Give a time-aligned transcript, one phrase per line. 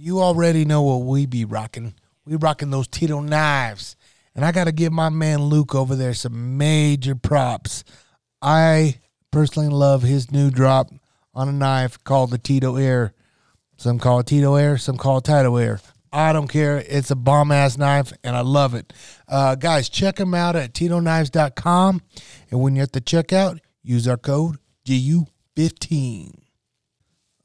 [0.00, 1.94] you already know what we be rocking.
[2.24, 3.96] We rocking those Tito knives.
[4.34, 7.84] And I got to give my man Luke over there some major props.
[8.40, 9.00] I
[9.30, 10.90] personally love his new drop
[11.34, 13.12] on a knife called the Tito Air.
[13.76, 15.80] Some call it Tito Air, some call it Tito Air.
[16.12, 16.82] I don't care.
[16.88, 18.92] It's a bomb ass knife, and I love it.
[19.28, 22.02] Uh, guys, check them out at TitoKnives.com.
[22.50, 26.39] And when you're at the checkout, use our code GU15.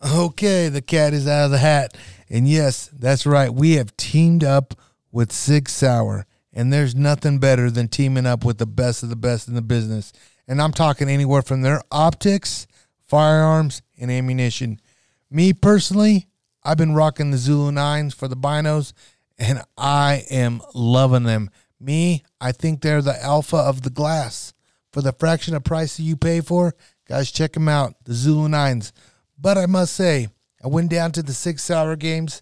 [0.04, 1.96] Okay, the cat is out of the hat.
[2.30, 3.54] And yes, that's right.
[3.54, 4.74] We have teamed up
[5.12, 6.26] with Sig Sauer.
[6.54, 9.62] And there's nothing better than teaming up with the best of the best in the
[9.62, 10.14] business.
[10.48, 12.66] And I'm talking anywhere from their optics,
[13.08, 14.80] firearms, and ammunition.
[15.30, 16.28] Me personally,
[16.64, 18.94] I've been rocking the Zulu Nines for the binos,
[19.38, 21.50] and I am loving them.
[21.80, 24.54] Me, I think they're the alpha of the glass.
[24.94, 26.74] For the fraction of price that you pay for,
[27.06, 28.94] guys, check them out, the Zulu Nines.
[29.38, 30.30] But I must say,
[30.64, 32.42] I went down to the Sig Sauer games,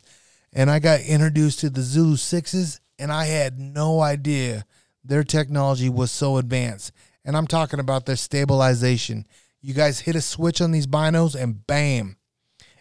[0.54, 4.66] and I got introduced to the Zulu Sixes, and I had no idea
[5.04, 6.92] their technology was so advanced.
[7.26, 9.26] And I'm talking about their stabilization.
[9.62, 12.18] You guys hit a switch on these binos, and bam,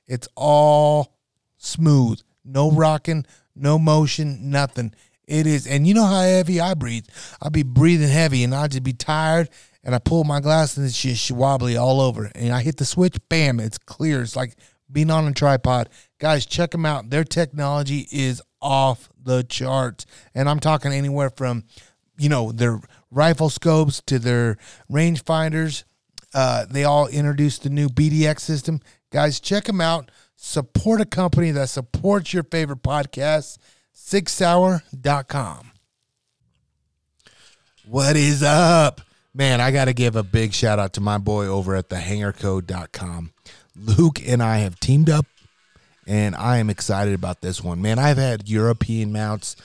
[0.07, 1.17] it's all
[1.57, 2.21] smooth.
[2.45, 4.95] No rocking, no motion, nothing.
[5.27, 7.07] It is, and you know how heavy I breathe.
[7.41, 9.49] I'll be breathing heavy, and I'll just be tired,
[9.85, 12.31] and I pull my glass, and it's just wobbly all over.
[12.35, 14.23] And I hit the switch, bam, it's clear.
[14.23, 14.57] It's like
[14.91, 15.89] being on a tripod.
[16.19, 17.11] Guys, check them out.
[17.11, 21.65] Their technology is off the charts, and I'm talking anywhere from,
[22.19, 24.57] you know, their rifle scopes to their
[24.89, 25.85] range finders.
[26.35, 28.81] Uh, they all introduced the new BDX system.
[29.11, 30.11] Guys, check them out.
[30.37, 33.59] Support a company that supports your favorite podcast,
[33.95, 35.73] SigSauer.com.
[37.85, 39.01] What is up?
[39.35, 43.33] Man, I got to give a big shout out to my boy over at thehangercode.com.
[43.75, 45.25] Luke and I have teamed up,
[46.07, 47.81] and I am excited about this one.
[47.81, 49.57] Man, I've had European mounts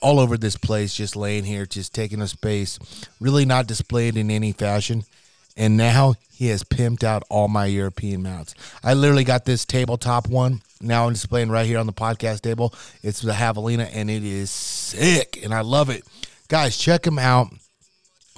[0.00, 2.78] all over this place, just laying here, just taking a space,
[3.20, 5.04] really not displayed in any fashion.
[5.54, 8.54] And now he has pimped out all my European mounts.
[8.82, 10.62] I literally got this tabletop one.
[10.80, 12.72] Now I'm displaying right here on the podcast table.
[13.02, 16.04] It's the Javelina, and it is sick, and I love it.
[16.48, 17.48] Guys, check him out.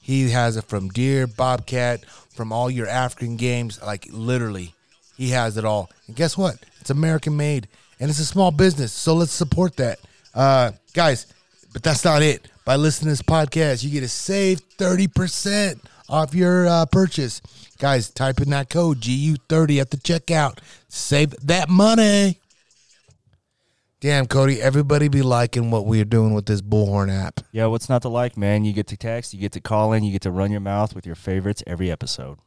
[0.00, 3.80] He has it from deer, bobcat, from all your African games.
[3.82, 4.74] Like literally,
[5.16, 5.90] he has it all.
[6.06, 6.56] And guess what?
[6.80, 7.68] It's American made,
[7.98, 8.92] and it's a small business.
[8.92, 9.98] So let's support that,
[10.34, 11.26] uh, guys.
[11.72, 12.48] But that's not it.
[12.66, 17.40] By listening to this podcast, you get to save thirty percent off your uh, purchase.
[17.78, 20.58] Guys, type in that code GU30 at the checkout.
[20.88, 22.40] Save that money.
[24.00, 27.38] Damn, Cody, everybody be liking what we're doing with this Bullhorn app.
[27.52, 28.64] Yeah, what's not to like, man?
[28.64, 30.92] You get to text, you get to call in, you get to run your mouth
[30.92, 32.38] with your favorites every episode.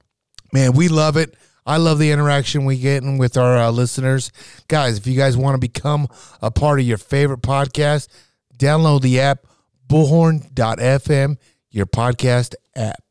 [0.51, 1.34] Man, we love it.
[1.66, 4.34] I love the interaction we get with our uh, listeners.
[4.68, 6.07] Guys, if you guys want to become
[6.41, 8.09] a part of your favorite podcast,
[8.57, 9.46] download the app
[9.89, 11.38] bullhorn.fm,
[11.72, 13.03] your podcast app.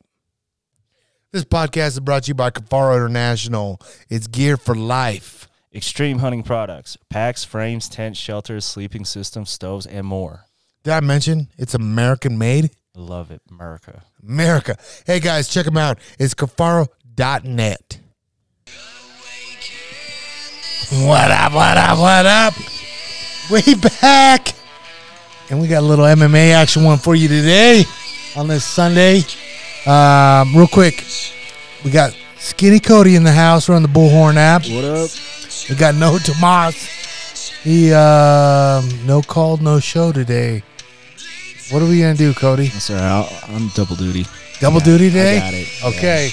[1.33, 3.81] This podcast is brought to you by Kifaru International.
[4.09, 5.47] It's gear for life.
[5.75, 10.47] Extreme hunting products, packs, frames, tents, shelters, sleeping systems, stoves, and more.
[10.85, 12.71] Did I mention it's American made?
[12.95, 14.03] Love it, America.
[14.27, 14.77] America.
[15.05, 15.99] Hey guys, check them out.
[16.19, 18.01] It's Kifaru.net.
[20.91, 22.55] What up, what up, what up?
[23.51, 24.58] We back.
[25.51, 27.85] And we got a little MMA action one for you today
[28.37, 29.23] on this Sunday.
[29.87, 31.05] Um, real quick,
[31.85, 33.69] we got Skinny Cody in the house.
[33.69, 34.63] We're on the Bullhorn app.
[34.69, 35.11] What up?
[35.71, 36.77] We got No Tomas.
[37.63, 40.63] He um, no call, no show today.
[41.71, 42.67] What are we gonna do, Cody?
[42.69, 44.27] Sir, I'll, I'm double duty.
[44.61, 45.39] Double Yeah, duty I today.
[45.39, 45.69] got it.
[45.97, 46.31] Okay.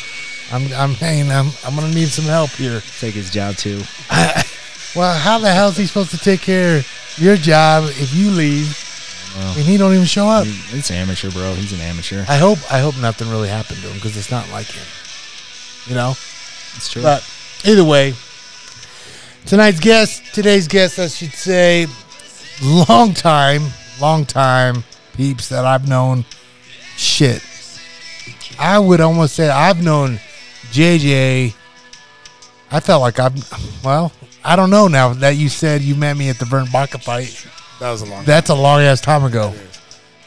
[0.52, 1.32] I'm I'm hanging.
[1.32, 2.82] I'm I'm gonna need some help here.
[3.00, 3.82] Take his job too.
[4.96, 8.32] Well, how the hell is he supposed to take care of your job if you
[8.32, 8.70] leave
[9.36, 10.46] Well, and he don't even show up?
[10.48, 11.54] it's amateur, bro.
[11.56, 12.24] He's an amateur.
[12.30, 14.86] I hope I hope nothing really happened to him because it's not like him.
[15.88, 16.12] You know.
[16.76, 17.02] It's true.
[17.02, 17.30] But
[17.66, 18.14] either way,
[19.46, 21.88] tonight's guest, today's guest, I should say,
[22.62, 23.64] long time,
[24.00, 24.84] long time
[25.16, 26.26] peeps that I've known.
[26.98, 27.44] Shit,
[28.58, 30.20] I would almost say I've known
[30.72, 31.54] JJ.
[32.72, 34.12] I felt like I've, well,
[34.44, 37.48] I don't know now that you said you met me at the Vern Baca fight.
[37.80, 38.24] That was a long.
[38.26, 39.54] That's a long ass time ago.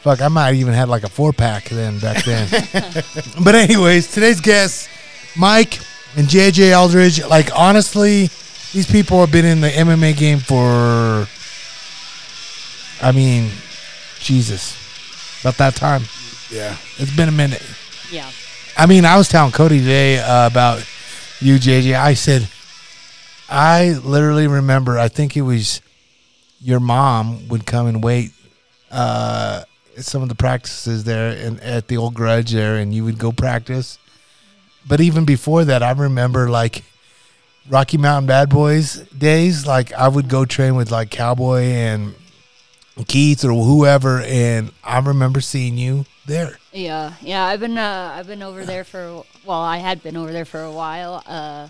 [0.01, 2.47] Fuck, I might even had like a four pack then back then.
[3.43, 4.87] but anyways, today's guests,
[5.35, 5.79] Mike
[6.15, 7.25] and JJ Aldrich.
[7.27, 8.29] Like honestly,
[8.71, 11.27] these people have been in the MMA game for
[13.01, 13.49] I mean,
[14.19, 14.75] Jesus,
[15.41, 16.03] about that time.
[16.51, 16.75] Yeah.
[16.97, 17.63] It's been a minute.
[18.11, 18.29] Yeah.
[18.77, 20.79] I mean, I was telling Cody today uh, about
[21.39, 21.95] you, JJ.
[21.97, 22.47] I said,
[23.49, 24.97] I literally remember.
[24.97, 25.81] I think it was
[26.61, 28.31] your mom would come and wait
[28.91, 29.63] uh,
[29.97, 33.31] some of the practices there and at the old Grudge there, and you would go
[33.31, 33.97] practice.
[34.87, 36.83] But even before that, I remember like
[37.69, 39.65] Rocky Mountain Bad Boys days.
[39.65, 42.15] Like I would go train with like Cowboy and
[43.07, 46.57] Keith or whoever, and I remember seeing you there.
[46.71, 47.45] Yeah, yeah.
[47.45, 50.61] I've been uh, I've been over there for well, I had been over there for
[50.61, 51.23] a while.
[51.25, 51.69] Uh,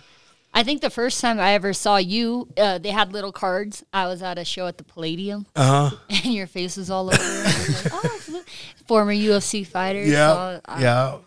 [0.53, 3.83] I think the first time I ever saw you, uh, they had little cards.
[3.93, 5.97] I was at a show at the Palladium, Uh huh.
[6.23, 7.17] and your face was all over.
[7.43, 8.43] Like, oh,
[8.87, 10.03] former UFC fighter.
[10.03, 11.17] Yeah, So I- yeah.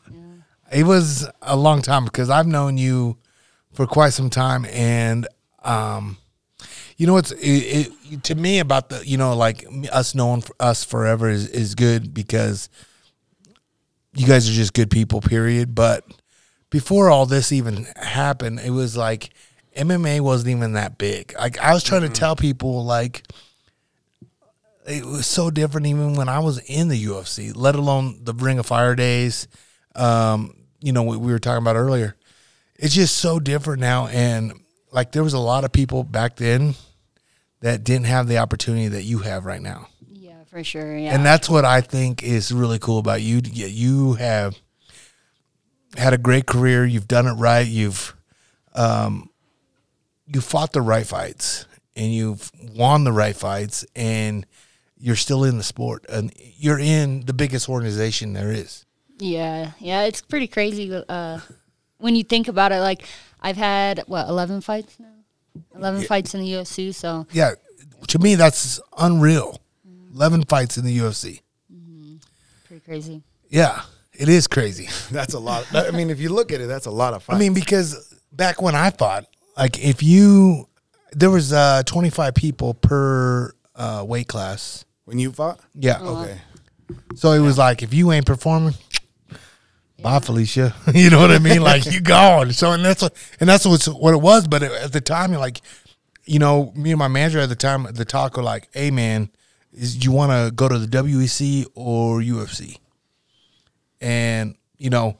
[0.72, 3.18] It was a long time because I've known you
[3.74, 5.28] for quite some time, and
[5.62, 6.16] um,
[6.96, 10.82] you know what's it, it, to me about the you know like us knowing us
[10.82, 12.70] forever is is good because
[14.14, 15.20] you guys are just good people.
[15.20, 15.74] Period.
[15.74, 16.04] But
[16.72, 19.28] before all this even happened, it was like
[19.76, 21.34] MMA wasn't even that big.
[21.38, 23.24] Like I was trying to tell people like
[24.86, 28.58] it was so different even when I was in the UFC, let alone the Ring
[28.58, 29.48] of Fire days.
[29.94, 32.16] Um, you know, what we were talking about earlier.
[32.76, 34.06] It's just so different now.
[34.06, 34.54] And
[34.92, 36.74] like there was a lot of people back then
[37.60, 39.88] that didn't have the opportunity that you have right now.
[40.10, 40.96] yeah, for sure.
[40.96, 43.42] Yeah, And that's what I think is really cool about you.
[43.44, 44.56] Yeah, You have
[45.96, 46.84] had a great career.
[46.84, 47.66] You've done it right.
[47.66, 48.14] You've
[48.74, 49.30] um,
[50.26, 51.66] you fought the right fights,
[51.96, 54.46] and you've won the right fights, and
[54.98, 58.84] you're still in the sport, and you're in the biggest organization there is.
[59.18, 61.40] Yeah, yeah, it's pretty crazy uh,
[61.98, 62.80] when you think about it.
[62.80, 63.04] Like
[63.40, 65.06] I've had what eleven fights now,
[65.76, 66.94] eleven fights in the UFC.
[66.94, 67.52] So Yeah,
[68.08, 69.60] to me that's unreal.
[70.14, 71.40] Eleven fights in the UFC.
[72.66, 73.22] pretty crazy.
[73.48, 73.82] Yeah,
[74.14, 74.88] it is crazy.
[75.10, 75.66] That's a lot.
[75.74, 77.36] I mean, if you look at it, that's a lot of fun.
[77.36, 79.26] I mean, because back when I fought,
[79.56, 80.68] like if you,
[81.12, 84.84] there was uh, 25 people per uh, weight class.
[85.04, 85.60] when you fought?
[85.74, 86.00] Yeah.
[86.00, 86.38] Okay.
[87.14, 88.74] So it was like if you ain't performing,
[90.02, 90.74] bye Felicia.
[90.94, 91.62] you know what I mean?
[91.62, 92.52] Like you gone.
[92.52, 94.46] So and that's what and that's what's what it was.
[94.46, 95.60] But at the time, you're like,
[96.24, 99.30] you know, me and my manager at the time, the talk were like, "Hey man,
[99.72, 102.78] is do you want to go to the WEC or UFC?"
[104.02, 105.16] And you know,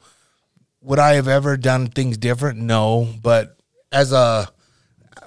[0.81, 2.59] would I have ever done things different?
[2.59, 3.57] No, but
[3.91, 4.49] as a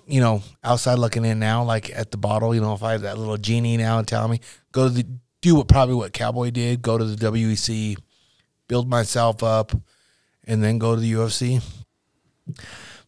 [0.07, 3.01] you know, outside looking in now, like at the bottle, you know, if I had
[3.03, 4.41] that little genie now and tell me,
[4.73, 5.07] go to the,
[5.43, 7.97] do what probably what Cowboy did, go to the WEC,
[8.69, 9.73] build myself up,
[10.45, 11.63] and then go to the UFC.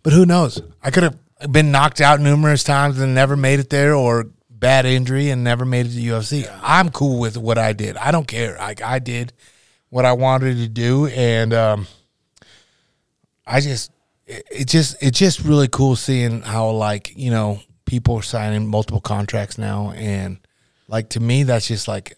[0.02, 0.60] But who knows?
[0.82, 1.18] I could have
[1.52, 5.64] been knocked out numerous times and never made it there, or bad injury and never
[5.64, 6.58] made it to the UFC.
[6.62, 7.96] I'm cool with what I did.
[7.96, 8.56] I don't care.
[8.56, 9.32] Like I did
[9.90, 11.86] what I wanted to do, and um,
[13.46, 13.90] I just
[14.26, 18.66] it, it just it's just really cool seeing how like you know people are signing
[18.66, 20.38] multiple contracts now, and
[20.88, 22.16] like to me that's just like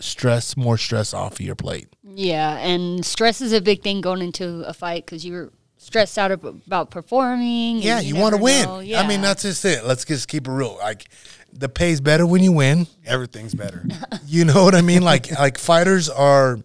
[0.00, 1.88] stress more stress off of your plate.
[2.02, 6.30] Yeah, and stress is a big thing going into a fight because you're stressed out
[6.30, 7.78] about performing.
[7.78, 8.64] Yeah, you, want to win.
[8.64, 8.80] know.
[8.98, 9.84] I mean that's just it.
[9.84, 10.76] Let's just keep it real.
[10.78, 11.08] Like
[11.52, 12.86] the pay's better when you win.
[13.06, 13.84] Everything's better.
[14.26, 15.02] You know what I mean?
[15.02, 16.58] Like like fighters are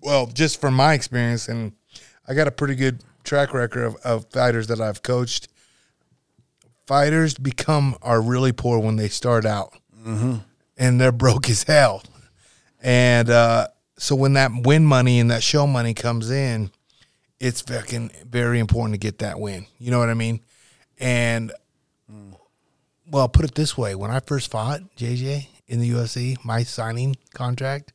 [0.00, 1.72] well, just from my experience and
[2.26, 5.48] I got a pretty good track record of, of fighters that I've coached.
[6.86, 9.74] Fighters become are really poor when they start out.
[10.78, 12.02] And they're broke as hell.
[12.80, 16.70] And uh, so when that win money and that show money comes in,
[17.40, 19.66] it's fucking very important to get that win.
[19.78, 20.40] You know what I mean?
[20.98, 21.52] And
[23.10, 26.62] well, I'll put it this way: when I first fought JJ in the UFC, my
[26.62, 27.92] signing contract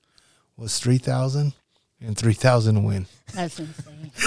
[0.57, 1.53] was three thousand
[1.99, 3.05] and three thousand to win.
[3.33, 4.11] That's insane.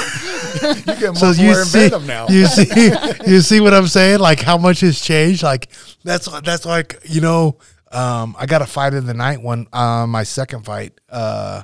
[0.64, 2.28] You get So more you in see, Venom now.
[2.28, 2.90] you see,
[3.26, 4.20] you see what I'm saying?
[4.20, 5.42] Like how much has changed?
[5.42, 5.68] Like
[6.04, 7.58] that's that's like you know,
[7.92, 9.66] um, I got a fight of the night one.
[9.72, 11.62] Uh, my second fight, uh,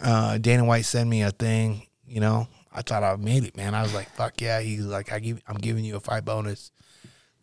[0.00, 1.86] uh, Dana White sent me a thing.
[2.06, 3.74] You know, I thought I made it, man.
[3.74, 4.60] I was like, fuck yeah.
[4.60, 6.70] He's like, I give, I'm giving you a fight bonus.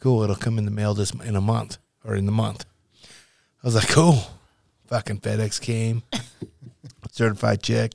[0.02, 2.66] Cool, it'll come in the mail this in a month or in the month.
[3.64, 4.18] I was like, cool.
[4.88, 6.04] Fucking FedEx came,
[7.12, 7.92] certified check.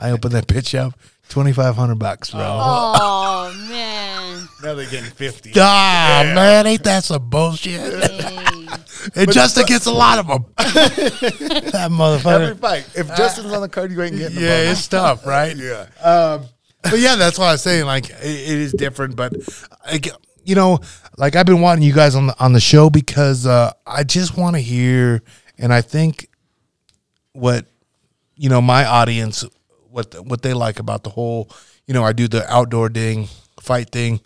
[0.00, 0.94] I opened that bitch up,
[1.28, 2.40] twenty five hundred bucks, bro.
[2.42, 4.48] oh man.
[4.62, 5.52] now they're getting 50.
[5.56, 7.80] Ah, man, ain't that some bullshit?
[7.80, 8.66] Hey.
[9.14, 10.44] and Justin gets a lot of them.
[10.56, 12.40] that motherfucker.
[12.48, 12.88] Every fight.
[12.94, 14.78] If Justin's on the card, you ain't getting the Yeah, bonus.
[14.78, 15.54] it's tough, right?
[15.56, 15.86] Yeah.
[16.02, 16.44] Um,
[16.82, 17.84] but yeah, that's what I was saying.
[17.84, 19.34] Like, it, it is different, but
[19.86, 20.08] like,
[20.44, 20.78] you know,
[21.18, 24.36] like I've been wanting you guys on the on the show because uh, I just
[24.36, 25.22] want to hear,
[25.58, 26.28] and I think
[27.32, 27.66] what
[28.36, 29.44] you know my audience
[29.90, 31.50] what what they like about the whole
[31.86, 33.28] you know I do the outdoor thing
[33.60, 34.20] fight thing.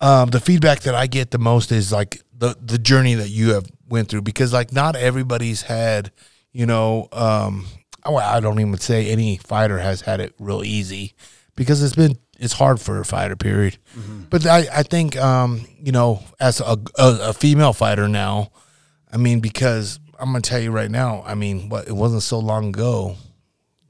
[0.00, 3.54] Um, the feedback that I get the most is like the the journey that you
[3.54, 6.12] have went through because like not everybody's had
[6.52, 7.66] you know um,
[8.04, 11.14] I, I don't even say any fighter has had it real easy
[11.56, 13.78] because it's been it's hard for a fighter period.
[14.28, 18.50] But I I think um, you know as a, a a female fighter now,
[19.12, 22.38] I mean because I'm gonna tell you right now, I mean what it wasn't so
[22.38, 23.16] long ago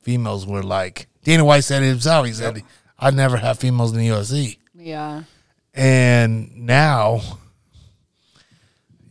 [0.03, 2.27] females were like Dana White said it himself.
[2.27, 2.63] He said,
[2.99, 5.23] "I'd never have females in the UFC." Yeah.
[5.75, 7.23] And now,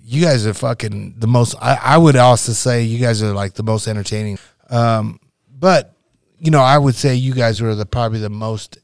[0.04, 1.56] you guys are fucking the most.
[1.60, 4.38] I, I would also say you guys are like the most entertaining.
[4.70, 5.20] Um,
[5.50, 5.96] but
[6.38, 8.78] you know, I would say you guys are the probably the most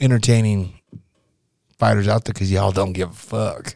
[0.00, 0.78] entertaining
[1.78, 3.74] fighters out there because y'all don't give a fuck.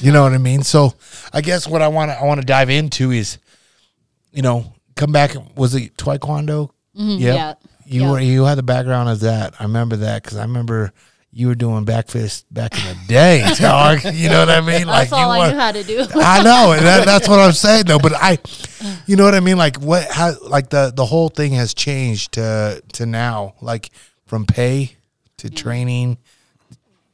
[0.00, 0.62] You know what I mean?
[0.62, 0.94] So
[1.32, 3.38] I guess what I want to I want to dive into is,
[4.32, 5.34] you know, come back.
[5.56, 6.70] Was it Taekwondo?
[6.98, 7.34] Mhm, Yep.
[7.34, 7.54] Yeah.
[7.86, 8.10] You Yeah.
[8.10, 9.54] were you had the background of that.
[9.58, 10.92] I remember that because I remember
[11.32, 14.04] you were doing back fist back in the day, dog.
[14.14, 14.86] You know what I mean?
[14.86, 16.06] That's all you I knew how to do.
[16.14, 17.98] I know, and that, that's what I'm saying though.
[17.98, 18.38] But I,
[19.06, 19.56] you know what I mean?
[19.56, 20.08] Like what?
[20.10, 20.32] How?
[20.42, 23.90] Like the the whole thing has changed to to now, like
[24.26, 24.96] from pay
[25.38, 26.18] to training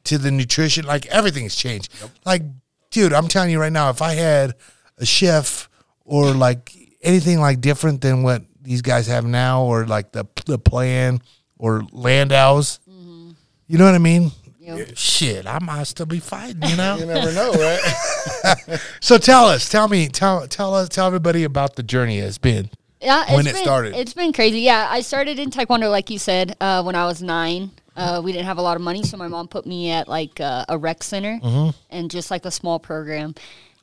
[0.05, 0.85] to the nutrition.
[0.85, 1.91] Like everything's changed.
[2.25, 2.43] Like,
[2.91, 4.55] dude, I'm telling you right now, if I had
[4.97, 5.69] a chef
[6.03, 10.57] or like anything like different than what these guys have now, or like the the
[10.57, 11.21] plan
[11.57, 12.79] or Landau's,
[13.67, 14.31] you know what I mean?
[14.59, 14.97] Yep.
[14.97, 16.63] Shit, I might still be fighting.
[16.63, 16.97] You know.
[16.99, 18.79] You never know, right?
[18.99, 22.69] So tell us, tell me, tell tell us, tell everybody about the journey it's been.
[23.01, 23.95] Yeah, it's when it started.
[23.95, 24.61] It's been crazy.
[24.61, 27.71] Yeah, I started in Taekwondo, like you said, uh, when I was nine.
[27.95, 30.39] Uh, we didn't have a lot of money, so my mom put me at like
[30.41, 31.69] uh, a rec center Mm-hmm.
[31.89, 33.35] and just like a small program.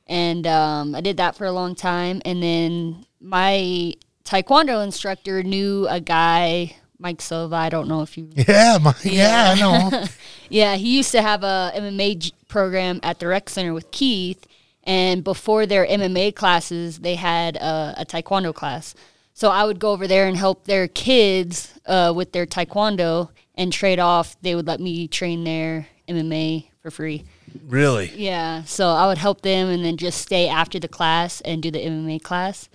[0.07, 2.21] And um, I did that for a long time.
[2.25, 7.57] And then my Taekwondo instructor knew a guy, Mike Silva.
[7.57, 10.05] I don't know if you Yeah, my, yeah, I know.
[10.51, 14.47] Yeah, he used to have a MMA j- program at the rec center with Keith,
[14.85, 18.95] and before their MMA classes, they had a, a taekwondo class.
[19.33, 23.73] So I would go over there and help their kids uh, with their taekwondo, and
[23.73, 24.41] trade off.
[24.43, 27.25] They would let me train their MMA for free.
[27.67, 28.11] really?
[28.15, 31.71] Yeah, so I would help them, and then just stay after the class and do
[31.71, 32.69] the MMA class.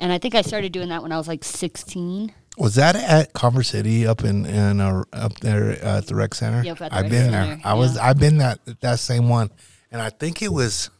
[0.00, 2.32] And I think I started doing that when I was like 16.
[2.58, 6.62] Was that at Commerce City up in in uh, up there at the rec center?
[6.62, 7.60] Yep, at the I've rec been center, there.
[7.64, 7.96] I was.
[7.96, 9.50] I've been that that same one,
[9.90, 10.90] and I think it was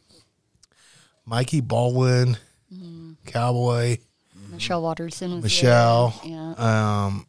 [1.27, 2.37] Mikey Baldwin,
[2.73, 3.13] Mm-hmm.
[3.27, 3.99] Cowboy,
[4.51, 6.19] Michelle Waterson, was Michelle.
[6.25, 6.33] there.
[6.33, 7.05] Yeah.
[7.07, 7.27] Um,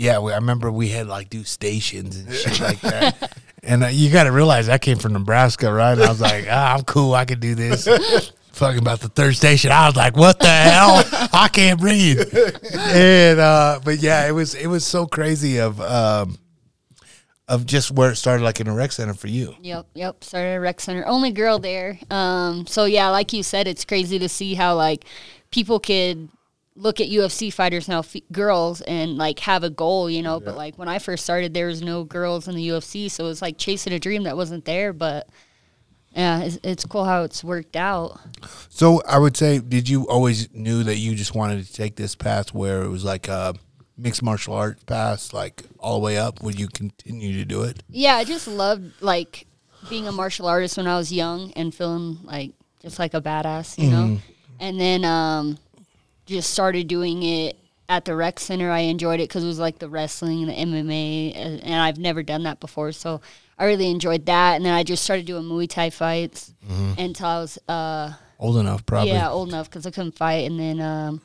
[0.00, 3.36] yeah, we, I remember we had like do stations and shit like that.
[3.62, 5.92] And uh, you got to realize I came from Nebraska, right?
[5.92, 7.12] And I was like, ah, I'm cool.
[7.12, 7.86] I can do this.
[8.52, 11.02] Fucking about the third station, I was like, "What the hell?
[11.32, 12.20] I can't breathe."
[12.74, 16.36] And uh, but yeah, it was it was so crazy of um,
[17.48, 19.54] of just where it started, like in a rec center for you.
[19.62, 20.24] Yep, yep.
[20.24, 21.06] Started at rec center.
[21.06, 22.00] Only girl there.
[22.10, 25.04] Um, so yeah, like you said, it's crazy to see how like
[25.52, 26.28] people could
[26.76, 30.40] look at UFC fighters now, f- girls, and like have a goal, you know.
[30.40, 33.28] But like when I first started, there was no girls in the UFC, so it
[33.28, 34.92] was like chasing a dream that wasn't there.
[34.92, 35.28] But
[36.12, 38.18] yeah, it's, it's cool how it's worked out.
[38.68, 42.14] So I would say, did you always knew that you just wanted to take this
[42.14, 43.54] path where it was like a
[43.96, 46.42] mixed martial arts path, like all the way up?
[46.42, 47.82] Would you continue to do it?
[47.88, 49.46] Yeah, I just loved like
[49.88, 53.78] being a martial artist when I was young and feeling like just like a badass,
[53.78, 54.18] you know.
[54.58, 55.58] And then um,
[56.30, 57.56] just started doing it
[57.88, 58.70] at the rec center.
[58.70, 61.98] I enjoyed it because it was like the wrestling, and the MMA, and and I've
[61.98, 63.20] never done that before, so
[63.58, 64.56] I really enjoyed that.
[64.56, 66.54] And then I just started doing Muay Thai fights
[66.96, 69.10] until I was uh, Old enough, probably.
[69.12, 70.80] yeah old enough because I couldn't fight, and then.
[70.80, 71.20] Um,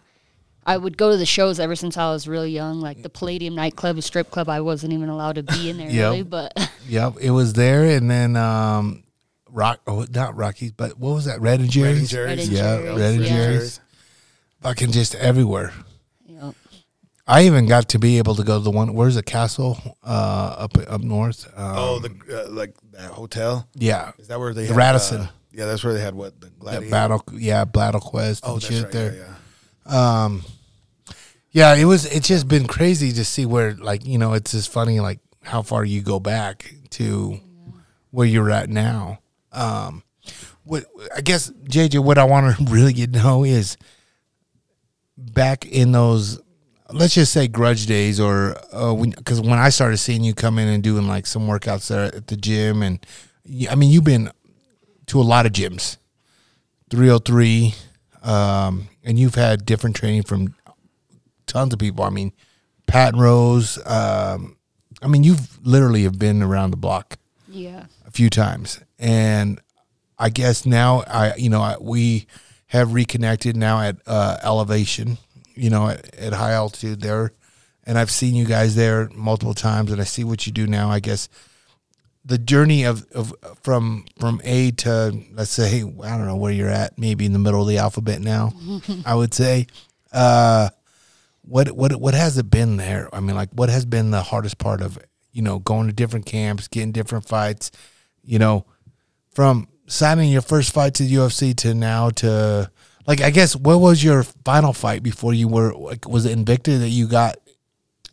[0.67, 3.53] I would go to the shows ever since I was really young, like the Palladium
[3.53, 4.49] nightclub, a strip club.
[4.49, 6.09] I wasn't even allowed to be in there Yep.
[6.09, 9.03] really, but Yep, it was there, and then um,
[9.47, 11.39] Rock, oh, not Rockies, but what was that?
[11.39, 12.11] Red and Jerry's.
[12.11, 12.49] Red and Jerry's.
[12.49, 13.29] Red and Yeah, Jerry's, Red and yeah.
[13.29, 13.79] Jerry's.
[14.61, 15.73] Fucking just everywhere.
[16.27, 16.55] you
[17.27, 18.93] I even got to be able to go to the one.
[18.93, 19.77] Where's the castle?
[20.03, 21.45] Uh, up up north.
[21.57, 23.67] Um, Oh, the uh, like that hotel.
[23.73, 25.21] yeah, Is that where they The had, Radisson.
[25.21, 27.23] Uh, yeah, that's where they had what the that battle.
[27.33, 28.91] Yeah, Battle Quest Oh, and that's shit right.
[28.91, 29.13] there.
[29.15, 29.33] Yeah,
[29.91, 30.23] yeah.
[30.25, 30.43] Um,
[31.51, 32.05] yeah, it was.
[32.05, 35.61] It's just been crazy to see where, like, you know, it's just funny, like how
[35.61, 37.39] far you go back to
[38.11, 39.19] where you're at now.
[39.51, 40.03] Um,
[40.63, 40.85] what
[41.15, 43.77] I guess JJ, what I want to really get to know is
[45.17, 46.39] back in those.
[46.91, 50.67] let's just say grudge days or uh, because when, I started seeing you come in
[50.67, 53.05] and doing like some workouts there at the gym and
[53.69, 54.31] i mean you've been
[55.07, 55.97] to a lot of gyms,
[56.89, 57.75] three hundred three,
[58.23, 60.55] um, and you've had different training from
[61.45, 62.03] tons of people.
[62.03, 62.33] I mean,
[62.87, 63.77] Pat and Rose.
[63.85, 64.57] Um,
[65.03, 67.85] I mean, you've literally have been around the block Yeah.
[68.07, 69.61] a few times, and
[70.17, 72.25] I guess now I, you know, I, we
[72.75, 75.17] have reconnected now at uh, elevation,
[75.55, 77.31] you know, at, at high altitude there,
[77.83, 80.89] and I've seen you guys there multiple times, and I see what you do now.
[80.89, 81.29] I guess
[82.25, 86.69] the journey of, of from from A to let's say I don't know where you're
[86.69, 88.53] at, maybe in the middle of the alphabet now.
[89.05, 89.67] I would say,
[90.11, 90.69] uh,
[91.43, 93.13] what what what has it been there?
[93.13, 94.97] I mean, like what has been the hardest part of
[95.31, 97.71] you know going to different camps, getting different fights,
[98.23, 98.65] you know,
[99.31, 102.69] from signing your first fight to the UFC to now to
[103.07, 106.79] like I guess what was your final fight before you were like was it Invicta
[106.79, 107.37] that you got?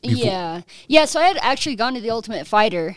[0.02, 0.60] Before- Yeah.
[0.88, 1.04] Yeah.
[1.04, 2.96] So I had actually gone to the Ultimate Fighter.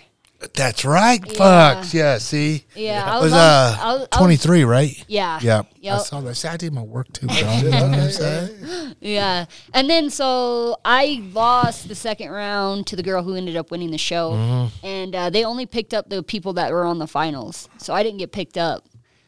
[0.53, 1.21] That's right.
[1.25, 1.33] Yeah.
[1.81, 2.17] Fuck yeah.
[2.19, 3.03] See, Yeah.
[3.05, 5.03] I was, was on, uh I was, I was- twenty three, right?
[5.07, 5.39] Yeah.
[5.41, 6.01] Yeah, I Yep.
[6.01, 6.35] saw that.
[6.35, 7.37] See, I did my work too, bro.
[7.37, 8.95] You know what I'm saying?
[9.01, 9.45] Yeah.
[9.73, 13.91] And then so I lost the second round to the girl who ended up winning
[13.91, 14.31] the show.
[14.31, 14.85] Mm-hmm.
[14.85, 17.69] And uh, they only picked up the people that were on the finals.
[17.77, 18.85] So I didn't get picked up.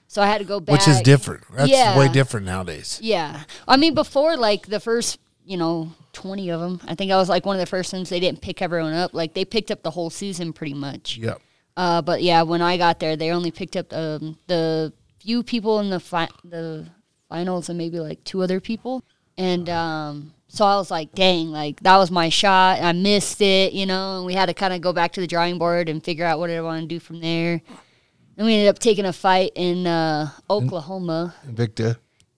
[0.08, 0.74] So I had to go back.
[0.74, 1.44] Which is different.
[1.54, 1.98] That's Yeah.
[1.98, 3.00] way different nowadays.
[3.04, 3.44] Yeah.
[3.68, 7.30] I mean, before, like, the first, you know, 20 of them, I think I was
[7.30, 9.14] like one of the first ones they didn't pick everyone up.
[9.14, 11.16] Like, they picked up the whole season pretty much.
[11.18, 11.40] Yep.
[11.78, 15.80] Uh, but yeah, when I got there, they only picked up um, the few people
[15.80, 16.88] in the fi- the
[17.30, 19.04] finals and maybe like two other people.
[19.38, 22.82] And um, so I was like, dang, like that was my shot.
[22.82, 24.18] I missed it, you know.
[24.18, 26.40] And we had to kind of go back to the drawing board and figure out
[26.40, 27.62] what I want to do from there.
[28.38, 31.36] And we ended up taking a fight in uh, Oklahoma.
[31.48, 31.98] Invicta.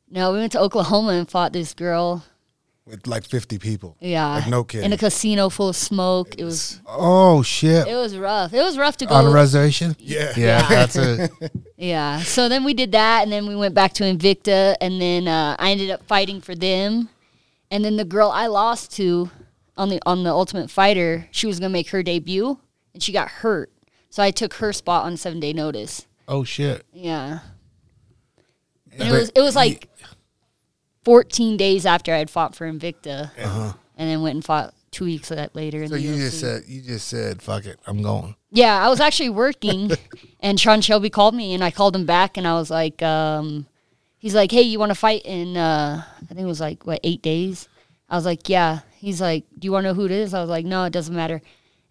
[0.09, 2.25] No, we went to Oklahoma and fought this girl.
[2.89, 3.95] With like 50 people.
[3.99, 6.35] Yeah, Like, no kids In a casino full of smoke.
[6.37, 7.87] It was Oh shit.
[7.87, 8.53] it was rough.
[8.53, 9.15] It was rough to go.
[9.15, 9.95] On a reservation?
[9.99, 10.33] Yeah.
[10.35, 11.31] Yeah, that's it.
[11.77, 12.19] Yeah.
[12.23, 15.55] So then we did that, and then we went back to Invicta, and then uh,
[15.57, 17.07] I ended up fighting for them,
[17.71, 19.31] and then the girl I lost to
[19.77, 22.59] on the on the Ultimate Fighter, she was gonna make her debut,
[22.93, 23.71] and she got hurt,
[24.09, 26.05] so I took her spot on seven day notice.
[26.27, 26.85] Oh shit.
[26.91, 27.39] Yeah.
[28.91, 29.87] And it was it was like
[31.03, 33.31] fourteen days after I had fought for Invicta,
[33.97, 35.83] and then went and fought two weeks la- later.
[35.83, 36.17] In So the you UFC.
[36.19, 38.35] just said you just said fuck it, I'm going.
[38.51, 39.91] Yeah, I was actually working,
[40.39, 43.67] and Sean Shelby called me, and I called him back, and I was like, um,
[44.17, 46.99] he's like, hey, you want to fight in, uh, I think it was like, what,
[47.03, 47.69] eight days?
[48.09, 48.79] I was like, yeah.
[48.97, 50.33] He's like, do you want to know who it is?
[50.33, 51.41] I was like, no, it doesn't matter.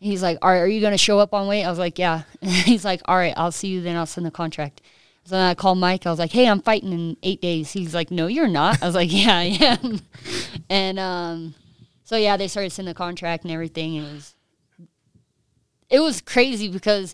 [0.01, 1.63] He's like, all right, are you going to show up on weight?
[1.65, 2.23] I was like, yeah.
[2.41, 3.97] he's like, all right, I'll see you then.
[3.97, 4.83] I'll send the contract.
[5.29, 6.07] So then I called Mike.
[6.07, 7.71] I was like, hey, I'm fighting in eight days.
[7.73, 8.83] He's like, no, you're not.
[8.83, 10.01] I was like, yeah, I am.
[10.71, 11.55] and um,
[12.03, 13.99] so, yeah, they started sending the contract and everything.
[13.99, 14.35] And it was
[15.91, 17.13] it was crazy because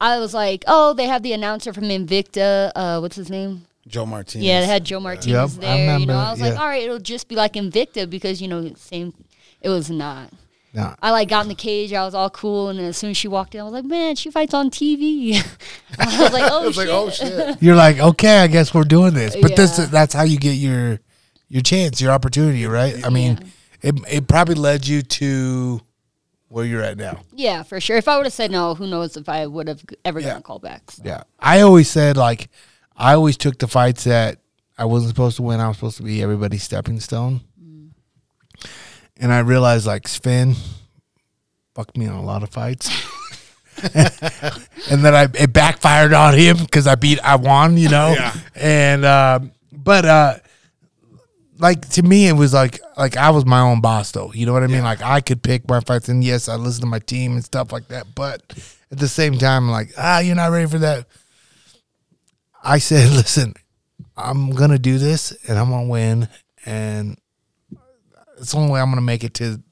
[0.00, 2.72] I was like, oh, they have the announcer from Invicta.
[2.74, 3.66] Uh, what's his name?
[3.86, 4.44] Joe Martinez.
[4.44, 5.98] Yeah, they had Joe Martinez Yep, I there.
[6.00, 8.72] you know, I was like, all right, it'll just be like Invicta because you know,
[8.74, 9.14] same.
[9.60, 10.32] It was not.
[10.74, 10.94] Nah.
[11.02, 11.92] I like got in the cage.
[11.92, 14.16] I was all cool, and as soon as she walked in, I was like, man,
[14.16, 15.34] she fights on TV.
[15.98, 16.88] I was like, oh was shit.
[16.88, 17.62] like, oh shit.
[17.62, 19.36] You're like, okay, I guess we're doing this.
[19.36, 20.98] But this that's how you get your
[21.48, 23.04] your chance, your opportunity, right?
[23.04, 23.38] I mean,
[23.82, 25.80] it it probably led you to
[26.48, 27.20] where you're at now.
[27.34, 27.96] Yeah, for sure.
[27.98, 30.38] If I would have said no, who knows if I would have ever Yeah.
[30.38, 31.00] gotten callbacks.
[31.04, 31.24] Yeah.
[31.38, 32.48] I always said like
[32.96, 34.38] I always took the fights that
[34.78, 35.60] I wasn't supposed to win.
[35.60, 37.42] I was supposed to be everybody's stepping stone.
[39.18, 40.54] And I realized like Sven
[41.74, 42.90] fucked me in a lot of fights.
[44.90, 48.14] and then I it backfired on him because I beat I won, you know.
[48.16, 48.34] Yeah.
[48.54, 50.34] And um but uh
[51.58, 54.32] like to me it was like like I was my own boss though.
[54.32, 54.82] You know what I mean?
[54.82, 57.72] Like I could pick my fights and yes, I listen to my team and stuff
[57.72, 58.14] like that.
[58.14, 58.42] But
[58.90, 61.06] at the same time, like, ah, you're not ready for that.
[62.62, 63.54] I said, listen,
[64.16, 66.28] I'm gonna do this and I'm gonna win
[66.66, 67.16] and
[68.42, 69.62] it's the only way I'm gonna make it to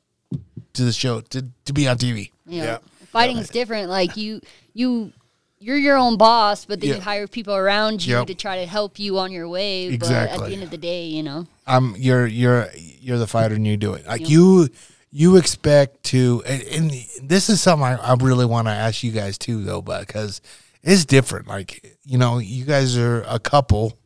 [0.74, 2.30] to the show to, to be on TV.
[2.46, 2.78] You know, Yeah.
[3.08, 3.90] Fighting is different.
[3.90, 4.40] Like you,
[4.72, 5.12] you,
[5.58, 6.94] you're your own boss, but then Yeah.
[6.96, 8.28] you hire people around you Yep.
[8.28, 9.96] to try to help you on your way.
[9.96, 13.56] But at the end of the day, you know, I'm you're you're you're the fighter
[13.56, 14.06] and you do it.
[14.06, 14.68] Like you
[15.10, 16.90] you expect to and, and
[17.28, 20.40] this is something I, I really want to ask you guys too though, but because
[20.84, 21.48] it's different.
[21.48, 23.98] Like, you know, you guys are a couple,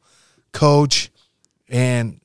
[0.53, 1.11] coach,
[1.69, 2.21] and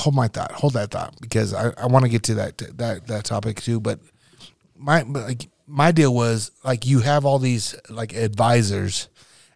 [0.00, 3.06] hold my thought, hold that thought, because I, I want to get to that that
[3.06, 3.80] that topic too.
[3.80, 4.00] But
[4.76, 9.08] my like my deal was like you have all these like advisors,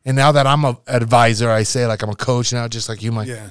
[0.04, 3.02] and now that I'm a advisor, I say like I'm a coach now, just like
[3.02, 3.50] you, Mike Yeah.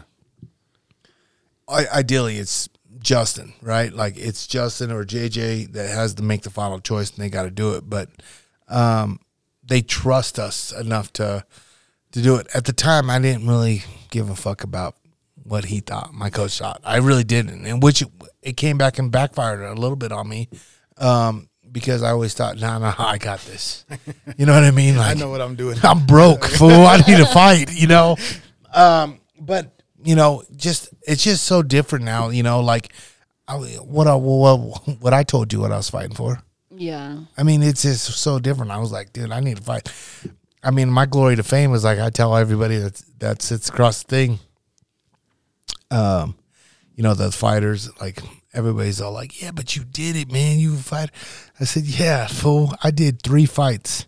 [1.67, 3.91] I, ideally it's Justin, right?
[3.91, 7.43] Like it's Justin or JJ that has to make the final choice, and they got
[7.43, 7.89] to do it.
[7.89, 8.09] But
[8.69, 9.19] um,
[9.63, 11.45] they trust us enough to
[12.11, 12.47] to do it.
[12.53, 14.95] At the time, I didn't really give a fuck about
[15.43, 16.81] what he thought, my coach thought.
[16.83, 18.03] I really didn't, and which
[18.41, 20.49] it came back and backfired a little bit on me.
[20.97, 23.85] Um, because I always thought, nah, nah, I got this.
[24.37, 24.95] You know what I mean?
[24.97, 25.77] Like, I know what I'm doing.
[25.83, 26.71] I'm broke, fool.
[26.71, 28.15] I need to fight, you know.
[28.73, 29.71] Um, but
[30.03, 32.29] you know, just it's just so different now.
[32.29, 32.93] You know, like
[33.47, 34.57] I, what I what,
[35.01, 36.41] what I told you what I was fighting for.
[36.71, 37.19] Yeah.
[37.37, 38.71] I mean, it's just so different.
[38.71, 39.91] I was like, dude, I need to fight.
[40.63, 44.03] I mean, my glory to fame is like I tell everybody that that sits across
[44.03, 44.39] the thing.
[45.93, 46.35] Um,
[46.95, 48.19] you know, the fighters like
[48.53, 50.59] everybody's all like, yeah, but you did it, man.
[50.59, 51.09] You fight.
[51.59, 52.73] I said, yeah, fool.
[52.83, 54.05] I did three fights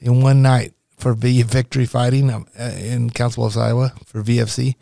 [0.00, 4.74] in one night for V Victory Fighting um, uh, in Council Bluffs, Iowa for VFC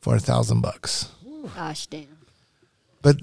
[0.00, 1.10] for a thousand bucks.
[1.54, 2.06] Gosh damn.
[3.02, 3.16] But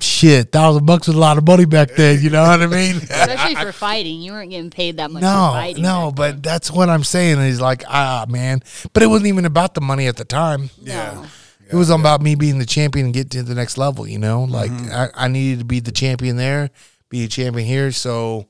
[0.00, 2.20] shit, thousand bucks was a lot of money back then.
[2.22, 2.96] You know what I mean?
[3.02, 4.20] Especially for fighting.
[4.22, 5.82] You weren't getting paid that much for No, fighting.
[5.82, 8.62] no, back but that's what I'm saying is like, ah, man.
[8.92, 10.70] But it wasn't even about the money at the time.
[10.82, 11.16] then.
[11.22, 11.26] Yeah.
[11.70, 14.44] It was about me being the champion and get to the next level, you know?
[14.44, 14.92] Like, Mm-hmm.
[14.92, 16.70] I, I needed to be the champion there,
[17.10, 17.92] be a champion here.
[17.92, 18.46] So,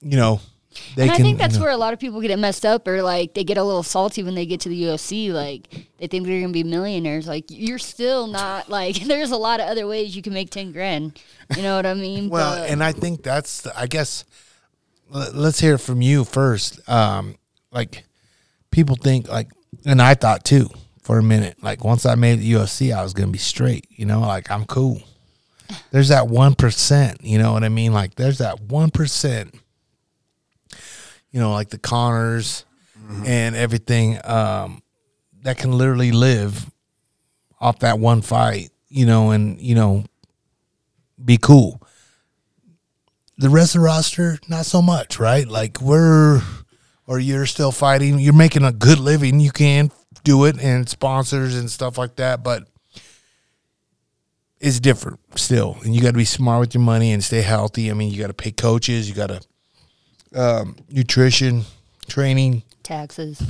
[0.00, 0.40] you know,
[0.94, 1.20] they and can.
[1.20, 3.00] I think that's you know- where a lot of people get it messed up, or
[3.02, 5.32] like they get a little salty when they get to the UFC.
[5.32, 7.26] Like they think they're gonna be millionaires.
[7.26, 8.68] Like you're still not.
[8.76, 11.18] Like there's a lot of other ways you can make ten grand.
[11.56, 12.28] You know what I mean?
[12.30, 14.24] Well, But- and I think that's, the- I guess,
[15.14, 16.86] l- let's hear from you first.
[16.88, 17.36] Um,
[17.72, 18.04] like,
[18.70, 19.48] people think, like,
[19.86, 20.68] and I thought too
[21.06, 24.04] for a minute, like, once I made the UFC, I was to be straight, you
[24.04, 25.00] know, like, I'm cool.
[25.92, 27.92] There's that 1%, you know what I mean?
[27.92, 29.54] Like, there's that 1%,
[31.30, 32.64] you know, like the Conors
[33.24, 34.82] and everything um,
[35.42, 36.68] that can literally live
[37.60, 40.02] off that one fight, you know, and, you know,
[41.24, 41.80] be cool.
[43.38, 45.46] The rest of the roster, not so much, right?
[45.46, 46.42] Like we're,
[47.06, 48.18] or you're still fighting.
[48.18, 49.38] You're making a good living.
[49.38, 49.92] You can
[50.26, 52.42] do it, and sponsors and stuff like that.
[52.42, 52.68] But
[54.60, 57.90] it's different still, and you got to be smart with your money and stay healthy.
[57.90, 59.08] I mean, you got to pay coaches.
[59.08, 59.40] You got to
[60.34, 61.62] um, nutrition,
[62.08, 63.40] training, taxes.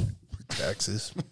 [0.51, 1.13] taxes.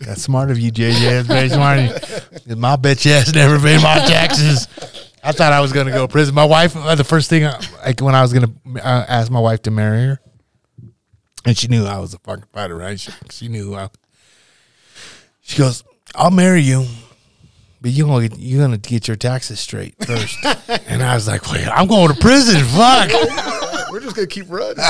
[0.00, 1.00] That's smart of you, JJ.
[1.00, 1.78] That's very smart.
[1.78, 2.56] of you.
[2.56, 4.68] My bitch ass never paid my taxes.
[5.24, 6.34] I thought I was going to go to prison.
[6.34, 9.30] My wife, uh, the first thing, I- like when I was going to uh, ask
[9.30, 10.20] my wife to marry her,
[11.44, 12.98] and she knew I was a fucking fighter, right?
[12.98, 13.88] She, she knew I.
[15.40, 16.86] She goes, "I'll marry you,
[17.80, 20.38] but you gonna get, you're gonna get your taxes straight first.
[20.86, 22.62] and I was like, "Wait, I'm going to prison.
[22.64, 23.10] Fuck."
[23.90, 24.76] We're just gonna keep running.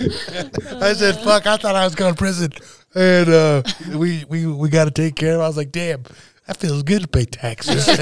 [0.00, 2.52] I said, "Fuck!" I thought I was going to prison,
[2.94, 3.62] and uh,
[3.96, 5.40] we we we got to take care of.
[5.40, 5.44] it.
[5.44, 6.04] I was like, "Damn,
[6.48, 7.88] that feels good to pay taxes.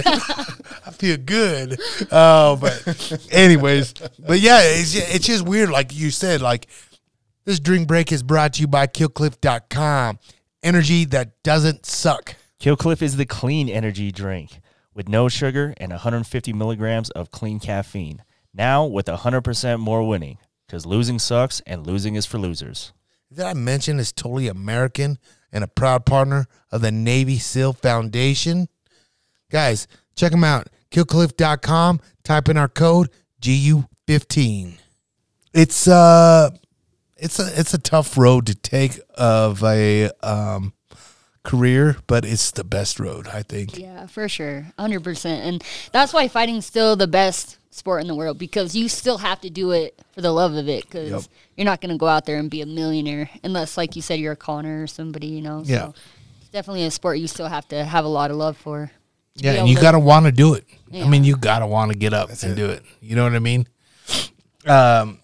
[0.87, 1.79] I feel good."
[2.11, 5.69] Oh, but anyways, but yeah, it's it's just weird.
[5.69, 6.69] Like you said, like
[7.45, 10.19] this drink break is brought to you by KillCliff.com.
[10.63, 12.37] Energy that doesn't suck.
[12.59, 14.61] Killcliff is the clean energy drink
[14.95, 18.23] with no sugar and 150 milligrams of clean caffeine.
[18.55, 22.93] Now with 100% more winning because losing sucks and losing is for losers.
[23.33, 25.19] Did I mention it's totally American
[25.53, 28.69] and a proud partner of the Navy SEAL Foundation?
[29.51, 30.69] Guys, check them out.
[30.91, 32.01] Killcliff.com.
[32.25, 34.79] Type in our code GU15.
[35.53, 36.51] It's uh
[37.17, 40.75] it's a it's a tough road to take of a um
[41.45, 43.79] career, but it's the best road, I think.
[43.79, 48.15] Yeah, for sure, hundred percent, and that's why fighting's still the best sport in the
[48.15, 51.23] world because you still have to do it for the love of it because Yep.
[51.57, 54.19] you're not going to go out there and be a millionaire unless, like you said,
[54.19, 55.62] you're a Conor or somebody, you know.
[55.65, 55.87] Yeah.
[55.87, 55.95] So
[56.41, 58.91] it's definitely a sport you still have to have a lot of love for.
[59.35, 60.65] Yeah, and you got to want to do it.
[60.95, 62.55] I mean, you got to want to get up and it.
[62.55, 62.83] do it.
[63.01, 63.67] You know what I mean?
[64.67, 65.21] Um,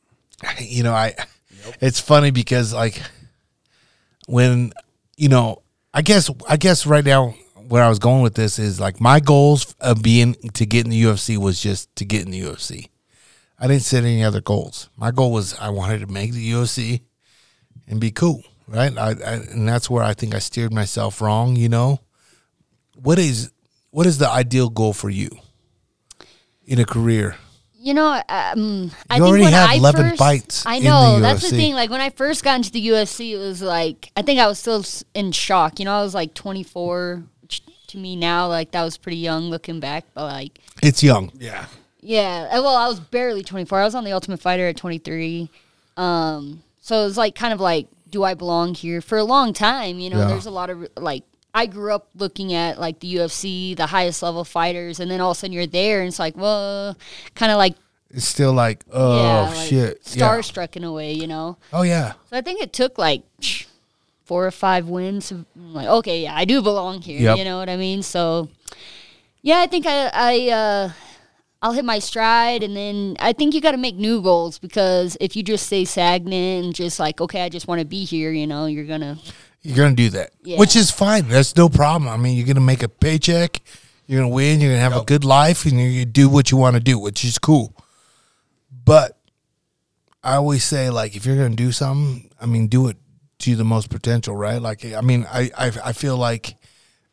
[0.60, 1.14] you know, I.
[1.80, 3.00] It's funny because like
[4.26, 4.72] when
[5.16, 5.62] you know,
[5.94, 7.34] I guess I guess right now
[7.68, 10.90] where I was going with this is like my goals of being to get in
[10.90, 12.88] the UFC was just to get in the UFC.
[13.58, 14.90] I didn't set any other goals.
[14.96, 17.00] My goal was I wanted to make the UFC
[17.88, 18.96] and be cool, right?
[18.96, 21.56] I, I and that's where I think I steered myself wrong.
[21.56, 22.00] You know,
[22.94, 23.50] what is
[23.90, 25.30] what is the ideal goal for you
[26.66, 27.36] in a career?
[27.78, 31.48] You know, um, I You already when have I 11 fights I know the that's
[31.48, 31.74] the thing.
[31.74, 34.58] Like when I first got into the UFC, it was like I think I was
[34.58, 35.78] still in shock.
[35.78, 37.16] You know, I was like 24.
[37.16, 37.26] which
[37.96, 41.32] To me now, like that was pretty young looking back, but like It's young.
[41.40, 41.64] yeah.
[42.02, 43.80] yeah, uh, well, I was barely 24.
[43.80, 45.48] I was on the Ultimate Fighter at 23.
[45.96, 49.54] Um, so it was like kind of like, do I belong here for a long
[49.54, 49.98] time?
[49.98, 50.26] You know, Yeah.
[50.26, 54.22] there's a lot of like I grew up looking at like the UFC, the highest
[54.22, 56.98] level fighters, and then all of a sudden you're there, and it's like, well,
[57.34, 57.76] kind of like
[58.10, 60.00] It's still like, oh yeah, like shit.
[60.12, 60.28] Yeah.
[60.36, 61.56] starstruck in a way, you know.
[61.72, 62.12] Oh yeah.
[62.28, 63.22] So I think it took like
[64.26, 65.30] four or five wins.
[65.30, 67.20] I'm like, okay, yeah, I do belong here.
[67.20, 67.38] Yep.
[67.38, 68.02] You know what I mean?
[68.02, 68.48] So,
[69.42, 70.90] yeah, I think I, I, uh,
[71.62, 75.16] I'll hit my stride, and then I think you got to make new goals because
[75.20, 78.30] if you just stay stagnant and just like, okay, I just want to be here,
[78.30, 79.16] you know, you're gonna,
[79.62, 80.58] You're gonna do that, Yeah.
[80.58, 81.28] which is fine.
[81.28, 82.08] That's no problem.
[82.10, 83.62] I mean, you're gonna make a paycheck.
[84.06, 84.60] You're gonna win.
[84.60, 87.24] You're gonna have a good life, and you do what you want to do, which
[87.24, 87.74] is cool.
[88.84, 89.18] But
[90.22, 92.96] I always say, like, if you're gonna do something, I mean, do it
[93.40, 94.60] to the most potential, right?
[94.60, 96.56] Like, I mean, I I, I feel like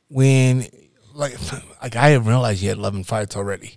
[0.09, 0.67] when
[1.13, 1.35] like
[1.81, 3.75] like I didn't realize you had 11 fights already.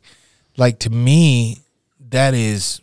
[0.57, 1.61] Like to me,
[2.11, 2.81] that is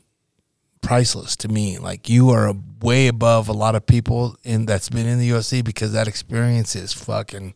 [0.82, 1.80] priceless to me.
[1.80, 5.64] Like you are way above a lot of people in that's been in the UFC
[5.64, 7.56] because that experience is fucking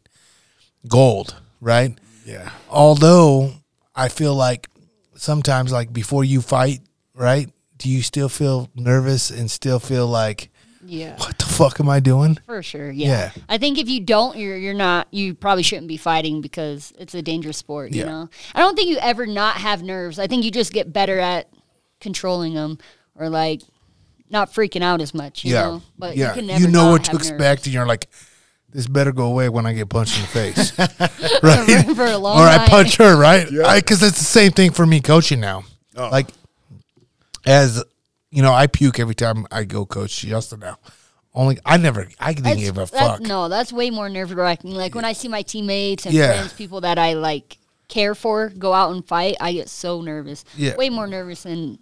[0.87, 1.97] gold, right?
[2.25, 2.51] Yeah.
[2.69, 3.51] Although
[3.95, 4.69] I feel like
[5.15, 6.79] sometimes like before you fight,
[7.13, 7.49] right?
[7.77, 10.49] Do you still feel nervous and still feel like
[10.87, 12.37] yeah, what the fuck am I doing?
[12.45, 12.91] for sure.
[12.91, 13.07] Yeah.
[13.35, 13.43] Yeah.
[13.49, 15.07] I think if you don't, you're you're not.
[15.11, 17.91] You probably shouldn't be fighting because it's a dangerous sport.
[17.91, 18.05] You Yeah.
[18.09, 18.29] know.
[18.55, 20.17] I don't think you ever not have nerves.
[20.19, 21.49] I think you just get better at
[21.99, 22.77] controlling them
[23.15, 23.61] or like
[24.29, 25.43] not freaking out as much.
[25.43, 25.61] You yeah.
[25.63, 25.81] Know?
[25.97, 26.29] But yeah.
[26.29, 27.29] you can never you know not what to have nerves.
[27.31, 28.07] expect and you're like
[28.69, 30.77] this better go away when I get punched in the face.
[31.43, 31.95] right?
[31.95, 32.69] for a long or I night.
[32.69, 33.47] punch her, right?
[33.49, 35.63] Because it's the same thing for me coaching now.
[35.95, 36.09] Oh.
[36.09, 36.27] Like,
[37.45, 37.83] as
[38.31, 40.77] you know, I puke every time I go coach Justin now.
[41.33, 43.19] Only I never, I didn't That's- give a that- fuck.
[43.21, 44.71] no, that's way more nerve wracking.
[44.71, 46.33] Like when I see my teammates and Yeah.
[46.33, 50.43] friends, people that I like care for, go out and fight, I get so nervous.
[50.55, 50.75] Yeah.
[50.75, 51.77] Way more nervous than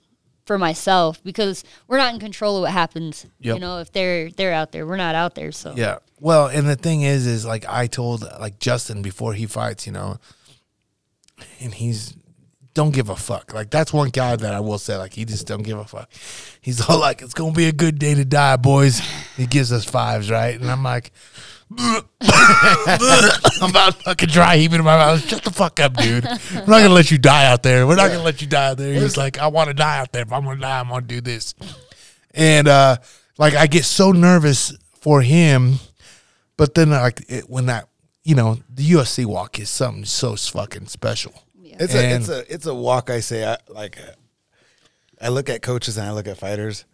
[0.45, 3.25] for myself because we're not in control of what happens.
[3.39, 3.55] Yep.
[3.55, 5.51] You know, if they're they're out there, we're not out there.
[5.53, 5.97] So Yeah.
[6.19, 9.93] Well, and the thing is, is like I told like Justin before he fights, you
[9.93, 10.17] know,
[11.61, 12.13] and he's
[12.75, 13.53] don't give a fuck.
[13.53, 16.09] Like that's one guy that I will say, like he just don't give a fuck.
[16.61, 19.01] He's all like, "It's gonna be a good day to die, boys."
[19.35, 20.59] He gives us fives, right?
[20.59, 21.11] And I'm like,
[21.79, 22.03] I'm
[23.69, 25.27] about to fucking dry heaving in my mouth.
[25.27, 26.25] Shut the fuck up, dude.
[26.25, 27.87] We're not gonna let you die out there.
[27.87, 28.93] We're not gonna let you die out there.
[28.93, 30.21] He's like, I want to die out there.
[30.23, 31.55] If I'm gonna die, I'm gonna do this.
[32.31, 32.97] And uh,
[33.37, 35.79] like I get so nervous for him,
[36.57, 37.87] but then like it, when that
[38.25, 41.44] you know the UFC walk is something so fucking special.
[41.79, 43.09] It's a And- it's a it's a walk.
[43.09, 43.97] I say I like.
[45.21, 46.85] I look at coaches and I look at fighters,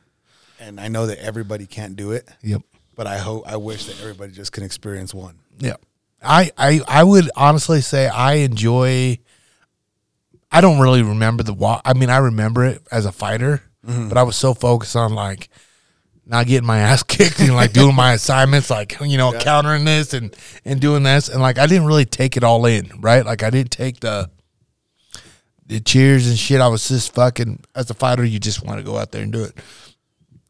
[0.59, 2.29] and I know that everybody can't do it.
[2.43, 2.61] Yep.
[2.95, 5.39] But I hope I wish that everybody just can experience one.
[5.57, 5.75] Yeah.
[6.23, 9.17] I, I I would honestly say I enjoy
[10.51, 11.81] I don't really remember the walk.
[11.85, 14.09] I mean, I remember it as a fighter, mm-hmm.
[14.09, 15.49] but I was so focused on like
[16.25, 20.13] not getting my ass kicked and like doing my assignments, like you know, countering this
[20.13, 23.25] and and doing this, and like I didn't really take it all in, right?
[23.25, 24.29] Like I didn't take the
[25.65, 26.61] the cheers and shit.
[26.61, 29.31] I was just fucking as a fighter, you just want to go out there and
[29.31, 29.57] do it.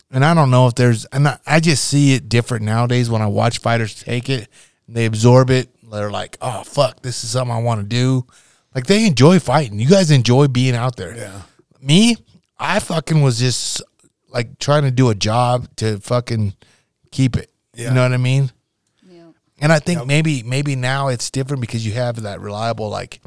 [0.10, 3.21] And I don't know if there's, and I, I just see it different nowadays when
[3.21, 4.50] I watch fighters take it,
[4.88, 5.69] and they absorb it.
[5.89, 8.26] They're like, oh fuck, this is something I want to do.
[8.74, 9.80] Like they enjoy fighting.
[9.80, 11.15] You guys enjoy being out there.
[11.15, 11.41] Yeah.
[11.82, 12.15] Me,
[12.58, 13.82] I fucking was just
[14.30, 16.54] like trying to do a job to fucking
[17.12, 17.52] keep it.
[17.74, 17.89] Yeah.
[17.89, 18.52] You know what I mean?
[19.06, 19.32] Yeah.
[19.60, 23.21] And I think maybe maybe now it's different because you have that reliable like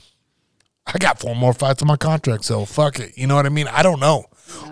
[0.86, 3.16] I got four more fights on my contract, so fuck it.
[3.16, 3.68] You know what I mean?
[3.68, 4.26] I don't know.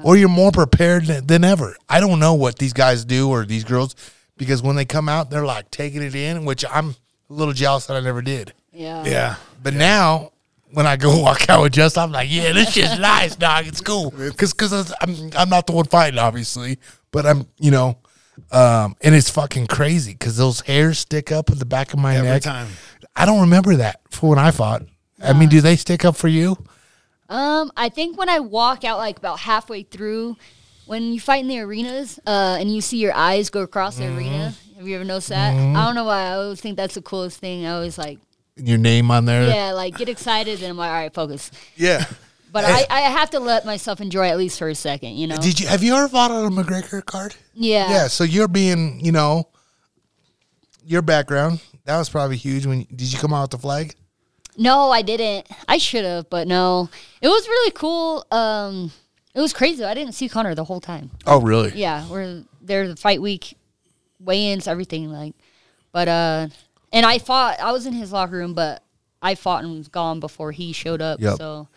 [0.05, 1.77] Or you're more prepared than, than ever.
[1.89, 3.97] I don't know what these guys do or these girls
[4.37, 7.87] because when they come out, they're like taking it in, which I'm a little jealous
[7.87, 8.53] that I never did.
[8.73, 9.05] Yeah.
[9.05, 9.37] Yeah.
[9.63, 10.33] But now,
[10.73, 13.67] when I go walk out with Justin, I'm like, yeah, this shit's nice, dog.
[13.67, 14.11] It's cool.
[14.11, 16.79] Because cause I'm, I'm not the one fighting, obviously.
[17.11, 17.99] But I'm, you know,
[18.51, 22.15] um, and it's fucking crazy because those hairs stick up at the back of my
[22.15, 22.19] neck.
[22.19, 22.43] Every neck.
[22.43, 22.69] time.
[23.15, 24.83] I don't remember that for when I fought.
[25.23, 26.57] I mean, do they stick up for you?
[27.29, 30.37] Um, I think when I walk out like about halfway through,
[30.87, 34.07] when you fight in the arenas, uh, and you see your eyes go across the
[34.15, 34.53] arena.
[34.77, 35.55] Have you ever noticed that?
[35.55, 36.23] I don't know why.
[36.25, 37.65] I always think that's the coolest thing.
[37.65, 38.19] I always like,
[38.57, 39.49] Your name on there?
[39.49, 41.51] yeah, like get excited, and I'm like, all right, focus.
[41.77, 42.05] Yeah.
[42.51, 45.37] But I, I have to let myself enjoy at least for a second, you know?
[45.37, 47.35] Did you have you ever fought on a McGregor card?
[47.55, 47.91] yeah.
[47.91, 48.09] Yeah.
[48.09, 49.49] So you're being, you know,
[50.85, 52.67] your background that was probably huge.
[52.67, 53.95] When did you come out with the flag?
[54.57, 55.47] No, I didn't.
[55.69, 56.91] I should have, but no.
[57.21, 58.27] It was really cool.
[58.31, 58.93] Um,
[59.35, 59.83] it was crazy.
[59.85, 61.11] I didn't see Conor the whole time.
[61.27, 61.73] Oh, really?
[61.75, 63.57] Yeah, we're there the fight week,
[64.21, 65.35] weigh-ins, everything like.
[65.93, 66.49] But uh,
[66.93, 67.61] and I fought.
[67.61, 68.83] I was in his locker room, but
[69.23, 71.21] I fought and was gone before he showed up.
[71.21, 71.37] Yep.
[71.39, 71.69] So.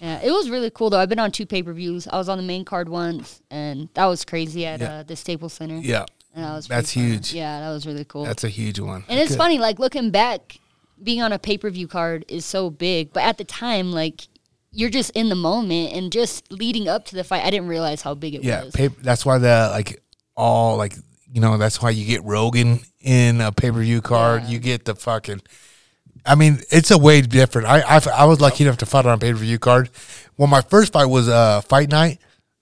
[0.00, 1.00] Yeah, it was really cool though.
[1.00, 2.06] I've been on two pay per views.
[2.06, 4.92] I was on the main card once, and that was crazy at Yeah.
[4.98, 5.78] uh, the Staples Center.
[5.78, 6.04] Yeah.
[6.36, 7.02] And that was That's fun.
[7.04, 7.32] huge.
[7.34, 8.24] Yeah, that was really cool.
[8.24, 9.02] That's a huge one.
[9.08, 9.38] and it's Good.
[9.38, 10.58] funny, like looking back,
[11.02, 14.28] being on a pay per view card is so big, but at the time, like
[14.70, 18.02] you're just in the moment and just leading up to the fight, I didn't realize
[18.02, 18.74] how big it Yeah, was.
[18.74, 20.02] pay, that's why the like
[20.36, 20.94] all like
[21.32, 24.42] you know that's why you get Rogan in a pay per view card.
[24.44, 24.48] Yeah.
[24.50, 25.40] You get the fucking.
[26.26, 27.68] I mean, it's a way different.
[27.68, 29.90] I I, I was lucky enough to fight on a pay per view card.
[30.36, 32.18] Well, my first fight was uh, fight night.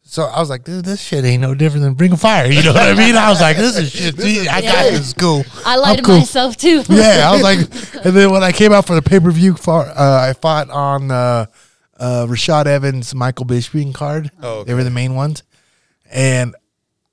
[0.08, 2.46] So I was like, dude, this shit ain't no different than Ring of Fire.
[2.46, 3.16] You know what I mean?
[3.16, 4.16] I was like, this is shit.
[4.16, 5.12] dude, I got this.
[5.12, 5.44] Cool.
[5.64, 6.18] I lied I'm to cool.
[6.18, 6.84] myself too.
[6.88, 7.58] yeah, I was like,
[8.06, 11.10] and then when I came out for the pay per view, uh, I fought on
[11.10, 11.46] uh,
[11.98, 14.30] uh, Rashad Evans, Michael Bisping card.
[14.40, 15.42] Oh, They were the main ones,
[16.08, 16.54] and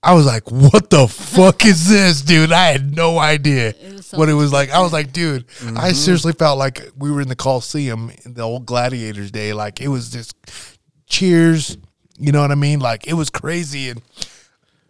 [0.04, 4.20] I was like, "What the fuck is this, dude?" I had no idea was so
[4.20, 4.70] what it was like.
[4.70, 8.44] I was like, "Dude, I seriously felt like we were in the Coliseum in the
[8.44, 9.52] old Gladiators day.
[9.54, 10.36] Like it was just
[11.08, 11.76] cheers."
[12.24, 12.80] You know what I mean?
[12.80, 14.02] Like it was crazy, and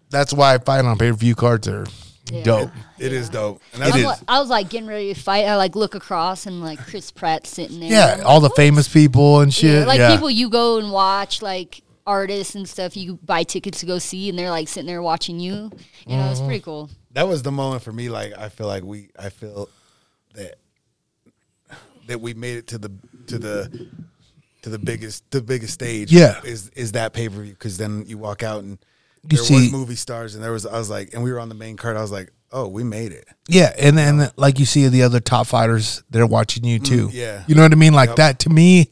[0.10, 1.86] that's why I fight on pay per view cards are
[2.32, 2.44] Yeah.
[2.44, 2.72] dope.
[3.00, 3.62] It is dope.
[3.74, 5.46] And It I'm like- I was like getting ready to fight.
[5.46, 7.92] I like look across and like Chris Pratt sitting there.
[7.92, 9.88] Yeah, I'm all the like, famous people and Yeah, shit.
[9.88, 10.12] like yeah.
[10.14, 12.96] people you go and watch, like artists and stuff.
[12.96, 15.72] You buy tickets to go see, and they're like sitting there watching you.
[16.06, 16.48] You know, it's Mm-hmm.
[16.48, 16.90] pretty cool.
[17.14, 18.10] that was the moment for me.
[18.10, 19.70] Like I feel like we, I feel
[20.36, 20.56] that
[22.08, 22.92] that we made it to the
[23.28, 23.88] to the
[24.64, 26.12] to the biggest the biggest stage.
[26.12, 26.42] Yeah.
[26.44, 27.54] is is that pay per view?
[27.54, 28.78] Because then you walk out and
[29.30, 31.40] You there see- was movie stars, and there was I was like, and we were
[31.40, 31.96] on the main card.
[31.98, 33.28] I was like, oh, we made it.
[33.48, 37.08] Yeah, and then like you see the other top fighters, they're watching you too.
[37.10, 37.44] Mm, yeah.
[37.48, 37.94] you know what I mean.
[37.94, 38.16] Like Yep.
[38.18, 38.90] that to me,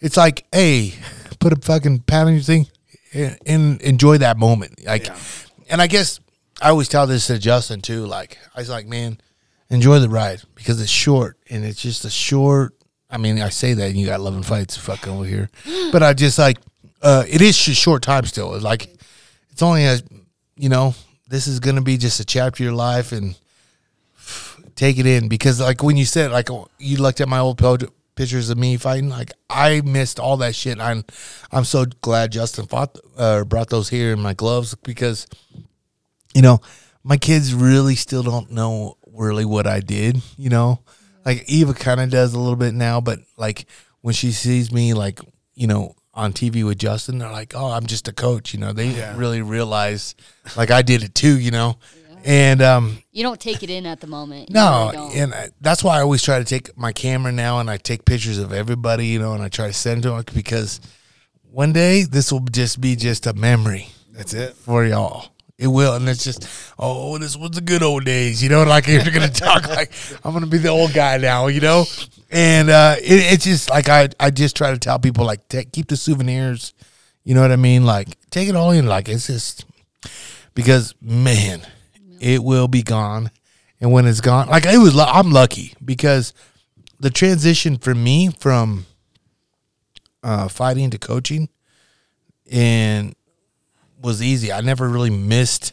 [0.00, 0.94] it's like, hey,
[1.40, 2.66] put a fucking pat on your thing
[3.12, 4.84] and, and enjoy that moment.
[4.84, 5.18] Like, Yeah.
[5.70, 6.18] and I guess
[6.62, 8.06] I always tell this to Justin too.
[8.06, 9.18] Like, I was like, man,
[9.70, 12.74] enjoy the ride because it's short and it's just a short.
[13.14, 15.48] I mean, I say that and you got eleven fights fucking over here,
[15.92, 16.58] but I just like
[17.00, 18.56] uh, it is a short time still.
[18.56, 18.92] It's like
[19.50, 19.98] it's only a
[20.56, 20.96] you know
[21.28, 23.38] this is gonna be just a chapter of your life and
[24.74, 25.28] take it in.
[25.28, 26.48] Because like when you said like
[26.78, 27.62] you looked at my old
[28.16, 30.80] pictures of me fighting like I missed all that shit.
[30.80, 31.04] I'm
[31.52, 35.28] I'm so glad Justin fought uh, brought those here in my gloves because
[36.34, 36.60] you know
[37.04, 40.80] my kids really still don't know really what I did you know
[41.24, 43.66] like Eva kind of does a little bit now but like
[44.02, 45.20] when she sees me like
[45.54, 48.72] you know on TV with Justin they're like oh I'm just a coach you know
[48.72, 49.16] they Yeah.
[49.16, 50.14] really realize
[50.56, 51.76] like I did it too you know
[52.24, 54.48] and um You don't take it in at the moment.
[54.48, 57.58] You no, really and I, that's why I always try to take my camera now
[57.60, 60.80] and I take pictures of everybody, you know, and I try to send them because
[61.50, 64.54] one day this will just be just a memory That's it.
[64.54, 65.33] for y'all.
[65.56, 66.48] It will, and it's just,
[66.80, 68.64] oh, this was the good old days, you know.
[68.64, 69.92] Like if you're gonna talk like
[70.24, 71.84] I'm gonna be the old guy now, you know.
[72.30, 75.70] And uh, it, it's just like I, I just try to tell people like take,
[75.70, 76.74] keep the souvenirs,
[77.22, 77.86] you know what I mean?
[77.86, 78.86] Like take it all in.
[78.86, 79.64] Like it's just
[80.54, 81.62] because man,
[82.18, 83.30] it will be gone,
[83.80, 86.34] and when it's gone, like it was, I'm lucky because
[86.98, 88.86] the transition for me from
[90.24, 91.48] uh, fighting to coaching
[92.50, 93.14] and
[94.04, 94.52] was easy.
[94.52, 95.72] I never really missed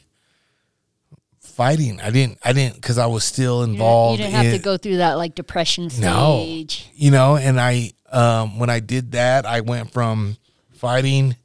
[1.40, 2.02] fighting.
[2.02, 2.40] I didn't.
[2.44, 4.20] I didn't because I was still involved.
[4.20, 6.42] You didn't have in, to go through that like depression No.
[6.44, 6.90] stage.
[6.96, 10.38] You know, and I um, when I did that, I went from
[10.74, 11.36] fighting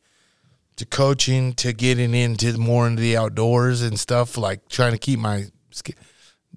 [0.77, 5.19] to coaching to getting into more into the outdoors and stuff, like trying to keep
[5.19, 5.45] my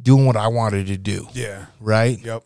[0.01, 1.27] doing what I wanted to do.
[1.33, 1.65] Yeah.
[1.79, 2.19] Right.
[2.23, 2.43] Yep.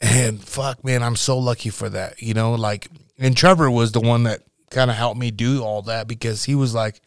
[0.00, 2.22] And fuck, man, I'm so lucky for that.
[2.22, 5.82] You know, like, and Trevor was the one that kind of helped me do all
[5.82, 7.00] that because he was like,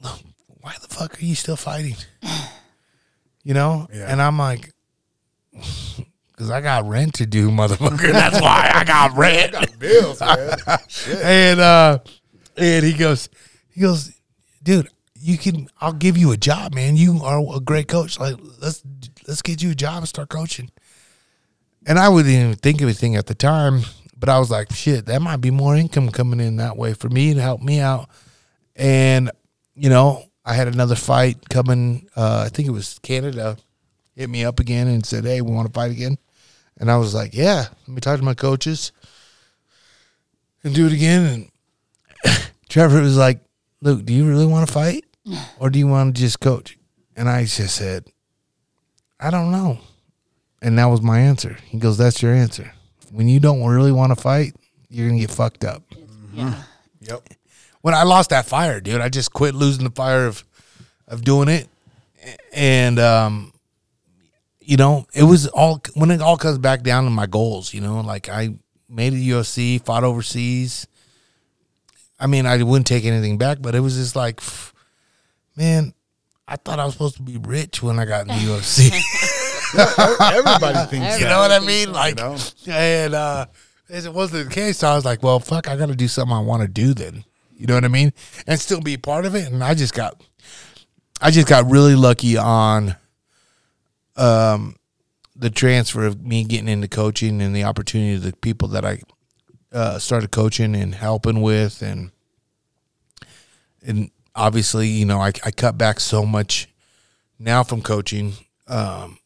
[0.00, 1.96] why the fuck are you still fighting?
[3.44, 3.88] You know?
[3.90, 4.12] Yeah.
[4.12, 4.74] And I'm like,
[5.52, 8.12] because I got rent to do, motherfucker.
[8.12, 9.78] That's why I got rent.
[9.78, 10.58] Bills, man.
[10.86, 11.18] Shit.
[11.22, 11.98] and, uh,
[12.58, 13.30] and he goes,
[13.70, 14.12] he goes,
[14.62, 14.88] dude,
[15.18, 16.96] you can, I'll give you a job, man.
[16.96, 18.20] You are a great coach.
[18.20, 18.82] Like, let's,
[19.26, 20.70] let's get you a job and start coaching.
[21.86, 23.80] And I wouldn't even think of anything at the time,
[24.18, 27.08] but I was like, shit, that might be more income coming in that way for
[27.08, 28.08] me to help me out.
[28.74, 29.30] And,
[29.74, 33.56] you know, I had another fight coming, uh, I think it was Canada,
[34.14, 36.18] hit me up again and said, hey, we want to fight again.
[36.78, 38.92] And I was like, yeah, let me talk to my coaches
[40.64, 41.50] and do it again.
[42.24, 43.40] And Trevor was like,
[43.80, 45.04] Luke, do you really want to fight
[45.58, 46.78] or do you want to just coach?
[47.16, 48.06] And I just said,
[49.20, 49.78] I don't know.
[50.62, 51.56] And that was my answer.
[51.66, 52.72] He goes, That's your answer.
[53.10, 54.54] When you don't really want to fight,
[54.88, 55.82] you're going to get fucked up.
[56.32, 56.54] Yeah.
[57.00, 57.28] Yep.
[57.80, 60.44] When I lost that fire, dude, I just quit losing the fire of
[61.06, 61.68] of doing it.
[62.52, 63.52] And um
[64.60, 67.80] you know, it was all when it all comes back down to my goals, you
[67.80, 68.50] know, like I
[68.88, 70.86] made it UFC, fought overseas.
[72.20, 74.40] I mean, I wouldn't take anything back, but it was just like
[75.56, 75.94] man,
[76.46, 78.90] I thought I was supposed to be rich when I got in the UFC.
[79.74, 81.92] Everybody thinks you know what I mean?
[81.92, 82.36] Like, know?
[82.68, 83.46] and uh,
[83.88, 86.08] as it wasn't the case, so I was like, well, fuck, I got to do
[86.08, 87.24] something I want to do then.
[87.56, 88.12] You know what I mean?
[88.46, 89.50] And still be a part of it.
[89.50, 90.22] And I just got,
[91.20, 92.96] I just got really lucky on,
[94.16, 94.76] um,
[95.38, 99.00] the transfer of me getting into coaching and the opportunity of the people that I
[99.72, 102.10] uh, started coaching and helping with and
[103.86, 106.68] and obviously you know I, I cut back so much
[107.38, 108.32] now from coaching
[108.66, 109.18] um,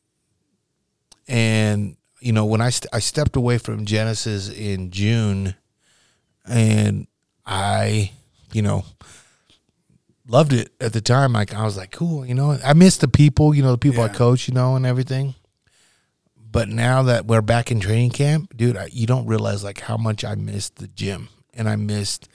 [1.32, 5.56] and you know when I, st- I stepped away from genesis in june
[6.46, 7.06] and
[7.46, 8.12] i
[8.52, 8.84] you know
[10.28, 13.08] loved it at the time like i was like cool you know i miss the
[13.08, 15.34] people you know the people i coach you know and everything.
[16.36, 19.96] But now that we're back in training camp dude I, you don't realize like how
[19.96, 21.28] much i missed the gym.
[21.54, 22.28] And i missed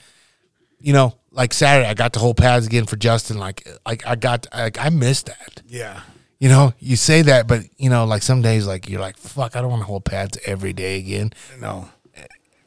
[0.80, 4.16] you know like saturday i got to hold pads again for justin like like i
[4.16, 5.62] got like i missed that.
[5.68, 6.00] Yeah.
[6.38, 9.56] You know, you say that, but you know, like some days, like you're like, fuck,
[9.56, 11.32] I don't want to hold pads every day again.
[11.60, 11.88] No.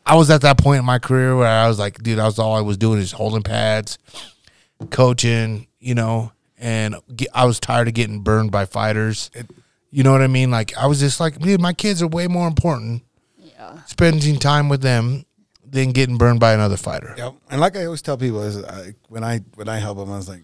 [0.05, 2.39] I was at that point in my career where I was like, dude, I was
[2.39, 3.97] all I was doing is holding pads,
[4.89, 9.29] coaching, you know, and get, I was tired of getting burned by fighters.
[9.91, 10.51] you know what I mean?
[10.51, 13.03] Like I was just like, dude, my kids are way more important.
[13.37, 13.83] Yeah.
[13.85, 15.25] Spending time with them
[15.63, 17.13] than getting burned by another fighter.
[17.17, 17.35] Yep.
[17.49, 20.17] And like I always tell people, is I, when I when I help them, I
[20.17, 20.43] was like,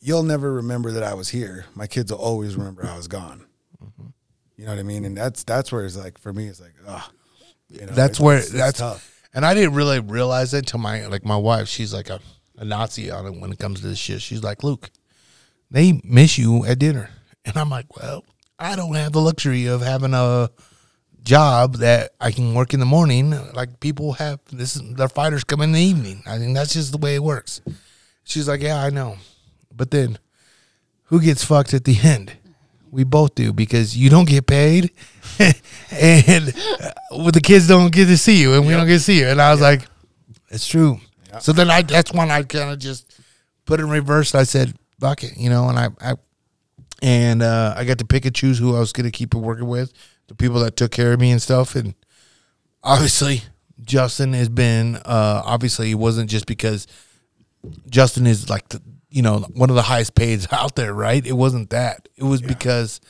[0.00, 1.66] "You'll never remember that I was here.
[1.74, 3.46] My kids will always remember I was gone."
[4.56, 5.04] You know what I mean?
[5.04, 7.10] And that's that's where it's like for me, it's like, ah,
[7.68, 9.06] you know, that's it's- where it's- that's tough.
[9.32, 11.68] And I didn't really realize it until my like my wife.
[11.68, 12.20] She's like a,
[12.58, 14.20] a Nazi on it when it comes to this shit.
[14.20, 14.90] She's like, Luke,
[15.70, 17.10] they miss you at dinner,
[17.44, 18.24] and I'm like, well,
[18.58, 20.50] I don't have the luxury of having a
[21.22, 23.30] job that I can work in the morning.
[23.54, 24.74] Like people have this.
[24.74, 26.22] Their fighters come in the evening.
[26.26, 27.60] I think that's just the way it works.
[28.24, 29.16] She's like, yeah, I know,
[29.80, 30.18] but then
[31.04, 32.34] who gets fucked at the end?
[32.90, 34.90] We both do because you don't get paid,
[35.90, 39.00] and uh, well, the kids don't get to see you, and we don't get to
[39.00, 39.28] see you.
[39.28, 39.86] And I was like,
[40.50, 41.00] "It's true."
[41.40, 43.18] So then I that's when I kind of just
[43.64, 44.34] put it in reverse.
[44.34, 46.14] I said, "Fuck it," you know, and I, I
[47.00, 49.66] and uh, I got to pick and choose who I was going to keep working
[49.66, 49.94] with,
[50.26, 51.94] the people that took care of me and stuff, and
[52.82, 53.44] obviously
[53.80, 56.86] Justin has been uh, obviously it wasn't just because
[57.88, 61.24] Justin is like the you know one of the highest paid out there, right?
[61.24, 62.08] It wasn't that.
[62.16, 63.00] It was because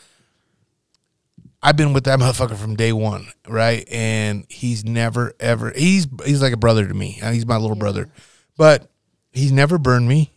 [1.63, 3.87] I've been with that motherfucker from day one, right?
[3.91, 7.19] And he's never ever he's he's like a brother to me.
[7.23, 8.09] Uh, He's my little brother,
[8.57, 8.91] but
[9.33, 10.33] he's never burned me.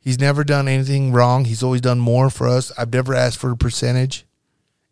[0.00, 1.46] He's never done anything wrong.
[1.46, 2.70] He's always done more for us.
[2.76, 4.26] I've never asked for a percentage,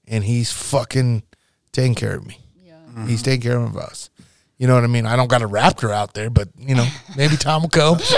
[0.07, 1.22] and he's fucking
[1.70, 2.39] taking care of me.
[2.64, 3.07] Yeah.
[3.07, 4.09] He's taking care of us.
[4.62, 5.06] You know what I mean?
[5.06, 6.86] I don't got a raptor out there, but you know,
[7.16, 7.94] maybe Tom will come.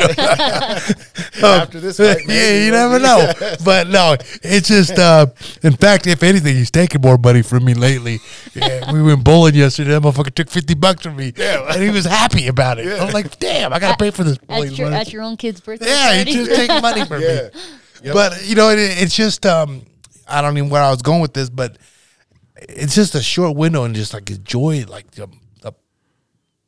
[1.43, 3.03] After this, fight, yeah, you never see.
[3.03, 3.33] know.
[3.65, 4.99] But no, it's just.
[4.99, 5.29] Uh,
[5.63, 8.19] in fact, if anything, he's taking more money from me lately.
[8.53, 9.93] Yeah, we went bowling yesterday.
[9.93, 11.73] That motherfucker took fifty bucks from me, yeah.
[11.73, 13.01] and he was happy about it.
[13.01, 15.63] I'm like, "Damn, I gotta pay for this." At bowling your, at your own kid's
[15.63, 17.49] birthday yeah, he just taking money from Yeah.
[18.03, 18.13] me.
[18.13, 19.47] But you know, it, it's just.
[19.47, 19.87] Um,
[20.29, 21.79] I don't even know where I was going with this, but
[22.69, 25.27] it's just a short window and just like enjoy like the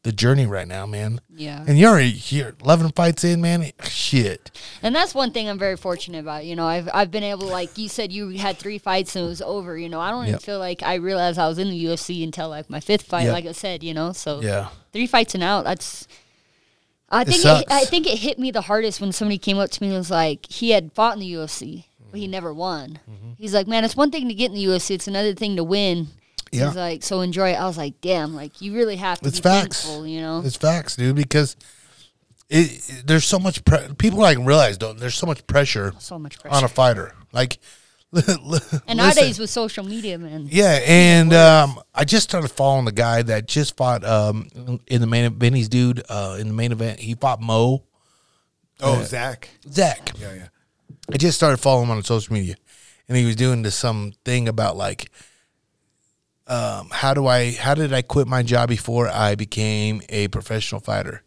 [0.07, 1.21] the, journey right now, man.
[1.29, 1.65] Yeah.
[1.67, 3.71] And you're already here, eleven fights in, man.
[3.85, 4.51] Shit.
[4.83, 6.45] And that's one thing I'm very fortunate about.
[6.45, 9.29] You know, I've I've been able, like you said, you had three fights and it
[9.29, 9.77] was over.
[9.79, 12.49] You know, I don't even feel like I realized I was in the UFC until
[12.49, 13.25] like my fifth fight.
[13.25, 13.33] Yep.
[13.33, 14.69] Like I said, you know, so Yeah.
[14.93, 15.65] three fights and out.
[15.65, 16.07] That's.
[17.09, 17.73] I think it, sucks.
[17.73, 20.11] I think it hit me the hardest when somebody came up to me and was
[20.11, 22.17] like, he had fought in the UFC, but Mm-hmm.
[22.19, 22.99] he never won.
[23.39, 25.63] He's like, man, it's one thing to get in the UFC, it's another thing to
[25.63, 26.09] win.
[26.53, 26.67] Yeah.
[26.69, 27.55] He's like, so enjoy it.
[27.55, 29.83] I was like, damn, like you really have to It's be facts.
[29.85, 30.43] thankful, you know.
[30.45, 31.17] It's facts, dude.
[31.17, 31.57] Because
[32.49, 34.99] it, it- there's so much pre- people like realize don't.
[34.99, 36.57] There's so much pressure so much pressure.
[36.57, 37.13] on a fighter.
[37.33, 37.59] Like,
[38.13, 38.81] and listen.
[38.97, 40.47] nowadays with social media, man.
[40.51, 44.49] Yeah, and um, I just started following the guy that just fought um,
[44.87, 47.01] in the main Benny's dude uh, in the main event.
[47.01, 47.83] He fought Mo
[48.81, 49.49] Oh, Zach.
[49.71, 50.13] Zach.
[50.21, 50.49] Yeah, yeah.
[51.13, 52.55] I just started following him on social media,
[53.09, 55.11] and he was doing this some thing about like,
[56.47, 60.81] um, how do I, how did I quit my job before I became a professional
[60.81, 61.23] fighter?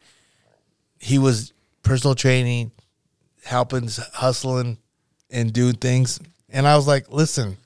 [1.00, 1.54] He was
[1.84, 2.72] personal training,
[3.44, 4.78] helping, hustling,
[5.30, 7.58] and doing things, and I was like, listen,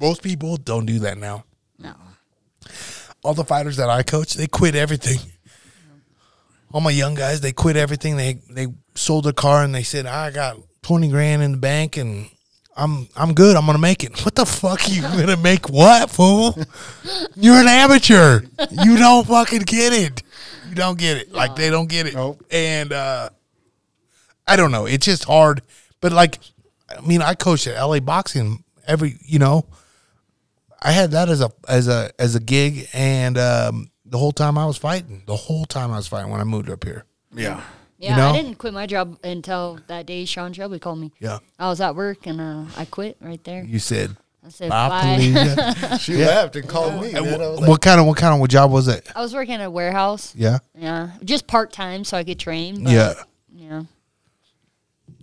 [0.00, 1.44] most people don't do that now.
[1.78, 1.94] No.
[3.22, 5.18] All the fighters that I coach, they quit everything.
[6.72, 8.16] All my young guys, they quit everything.
[8.16, 11.96] They they sold their car and they said, "I got twenty grand in the bank
[11.96, 12.28] and
[12.76, 13.56] I'm I'm good.
[13.56, 14.88] I'm gonna make it." What the fuck?
[14.88, 16.56] You gonna make what, fool?
[17.36, 18.42] You're an amateur.
[18.70, 20.22] You don't fucking get it.
[20.68, 21.32] You don't get it.
[21.32, 22.14] Like they don't get it.
[22.14, 22.44] Nope.
[22.50, 23.30] And uh,
[24.46, 24.86] I don't know.
[24.86, 25.62] It's just hard.
[26.00, 26.38] But like,
[26.88, 29.66] I mean, I coached at LA Boxing every, you know,
[30.82, 34.58] I had that as a as a as a gig, and um, the whole time
[34.58, 37.06] I was fighting, the whole time I was fighting when I moved up here.
[37.34, 37.62] Yeah.
[38.04, 38.28] Yeah, know?
[38.30, 41.12] I didn't quit my job until that day Sean Shelby called me.
[41.20, 43.64] Yeah, I was at work and uh, I quit right there.
[43.64, 44.16] you said.
[44.46, 45.16] I said "Bye, bye.
[45.16, 47.12] Felicia." She left and called me.
[47.14, 47.40] And man.
[47.40, 49.10] Wh- like, what kind of what kind of what job was it?
[49.16, 50.34] I was working at a warehouse.
[50.36, 52.84] Yeah, Yeah, just part time so I could train.
[52.84, 53.14] But, yeah.
[53.54, 53.82] yeah.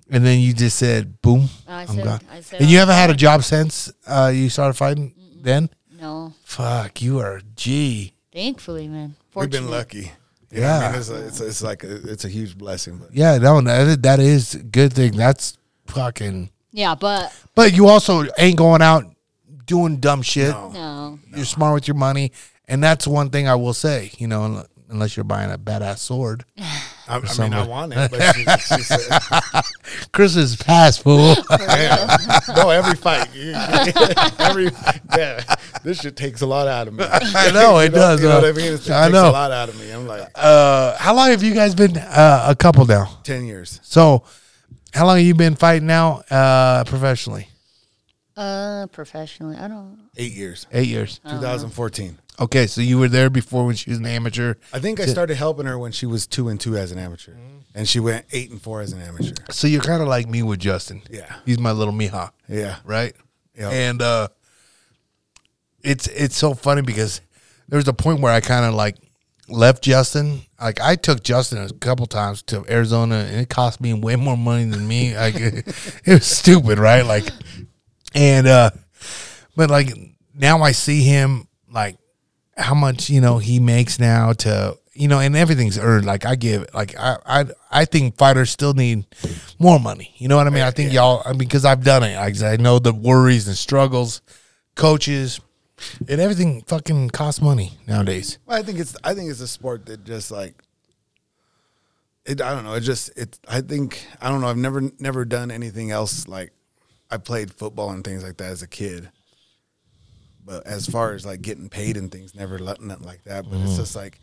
[0.09, 2.95] And then you just said, "Boom, I I'm said, gone." I said, And you haven't
[2.95, 5.13] had a job since uh, you started fighting.
[5.41, 5.69] Then,
[5.99, 8.13] No, fuck, you are a G.
[8.33, 9.15] thankfully, man.
[9.33, 10.11] We've been lucky.
[10.51, 10.91] You know I Yeah.
[10.91, 12.97] mean, it's, a, it's, a, it's like a, it's a huge blessing.
[12.97, 15.13] But Yeah, no, that that is a good thing.
[15.15, 16.49] That's fucking.
[16.71, 19.05] Yeah, but But you also ain't going out
[19.65, 20.49] doing dumb shit.
[20.51, 21.19] no, no.
[21.35, 22.31] You're smart with your money,
[22.67, 24.11] and that's one thing I will say.
[24.17, 26.45] You know, un- unless you're buying a badass sword.
[27.07, 29.63] I, I mean, I want it, but she, she said,
[30.13, 31.35] Chris is past fool.
[32.55, 33.27] no, every fight,
[34.39, 34.69] every
[35.17, 35.43] yeah,
[35.83, 37.03] this shit takes a lot out of me.
[37.09, 38.21] I know it You know, does.
[38.21, 38.73] You know uh, what I mean?
[38.73, 39.29] It I takes know.
[39.29, 39.91] a lot out of me.
[39.91, 43.19] I'm like Uh, how long have you guys been uh, a couple now?
[43.23, 43.81] ten years.
[43.83, 44.23] So,
[44.93, 47.49] how long have you been fighting now uh, professionally?
[48.37, 49.99] Uh, professionally, I don't.
[50.15, 50.65] Eight years.
[50.71, 51.19] Eight years.
[51.29, 52.17] 2014.
[52.41, 54.55] Okay, so you were there before when she was an amateur.
[54.73, 57.33] I think I started helping her when she was two and two as an amateur,
[57.75, 59.35] and she went eight and four as an amateur.
[59.51, 61.03] So you're kind of like me with Justin.
[61.09, 61.31] Yeah.
[61.45, 62.31] he's my little mija.
[62.49, 63.13] Yeah, right?
[63.55, 63.69] Yeah.
[63.69, 64.29] And uh
[65.83, 67.21] it's it's so funny because
[67.67, 68.97] there was a point where I kind of like
[69.47, 70.41] left Justin.
[70.59, 74.37] Like I took Justin a couple times to Arizona, and it cost me way more
[74.37, 75.15] money than me.
[75.15, 75.67] Like it,
[76.07, 77.05] was stupid, right?
[77.05, 77.29] Like,
[78.15, 78.71] and uh
[79.55, 79.89] but like
[80.33, 81.97] now I see him like
[82.57, 86.35] how much you know he makes now to you know and everything's earned like i
[86.35, 89.05] give like i i, I think fighters still need
[89.57, 92.03] more money you know what i mean i think y'all i mean because i've done
[92.03, 94.21] it I, I know the worries and struggles
[94.75, 95.39] coaches
[96.07, 99.85] and everything fucking costs money nowadays Well, I think it's I think it's a sport
[99.87, 100.55] that just like
[102.25, 102.39] it.
[102.39, 102.73] I don't know.
[102.73, 103.39] It just it.
[103.47, 104.47] I think I don't know.
[104.47, 106.51] I've never never done anything else like
[107.09, 109.09] I played football and things like that as a kid.
[110.43, 113.43] But as far as like getting paid and things, never nothing like that.
[113.45, 113.65] But Mm-hmm.
[113.67, 114.19] it's just like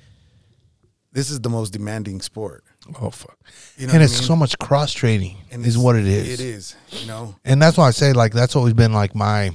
[1.13, 2.65] this is the most demanding sport,
[3.01, 3.39] oh fuck
[3.79, 4.27] You know and what I it's mean?
[4.29, 6.77] so much cross training is what it is It is.
[6.91, 7.35] You know.
[7.45, 9.51] and that's why I say like that's always been like my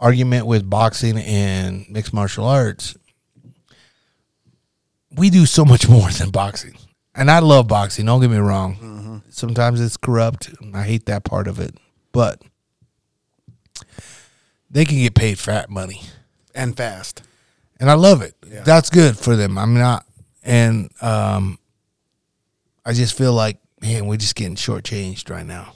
[0.00, 2.96] argument with boxing and mixed martial arts.
[5.16, 6.76] We do so much more than boxing,
[7.14, 8.06] and I love boxing.
[8.06, 9.22] Don't get me wrong.
[9.28, 10.50] Sometimes it's corrupt.
[10.74, 11.76] I hate that part of it,
[12.12, 12.40] but
[14.74, 16.02] they can get paid fat money,
[16.54, 17.22] And fast.
[17.80, 18.34] and I love it.
[18.46, 18.62] Yeah.
[18.64, 19.56] That's good for them.
[19.56, 20.04] I'm not,
[20.42, 21.58] and um,
[22.84, 25.72] I just feel like man, we're just getting shortchanged right now,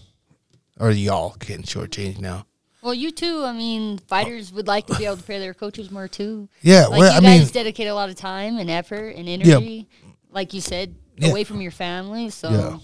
[0.79, 2.45] or y'all getting shortchanged now.
[2.83, 3.43] Well, you too.
[3.45, 6.49] I mean, fighters would like to be able to pay their coaches more too.
[6.63, 9.29] Yeah, Like well, you I guys mean, dedicate a lot of time and effort and
[9.29, 9.89] energy,
[10.31, 11.31] like you said, Yeah.
[11.31, 12.31] away from your family.
[12.31, 12.79] So Yeah.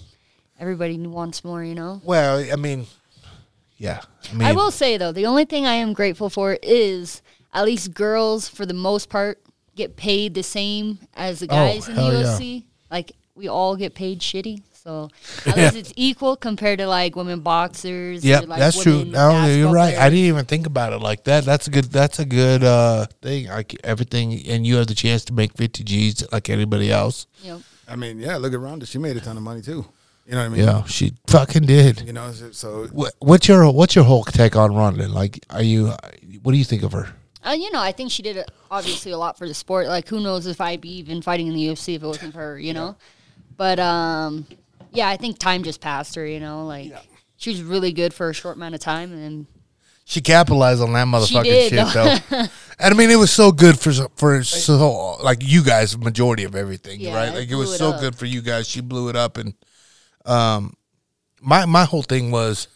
[0.59, 2.01] everybody wants more, you know.
[2.03, 2.87] well, I mean,
[3.77, 4.01] yeah.
[4.31, 7.21] I mean, I will say though, the only thing I am grateful for is
[7.53, 9.41] at least girls, for the most part,
[9.75, 12.23] get paid the same as the Oh, guys in the hell yeah.
[12.23, 12.63] UFC.
[12.91, 15.09] Like we all get paid shitty, so
[15.45, 18.23] at least it's equal compared to like women boxers.
[18.23, 18.99] or, Yep, like, that's true.
[18.99, 19.97] women No, you're basketball right.
[19.97, 21.43] I didn't even think about it like that.
[21.43, 21.85] That's a good.
[21.85, 23.47] That's a good uh thing.
[23.47, 27.27] Like everything, and you have the chance to make fifty G's like anybody else.
[27.43, 28.37] You know, I mean, yeah.
[28.37, 28.85] Look at Ronda.
[28.85, 29.85] She made a ton of money too.
[30.25, 30.65] You know what I mean?
[30.65, 32.01] Yeah, she fucking did.
[32.01, 32.31] You know.
[32.31, 35.07] So, so What, what's your What's your whole take on Ronda?
[35.07, 35.93] Like, are you?
[36.41, 37.09] What do you think of her?
[37.45, 39.85] Uh, you know, I think she did uh, obviously a lot for the sport.
[39.87, 42.39] Like, who knows if I'd be even fighting in the UFC if it wasn't for
[42.39, 42.95] her, you know?
[43.55, 44.47] But, um,
[44.91, 46.65] yeah, I think time just passed her, you know?
[46.65, 46.91] Like,
[47.37, 49.13] she was really good for a short amount of time.
[49.13, 49.45] And
[50.05, 52.17] She capitalized on that motherfucking did, shit though.
[52.79, 56.45] and I mean, it was so good for so- for so like you guys, majority
[56.45, 57.31] of everything, Yeah, right?
[57.31, 57.99] Like it was so up.
[58.01, 58.67] good for you guys.
[58.67, 59.53] She blew it up, and
[60.25, 60.75] um,
[61.41, 62.67] my my whole thing was,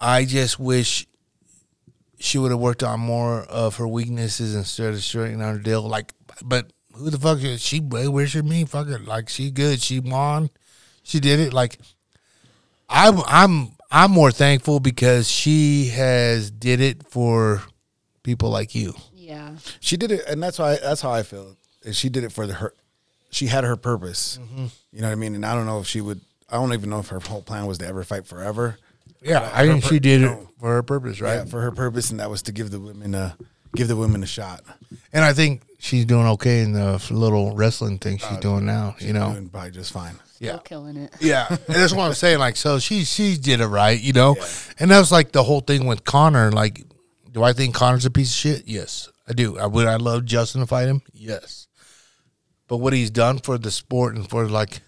[0.00, 1.06] I just wish
[2.18, 5.82] she would have worked on more of her weaknesses instead of straightening out her deal.
[5.82, 6.12] Like,
[6.44, 7.78] but who the fuck is she?
[7.80, 8.64] Where's she me?
[8.64, 9.04] Fuck it.
[9.04, 9.80] Like she good.
[9.80, 10.50] She won.
[11.02, 11.52] She did it.
[11.52, 11.78] Like
[12.88, 17.62] I'm I'm I'm more thankful because she has did it for
[18.22, 18.94] people like you.
[19.14, 19.56] yeah.
[19.80, 21.56] she did it, and that's why that's how I feel.
[21.82, 22.74] Is she did it for the, her?
[23.30, 24.38] She had her purpose.
[24.40, 24.66] Mm-hmm.
[24.92, 25.34] You know what I mean?
[25.34, 26.20] And I don't know if she would.
[26.52, 28.76] I don't even know if her whole plan was to ever fight forever.
[29.22, 31.36] Yeah, I think pur- she did it for her purpose, right?
[31.36, 33.36] Yeah, for her purpose, and that was to give the women a,
[33.74, 34.60] give the women a shot.
[35.12, 38.96] And I think she's doing okay in the little wrestling thing she's uh, doing now.
[38.98, 40.16] You know, Doing probably just fine.
[40.34, 41.14] Still killing it.
[41.20, 42.38] Yeah, and that's what I'm saying.
[42.38, 44.36] Like, so she she did it right, you know,
[44.78, 46.50] and that was like the whole thing with Conor.
[46.52, 46.82] Like,
[47.30, 48.62] do I think Conor's a piece of shit?
[48.66, 49.58] Yes, I do.
[49.58, 49.86] I would.
[49.86, 51.00] I love Justin to fight him.
[51.12, 51.68] Yes,
[52.66, 54.80] but what he's done for the sport and for like,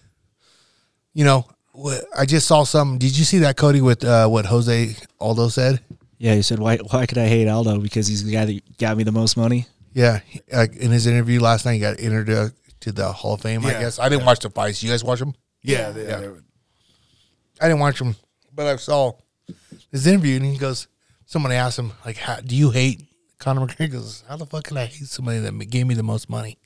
[1.13, 1.54] you know, what,
[2.17, 2.97] I just saw some.
[2.97, 5.81] Did you see that Cody with uh, what Jose Aldo said?
[6.17, 6.77] Yeah, he said, "Why?
[6.77, 7.79] Why could I hate Aldo?
[7.79, 10.19] Because he's the guy that got me the most money." Yeah,
[10.51, 12.51] like in his interview last night, he got entered
[12.81, 13.65] to the Hall of Fame.
[13.65, 14.83] I guess I didn't watch the fights.
[14.83, 15.33] You guys watch them?
[15.63, 16.19] Yeah, they, Yeah.
[16.19, 16.29] they-
[17.61, 18.15] I didn't watch him,
[18.53, 19.13] but I saw
[19.91, 20.87] his interview, and he goes,
[21.25, 23.03] somebody asked him, like, how, do you hate
[23.39, 23.77] Conor McGregor?
[23.79, 26.57] He goes, how the fuck can I hate somebody that gave me the most money?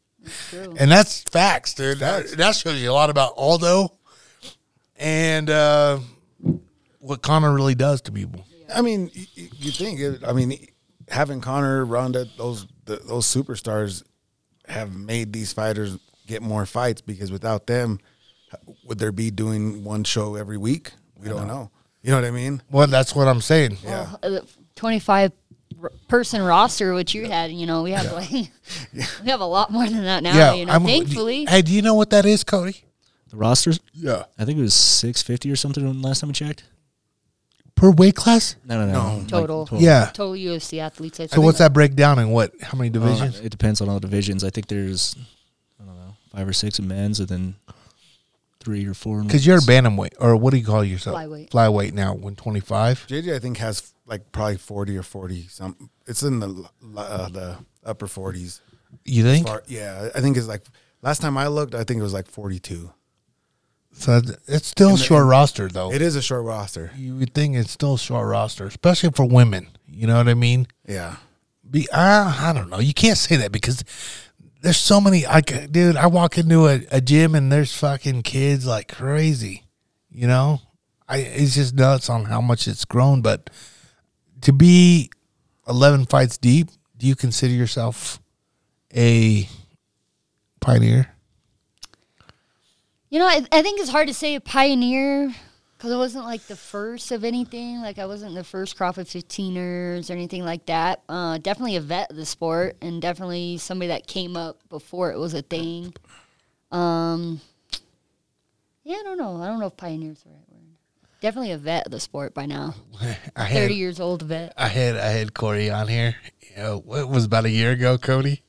[0.49, 0.75] True.
[0.79, 1.99] And that's facts, dude.
[1.99, 3.93] That, that shows you a lot about Aldo
[4.99, 5.99] and uh,
[6.99, 8.45] what Conor really does to people.
[8.73, 9.99] I mean, y- y- you think?
[9.99, 10.67] It, I mean,
[11.07, 14.03] having Conor, Ronda, those the, those superstars
[14.67, 15.97] have made these fighters
[16.27, 17.99] get more fights because without them,
[18.83, 20.91] would there be doing one show every week?
[21.19, 21.71] We don't know.
[22.01, 22.61] You know what I mean?
[22.71, 23.77] Well, that's what I'm saying.
[23.83, 24.15] Yeah.
[24.23, 24.39] Uh,
[24.75, 25.31] 25
[26.07, 28.29] person roster, which you had, you know, we have like,
[28.93, 31.45] we have a lot more than that now, you know, I'm- thankfully.
[31.45, 32.83] Hey, do you know what that is, Cody?
[33.29, 34.23] The rosters, Yeah.
[34.37, 36.63] I think it was six fifty or something when last time I checked.
[37.75, 38.55] Per weight class?
[38.65, 39.19] No, no, no.
[39.19, 39.25] No.
[39.27, 39.67] Total.
[39.79, 40.05] Yeah.
[40.13, 41.19] Total UFC athletes.
[41.19, 41.45] I So think.
[41.45, 42.51] what's that breakdown and what?
[42.61, 43.39] How many Uh, divisions?
[43.39, 44.43] it depends on all the divisions.
[44.43, 45.15] I think there's,
[45.79, 47.55] I don't know, five or six in men's, and then
[48.59, 49.19] three or four.
[49.21, 51.15] in Because you're a bantamweight, or what do you call yourself?
[51.15, 51.51] Flyweight.
[51.51, 53.05] Flyweight now, one twenty five.
[53.07, 55.89] JJ, I think has like probably forty or forty something.
[56.05, 56.65] It's in the
[56.97, 58.59] uh, the upper forties.
[59.05, 59.47] You think?
[59.67, 60.63] Yeah, I think it's like
[61.01, 62.91] last time I looked, I think it was like forty two.
[63.91, 65.91] So it's still a In the- short roster, though.
[65.91, 66.91] It is a short roster.
[66.95, 69.67] You would think it's still a short roster, especially for women.
[69.87, 70.67] You know what I mean?
[70.87, 71.15] Yeah.
[71.69, 72.79] Be uh, I don't know.
[72.79, 73.83] You can't say that because
[74.61, 75.25] there's so many.
[75.25, 79.65] I dude, I walk into a, a gym and there's fucking kids like crazy.
[80.09, 80.61] You know,
[81.07, 83.21] I it's just nuts on how much it's grown.
[83.21, 83.49] But
[84.41, 85.11] to be
[85.67, 88.19] eleven fights deep, do you consider yourself
[88.95, 89.47] a
[90.59, 91.13] pioneer?
[93.09, 95.33] You know, I, I think it's hard to say a pioneer
[95.75, 97.81] because I wasn't like the first of anything.
[97.81, 101.01] Like I wasn't the first crop of 15ers or anything like that.
[101.09, 105.17] Uh, definitely a vet of the sport and definitely somebody that came up before it
[105.17, 105.93] was a thing.
[106.71, 107.41] Um,
[108.83, 109.41] yeah, I don't know.
[109.41, 110.59] I don't know if pioneer's the right word.
[111.21, 112.75] Definitely a vet of the sport by now.
[113.35, 114.53] I had 30 years old vet.
[114.55, 116.15] I had I had Corey on here.
[116.41, 118.43] You know, what was about a year ago, Cody,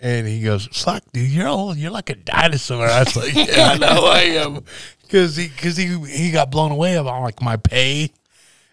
[0.00, 1.76] and he goes, "Fuck, dude, you're old.
[1.76, 4.64] You're like a dinosaur." I was like, "Yeah, I know I am,"
[5.02, 8.10] because he because he he got blown away about like my pay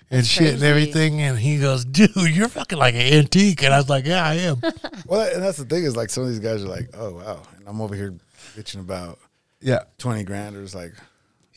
[0.09, 3.78] and shit and everything, and he goes, "Dude, you're fucking like an antique," and I
[3.78, 4.61] was like, "Yeah, I am."
[5.05, 7.41] Well, and that's the thing is like some of these guys are like, oh wow,
[7.57, 8.13] and I'm over here
[8.57, 9.19] bitching about
[9.61, 10.55] yeah, twenty grand.
[10.55, 10.93] Or it's like,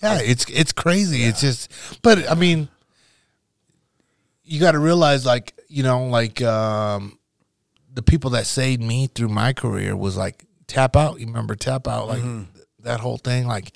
[0.03, 1.25] yeah, it's it's crazy.
[1.25, 2.69] It's just, but I mean,
[4.45, 7.19] you got to realize, like you know, like um,
[7.93, 11.19] the people that saved me through my career was like Tapout.
[11.19, 12.23] You remember Tapout, like
[12.81, 13.47] that whole thing.
[13.47, 13.73] Like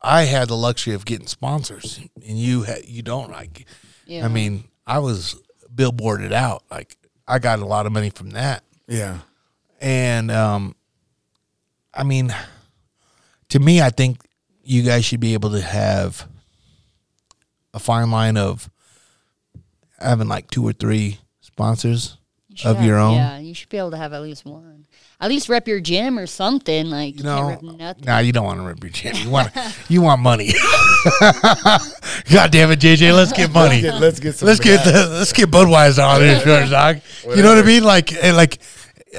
[0.00, 3.30] I had the luxury of getting sponsors, and you had you don't.
[3.30, 3.66] Like,
[4.06, 4.24] Yeah.
[4.24, 5.36] I mean, I was
[5.74, 6.64] billboarded out.
[6.70, 6.96] Like
[7.28, 8.64] I got a lot of money from that.
[8.88, 9.18] yeah,
[9.80, 10.74] And um,
[11.94, 12.34] I mean,
[13.50, 14.18] to me, I think
[14.64, 16.26] you guys should be able to have
[17.74, 18.68] a fine line of
[19.98, 22.19] having like two or three sponsors You should
[22.64, 23.14] of have- your own.
[23.14, 24.86] Yeah, you should be able to have at least one.
[25.22, 26.88] At least rep your gym or something.
[26.88, 28.04] Like, You you, know, can't rep nothing.
[28.06, 29.14] nah, you don't want to rip your gym.
[29.16, 29.50] You want
[29.88, 30.52] you want money.
[32.30, 33.82] God damn it, JJ, let's get money.
[33.82, 34.46] Let's get, let's get some.
[34.46, 37.00] let's get the, let's get Budweiser on here, first, dog.
[37.24, 37.84] You know what I mean?
[37.84, 38.60] Like, eh, like,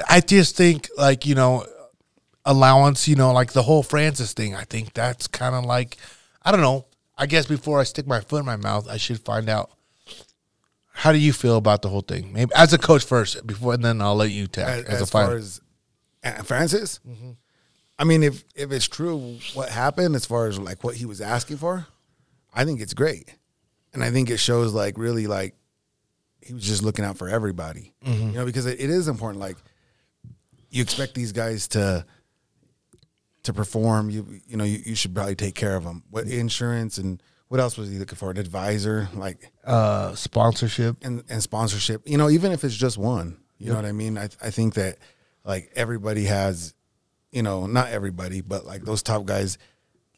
[0.08, 1.64] I just think like you know,
[2.44, 3.06] allowance.
[3.08, 4.54] You know, like the whole Francis thing.
[4.54, 5.96] I think that's kind of like,
[6.42, 6.86] I don't know.
[7.16, 9.70] I guess before I stick my foot in my mouth, I should find out.
[10.92, 12.32] How do you feel about the whole thing?
[12.32, 15.06] Maybe as a coach first, before, and then I'll let you tell as, as, a
[15.06, 15.60] far as
[16.44, 17.00] Francis.
[17.08, 17.30] Mm-hmm.
[17.98, 21.20] I mean, if if it's true what happened as far as like what he was
[21.20, 21.86] asking for,
[22.54, 23.34] I think it's great,
[23.92, 25.54] and I think it shows like really like
[26.40, 27.94] he was just looking out for everybody.
[28.04, 28.28] Mm-hmm.
[28.28, 29.40] You know, because it, it is important.
[29.40, 29.56] Like
[30.70, 32.04] you expect these guys to
[33.44, 34.10] to perform.
[34.10, 36.02] You you know you, you should probably take care of them.
[36.10, 36.40] What mm-hmm.
[36.40, 37.22] insurance and
[37.52, 38.30] what else was he looking for?
[38.30, 41.04] An advisor, like uh, sponsorship.
[41.04, 42.00] and, and sponsorship.
[42.08, 44.16] You know, even if it's just one, you know what I mean.
[44.16, 44.96] I I think that
[45.44, 46.72] like everybody has,
[47.30, 49.58] you know, not everybody, but like those top guys,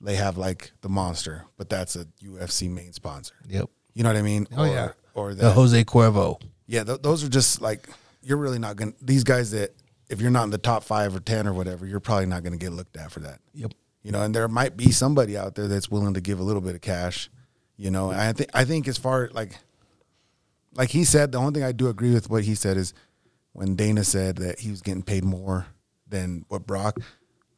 [0.00, 3.34] they have like the monster, but that's a UFC main sponsor.
[3.48, 3.68] Yep.
[3.94, 4.46] You know what I mean?
[4.56, 4.92] Oh or, yeah.
[5.14, 6.40] Or The Jose Cuervo.
[6.68, 7.88] yeah, th- those are just like
[8.22, 9.74] you're really not gonna these guys that
[10.08, 12.58] if you're not in the top five or ten or whatever, you're probably not gonna
[12.58, 13.40] get looked at for that.
[13.54, 13.72] Yep.
[14.04, 16.60] You know, and there might be somebody out there that's willing to give a little
[16.60, 17.28] bit of cash.
[17.76, 19.58] You know, and I think I think as far like
[20.74, 22.94] like he said, the only thing I do agree with what he said is
[23.52, 25.66] when Dana said that he was getting paid more
[26.08, 26.98] than what Brock,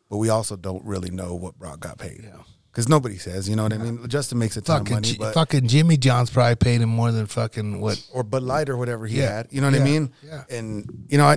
[0.09, 2.20] but we also don't really know what Brock got paid.
[2.24, 2.36] Yeah.
[2.70, 4.07] Because nobody says, you know what I mean?
[4.07, 6.90] Justin makes a ton Fucking, of money, Ji- but fucking Jimmy John's probably paid him
[6.90, 8.07] more than fucking what?
[8.12, 9.32] or Bud Light or whatever he Yeah.
[9.36, 9.49] had.
[9.51, 9.80] You know what Yeah.
[9.80, 10.12] I mean?
[10.22, 10.44] Yeah.
[10.51, 11.34] And you know, I,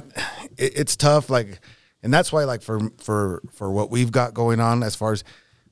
[0.58, 1.30] it, it's tough.
[1.30, 1.62] Like,
[2.04, 5.24] and that's why, like, for for for what we've got going on, as far as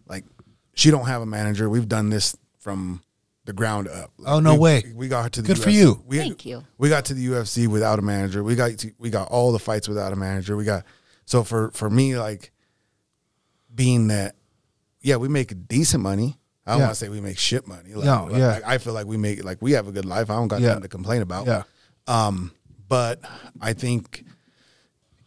[0.08, 0.26] like,
[0.74, 1.70] she don't have a manager.
[1.70, 3.02] We've done this from
[3.46, 4.12] the ground up.
[4.18, 4.84] Like, Oh, no we- way.
[4.96, 6.04] We got to the Good for you.
[6.06, 6.64] We, Thank you.
[6.78, 8.44] We got to the UFC without a manager.
[8.44, 10.58] We got to, we got all the fights without a manager.
[10.58, 10.84] We got
[11.26, 12.52] so for for me, like,
[13.74, 14.36] being that,
[15.02, 16.38] yeah, we make decent money.
[16.66, 16.86] I don't Yeah.
[16.88, 17.94] want to say we make shit money.
[17.94, 18.60] Like, No, like, yeah.
[18.66, 20.30] I feel like we make like we have a good life.
[20.30, 20.70] I don't got Yeah.
[20.70, 21.48] nothing to complain about.
[21.48, 21.64] Yeah.
[22.08, 22.52] Um,
[22.90, 23.22] but
[23.62, 24.26] I think,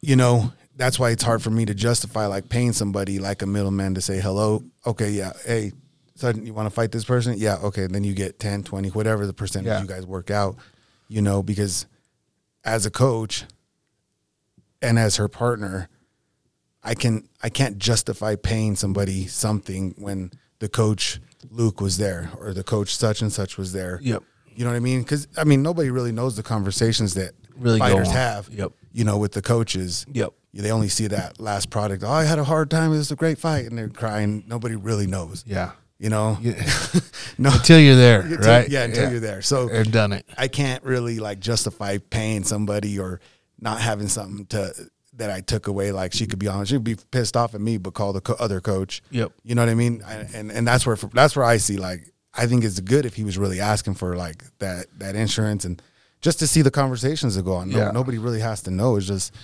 [0.03, 3.47] you know, that's why it's hard for me to justify like paying somebody like a
[3.47, 4.65] middleman to say hello.
[4.87, 5.73] Okay, yeah, hey,
[6.15, 7.35] sudden you want to fight this person?
[7.37, 7.87] Yeah, okay.
[7.87, 9.83] Then you get 10, 20, whatever the percentage Yeah.
[9.83, 10.57] you guys work out,
[11.09, 11.87] you know, because
[12.65, 13.45] as a coach
[14.81, 15.91] and as her partner,
[16.83, 21.21] I can I can't justify paying somebody something when the coach
[21.51, 24.01] Luke was there or the coach such and such was there.
[24.03, 24.23] Yep.
[24.47, 25.03] You know what I mean?
[25.03, 28.49] Because I mean, nobody really knows the conversations that Really fighters have.
[28.49, 28.73] Yep.
[28.93, 30.07] You know, with the coaches.
[30.11, 30.33] Yep.
[30.53, 32.03] They only see that last product.
[32.05, 32.93] Oh, I had a hard time.
[32.93, 34.43] It was a great fight, and they're crying.
[34.47, 35.45] Nobody really knows.
[35.47, 35.73] Yeah.
[35.99, 36.39] You know.
[36.41, 36.55] Yeah.
[37.39, 37.51] no.
[37.53, 38.69] Until you're there, Until- right?
[38.69, 39.43] Yeah, until you're there.
[39.43, 40.27] So and done it.
[40.37, 43.21] I can't really like justify paying somebody or
[43.61, 44.73] not having something to
[45.15, 45.93] that I took away.
[45.93, 48.37] Like she could be on, she'd be pissed off at me, but call the co-
[48.41, 49.03] other coach.
[49.11, 49.33] Yep.
[49.45, 50.03] You know what I mean?
[50.07, 53.15] I, and and that's where that's where I see like I think it's good if
[53.15, 55.81] he was really asking for like that that insurance and
[56.23, 57.69] just to see the conversations that go on.
[57.71, 57.91] No, Yeah.
[57.93, 58.97] Nobody really has to know.
[58.97, 59.35] It's just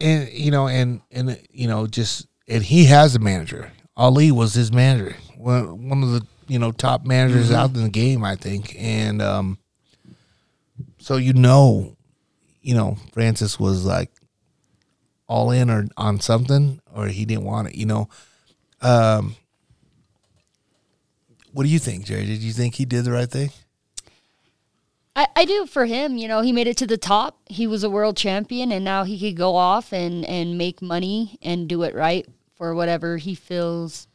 [0.00, 3.72] and you know, and and you know, just and he has a manager.
[3.96, 7.54] Ali was his manager, one one of the you know top managers Mm-hmm.
[7.56, 8.74] out in the game, I think.
[8.78, 9.58] And um,
[10.98, 11.96] so you know,
[12.60, 14.10] you know, Francis was like
[15.26, 17.74] all in or on something, or he didn't want it.
[17.76, 18.08] You know,
[18.82, 19.36] um,
[21.52, 22.26] what do you think, Jerry?
[22.26, 23.50] Did you think he did the right thing?
[25.16, 26.16] I, I do for him.
[26.16, 27.38] You know, he made it to the top.
[27.48, 31.38] He was a world champion, and now he could go off and, and make money
[31.42, 34.08] and do it right for whatever he feels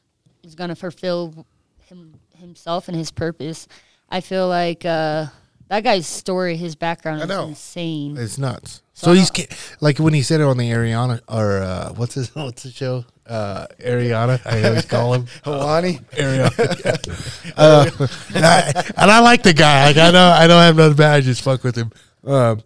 [0.43, 1.45] is going to fulfill
[1.85, 3.67] him himself and his purpose.
[4.09, 5.27] I feel like uh,
[5.69, 7.47] that guy's story, his background I is know.
[7.47, 8.17] insane.
[8.17, 8.81] It's nuts.
[8.93, 9.47] So he's ca-
[9.79, 13.05] like when he said it on the Ariana or uh, what's his what's the show?
[13.25, 16.03] Uh, Ariana, I always call him Hawani.
[16.11, 17.53] Ariana.
[17.57, 19.85] uh, and, I, and I like the guy.
[19.87, 21.13] Like I know I don't have nothing bad.
[21.13, 21.91] I just fuck with him.
[22.25, 22.61] Um,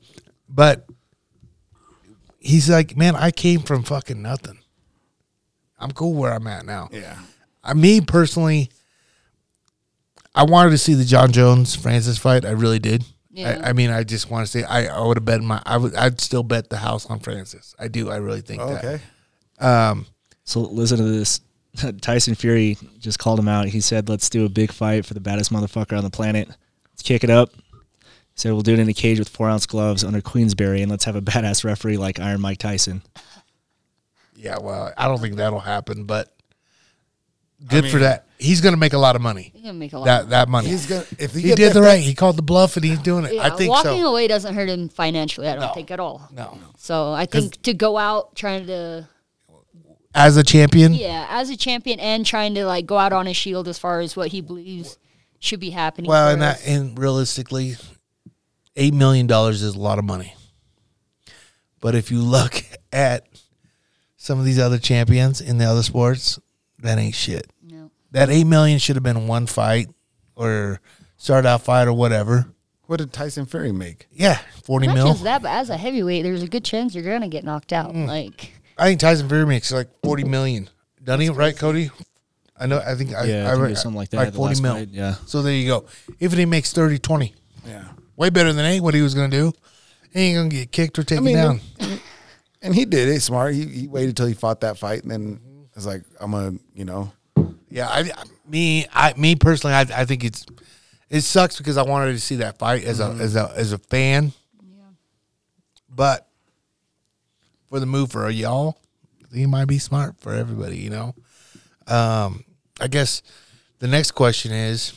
[0.49, 0.85] but
[2.39, 4.57] he's like, man, I came from fucking nothing.
[5.77, 6.89] I'm cool where I'm at now.
[6.91, 7.19] Yeah.
[7.63, 8.69] I me personally,
[10.35, 12.45] I wanted to see the Jon Jones Francis fight.
[12.45, 13.03] I really did.
[13.31, 13.61] Yeah.
[13.63, 15.77] I, I mean, I just want to say I, I would have bet my I
[15.77, 17.75] would I'd still bet the house on Francis.
[17.79, 18.09] I do.
[18.09, 18.83] I really think that.
[18.83, 19.03] Okay.
[19.59, 20.05] Um,
[20.43, 21.39] So listen to this.
[22.01, 23.67] Tyson Fury just called him out.
[23.67, 26.47] He said, "Let's do a big fight for the baddest motherfucker on the planet.
[26.91, 29.65] Let's kick it up." He said, "We'll do it in a cage with four ounce
[29.65, 33.01] gloves under Queensberry, and let's have a badass referee like Iron Mike Tyson."
[34.35, 34.57] yeah.
[34.61, 36.32] Well, I don't think that'll happen, but
[37.67, 38.27] good for that.
[38.37, 39.51] He's going to make a lot of money.
[39.53, 40.05] He's gonna make a lot.
[40.05, 40.67] That that money.
[40.69, 41.99] He's gonna if he, he did the fight- right.
[42.01, 43.35] He called the bluff, and he's doing it.
[43.35, 44.11] yeah, I think walking so.
[44.11, 45.47] away doesn't hurt him financially.
[45.47, 46.27] I don't think at all.
[46.31, 49.07] No, So I think to go out trying to
[50.15, 53.33] as a champion, Yeah, as a champion and trying to like go out on a
[53.33, 54.97] shield as far as what he believes
[55.39, 56.09] should be happening.
[56.09, 56.61] Well, and us.
[56.61, 57.75] that, and realistically,
[58.75, 60.35] eight million dollars is a lot of money.
[61.79, 63.25] But if you look at
[64.17, 66.39] some of these other champions in the other sports,
[66.79, 67.51] that ain't shit.
[68.13, 68.19] No.
[68.19, 69.87] That eight million should have been one fight
[70.35, 70.79] or
[71.17, 72.45] start out fight or whatever.
[72.85, 74.07] What did Tyson Fury make?
[74.11, 75.07] Yeah, forty Not mil.
[75.07, 77.93] just that, but as a heavyweight, there's a good chance you're gonna get knocked out.
[77.93, 78.07] Mm.
[78.07, 80.69] Like I think Tyson Fury makes like forty million.
[81.03, 81.29] Doesn't he?
[81.29, 81.89] Right, Cody?
[82.59, 82.79] I know.
[82.85, 83.13] I think.
[83.15, 84.75] I, Yeah, I I, think it read- something like that, Like forty mil.
[84.75, 85.15] fight, yeah.
[85.25, 85.85] So there you go.
[86.19, 87.33] Even if he makes 30, 20,
[87.65, 87.85] Yeah.
[88.15, 88.81] way better than eight.
[88.81, 89.53] What he was gonna do?
[90.13, 91.61] He ain't gonna get kicked or taken mean, down.
[92.61, 93.53] And he did it smart.
[93.55, 95.39] He, he waited till he fought that fight, and then
[95.75, 97.11] it's like, "I'm gonna, you know,
[97.73, 98.11] Yeah, I,
[98.47, 100.45] me, I, me personally, I, I think it's
[101.09, 103.79] it sucks because I wanted to see that fight as a as a as a
[103.79, 104.31] fan.
[104.63, 104.83] Yeah.
[105.89, 106.27] But
[107.69, 108.77] for the move for y'all,
[109.31, 110.77] it might be smart for everybody.
[110.77, 111.15] You know,
[111.87, 112.45] um,
[112.79, 113.23] I guess
[113.79, 114.93] the next question is,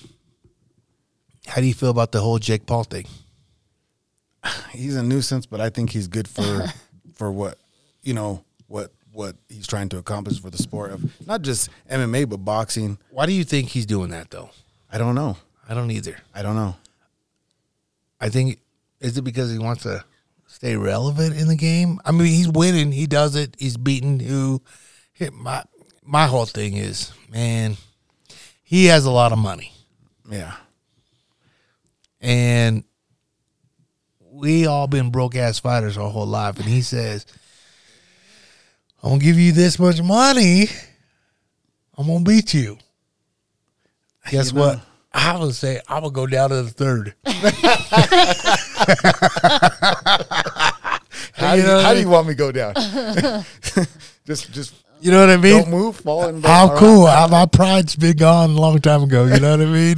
[1.46, 3.06] how do you feel about the whole Jake Paul thing?
[4.72, 6.66] he's a nuisance, but I think he's good for
[7.14, 7.56] for what
[8.02, 12.28] you know what what he's trying to accomplish for the sport of not just MMA
[12.28, 12.98] but boxing.
[13.10, 14.50] Why do you think he's doing that though?
[14.92, 15.36] I don't know.
[15.68, 16.16] I don't either.
[16.34, 16.76] I don't know.
[18.20, 18.60] I think
[19.00, 20.04] is it because he wants to
[20.46, 21.98] stay relevant in the game?
[22.04, 22.92] I mean, he's winning.
[22.92, 23.56] He does it.
[23.58, 24.62] He's beating who?
[25.12, 25.64] Hit my
[26.04, 27.76] my whole thing is, man,
[28.62, 29.72] he has a lot of money,
[30.30, 30.54] Yeah.
[32.20, 32.84] and
[34.20, 36.56] we all been broke ass fighters our whole life.
[36.56, 37.26] And he says,
[39.06, 40.68] "I'm gonna give you this much money.
[41.96, 42.76] I'm gonna beat you."
[44.30, 44.80] Guess You know- what?
[45.14, 47.14] I would say I'm gonna go down to the third.
[51.34, 52.74] How, You do, know how I do you want me to go down?
[54.26, 55.62] just just You know what I mean?
[55.62, 56.42] don't move, fall in.
[56.42, 56.78] How all right.
[56.78, 57.06] cool!
[57.06, 59.24] How my pride's been gone a long time ago.
[59.26, 59.96] You know what I mean?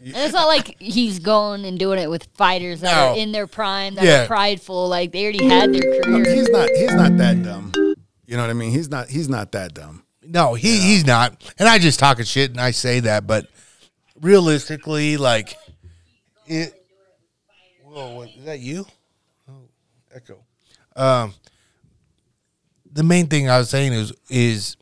[0.00, 3.12] And it's not like he's going and doing it with fighters that No.
[3.12, 4.22] are in their prime, that Yeah.
[4.22, 4.88] are prideful.
[4.88, 6.34] Like they already had their career.
[6.34, 6.68] He's not.
[6.70, 7.72] He's not that dumb.
[8.26, 8.70] You know what I mean?
[8.72, 9.08] He's not.
[9.08, 10.04] He's not that dumb.
[10.22, 11.42] no, he he's not.
[11.58, 13.46] And I just talking shit and I say that, but
[14.20, 15.56] realistically, like
[16.46, 16.74] it.
[17.82, 18.86] Whoa, what, is that you?
[19.48, 19.54] Oh,
[20.14, 20.38] echo.
[20.94, 21.34] Um,
[22.92, 24.76] the main thing I was saying is is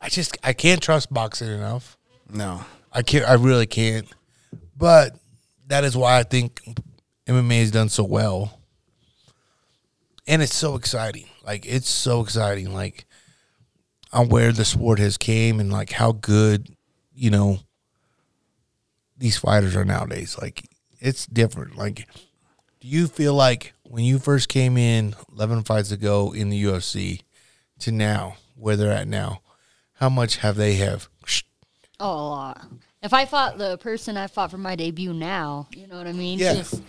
[0.00, 1.96] I just I can't trust boxing enough.
[2.28, 2.64] No.
[2.92, 3.28] I can't.
[3.28, 4.06] I really can't.
[4.76, 5.16] But
[5.68, 6.60] that is why I think
[7.26, 8.60] MMA has done so well,
[10.26, 11.26] and it's so exciting.
[11.44, 12.72] Like it's so exciting.
[12.74, 13.06] Like
[14.12, 16.68] on where the sport has came and like how good
[17.14, 17.58] you know
[19.16, 20.36] these fighters are nowadays.
[20.40, 20.68] Like
[21.00, 21.76] it's different.
[21.76, 22.06] Like,
[22.80, 27.22] do you feel like when you first came in eleven fights ago in the UFC
[27.80, 29.40] to now where they're at now,
[29.94, 31.08] how much have they have?
[32.02, 32.66] Oh, a lot.
[33.02, 36.12] If I fought the person I fought for my debut now, you know what I
[36.12, 36.38] mean?
[36.38, 36.54] Yeah.
[36.54, 36.82] Just,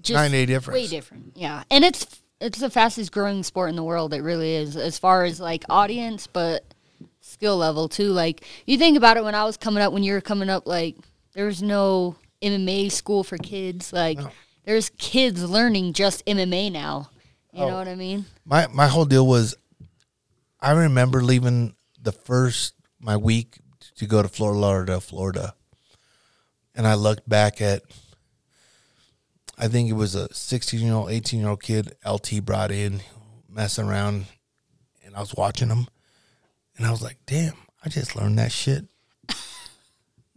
[0.00, 0.74] just Nine day difference.
[0.80, 1.32] Way different.
[1.36, 1.62] Yeah.
[1.70, 2.06] And it's
[2.40, 4.12] it's the fastest growing sport in the world.
[4.12, 6.64] It really is, as far as like audience, but
[7.20, 8.10] skill level too.
[8.12, 10.66] Like you think about it when I was coming up, when you were coming up,
[10.66, 10.96] like
[11.32, 13.92] there was no MMA school for kids.
[13.92, 14.18] Like
[14.64, 17.10] there's kids learning just MMA now.
[17.52, 17.68] You Oh.
[17.70, 18.26] know what I mean?
[18.44, 19.54] my my whole deal was
[20.60, 23.58] I remember leaving the first my week
[23.96, 25.54] to go to Florida Lauderdale, Florida.
[26.74, 27.82] And I looked back at
[29.58, 33.00] I think it was a 16 year old, 18 year old kid LT brought in
[33.48, 34.26] messing around
[35.04, 35.88] and I was watching him
[36.76, 38.84] and I was like, damn, I just learned that shit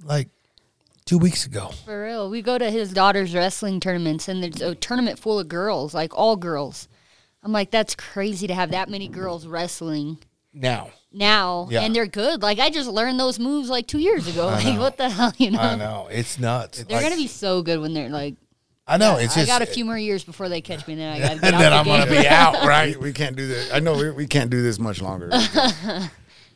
[0.03, 0.29] like
[1.03, 1.71] two weeks ago.
[1.83, 2.29] For real.
[2.29, 6.17] We go to his daughter's wrestling tournaments and there's a tournament full of girls, like
[6.17, 6.87] all girls.
[7.43, 10.19] I'm like, that's crazy to have that many girls wrestling
[10.53, 10.89] Now.
[11.11, 11.81] now Yeah.
[11.81, 12.41] and they're good.
[12.41, 14.47] Like I just learned those moves like two years ago.
[14.47, 15.59] Like what the hell, you know?
[15.59, 16.07] I know.
[16.11, 16.83] It's nuts.
[16.83, 18.35] They're Like, gonna be so good when they're like
[18.87, 19.17] I know.
[19.17, 21.19] It's I just got a few more years before they catch me, and then I
[21.19, 22.95] gotta and then the I'm gonna be out, right?
[22.97, 23.71] We, we can't do this.
[23.71, 25.29] I know we, we can't do this much longer.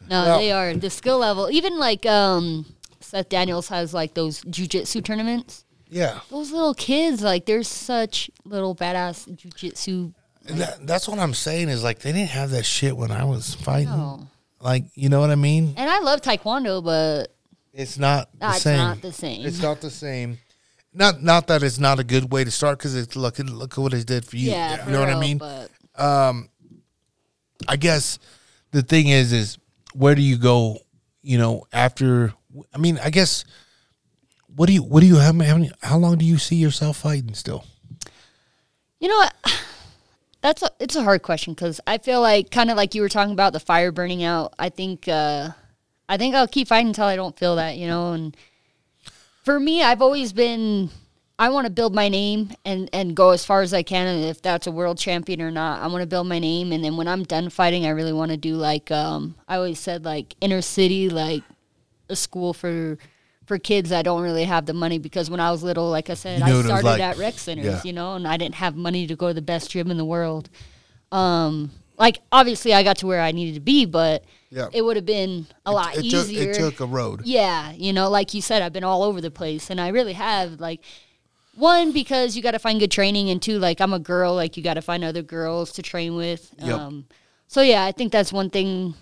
[0.10, 1.50] No, Well- they are the skill level.
[1.50, 2.66] Even like um,
[3.00, 5.64] Seth Daniels has like those jujitsu tournaments.
[5.90, 6.20] Yeah.
[6.30, 10.14] Those little kids, like they're such little badass jujitsu.
[10.48, 13.24] And that, that's what I'm saying is like they didn't have that shit when I
[13.24, 13.90] was fighting.
[13.90, 14.28] No.
[14.60, 15.74] Like you know what I mean?
[15.78, 17.34] And I love taekwondo, but
[17.74, 18.78] It's not the that's same.
[18.78, 19.46] not the same.
[19.46, 20.38] It's not the same.
[20.94, 23.78] Not not that it's not a good way to start because it's look look at
[23.80, 24.52] what it did for you.
[24.52, 25.38] yeah, you for know what I mean?
[25.38, 26.50] But Um,
[27.68, 28.20] I guess
[28.72, 29.58] the thing is is
[29.94, 30.80] where do you go?
[31.22, 32.34] You know after.
[32.74, 33.46] I mean, I guess.
[34.56, 37.34] What do you what do you how, many, how long do you see yourself fighting
[37.34, 37.66] still?
[39.00, 39.34] You know what?
[40.44, 43.08] That's a, it's a hard question because I feel like kind of like you were
[43.08, 44.54] talking about the fire burning out.
[44.60, 45.52] I think uh,
[46.10, 48.12] I think I'll keep fighting until I don't feel that, you know.
[48.12, 48.36] And
[49.46, 50.90] for me, I've always been
[51.40, 54.06] I want to build my name and and go as far as I can.
[54.06, 56.74] And if that's a world champion or not, I want to build my name.
[56.74, 59.80] And then when I'm done fighting, I really want to do like um, I always
[59.80, 61.44] said like inner city, like
[62.10, 62.98] a school for.
[63.46, 66.14] For kids that don't really have the money, because when I was little, like I
[66.14, 67.02] said, You knew I it started like.
[67.02, 67.82] at rec centers, Yeah.
[67.84, 70.06] you know, and I didn't have money to go to the best gym in the
[70.06, 70.50] world.
[71.12, 74.68] Um, like obviously I got to where I needed to be, but Yeah.
[74.74, 76.52] it would have been a lot it took, easier.
[76.52, 77.22] it took a road.
[77.26, 80.14] yeah, you know, like you said, I've been all over the place, and I really
[80.14, 80.60] have.
[80.60, 80.82] Like,
[81.56, 84.58] one because you got to find good training, and two, like I'm a girl, like
[84.58, 86.52] you got to find other girls to train with.
[86.60, 86.80] Yep.
[86.80, 87.06] Um,
[87.48, 88.96] so yeah, I think that's one thing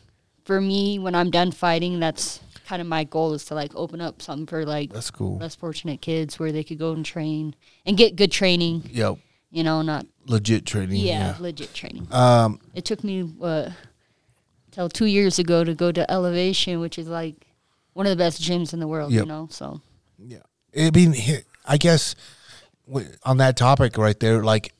[0.43, 1.99] for me when I'm done fighting.
[2.01, 2.41] That's
[2.71, 5.37] kind of my goal is to like open up something for like That's cool.
[5.39, 7.53] less fortunate kids where they could go and train
[7.85, 8.89] and get good training.
[8.93, 9.17] Yep.
[9.49, 10.95] You know, not Legit training.
[10.95, 11.35] yeah, Yeah.
[11.41, 12.07] legit training.
[12.11, 12.59] Um.
[12.73, 13.73] It took me what
[14.71, 17.35] till two years ago to go to Elevation, which is like
[17.91, 19.11] one of the best gyms in the world.
[19.11, 19.23] Yep.
[19.23, 19.81] You know, so
[20.17, 20.43] Yeah.
[20.77, 21.13] I mean,
[21.65, 22.15] I guess
[23.25, 24.71] on that topic right there, like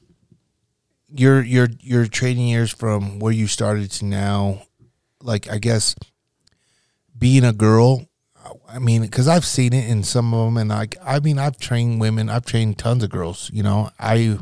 [1.14, 4.62] your your your training years from where you started to now,
[5.22, 5.94] like I guess
[7.22, 8.06] being a girl.
[8.68, 11.58] I mean, because I've seen it in some of them, and like I mean, I've
[11.58, 13.50] trained women, I've trained tons of girls.
[13.54, 14.40] You know, I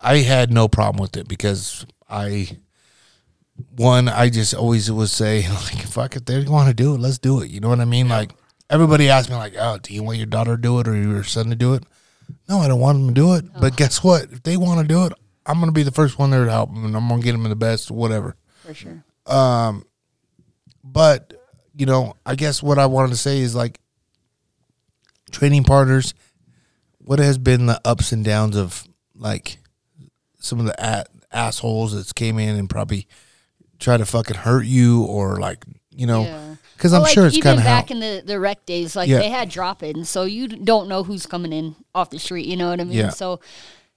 [0.00, 2.58] I had no problem with it because I
[3.76, 7.18] one I just always would say like, fuck if they want to do it, let's
[7.18, 7.50] do it.
[7.50, 8.08] You know what I mean?
[8.08, 8.32] Like
[8.68, 11.22] everybody asked me like, oh, do you want your daughter to do it or your
[11.24, 11.84] son to do it?
[12.48, 13.44] No, I don't want them to do it.
[13.60, 14.24] But guess what?
[14.32, 15.12] If they want to do it,
[15.46, 17.44] I'm gonna be the first one there to help them, and I'm gonna get them
[17.44, 18.34] the best, whatever.
[18.64, 19.04] For sure.
[19.26, 19.84] Um,
[20.82, 21.34] But
[21.76, 23.80] you know, I guess what I wanted to say is like
[25.30, 26.14] training partners.
[26.98, 29.58] What has been the ups and downs of like
[30.38, 31.04] some of the a-
[31.36, 33.06] assholes that came in and probably
[33.78, 36.54] try to fucking hurt you or like you know Yeah.
[36.76, 38.96] because Well, I'm like, sure it's kind of how back in the, the rec days,
[38.96, 39.18] like Yeah.
[39.18, 42.46] they had drop in, so you don't know who's coming in off the street.
[42.46, 42.96] You know what I mean?
[42.96, 43.10] Yeah.
[43.10, 43.40] So,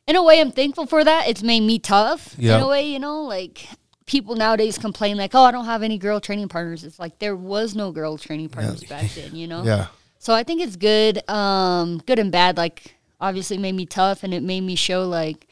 [0.08, 1.28] in a way, I'm thankful for that.
[1.28, 2.36] It's made me tough.
[2.38, 2.58] Yeah.
[2.58, 3.68] In a way, you know, like
[4.08, 7.36] people nowadays complain like, "Oh, I don't have any girl training partners." It's like there
[7.36, 9.36] was no girl training partners back then.
[9.36, 9.64] You know?
[9.64, 9.88] yeah
[10.18, 12.58] So I think it's good, um, good and bad.
[12.58, 15.48] Like obviously, made me tough, and it made me show like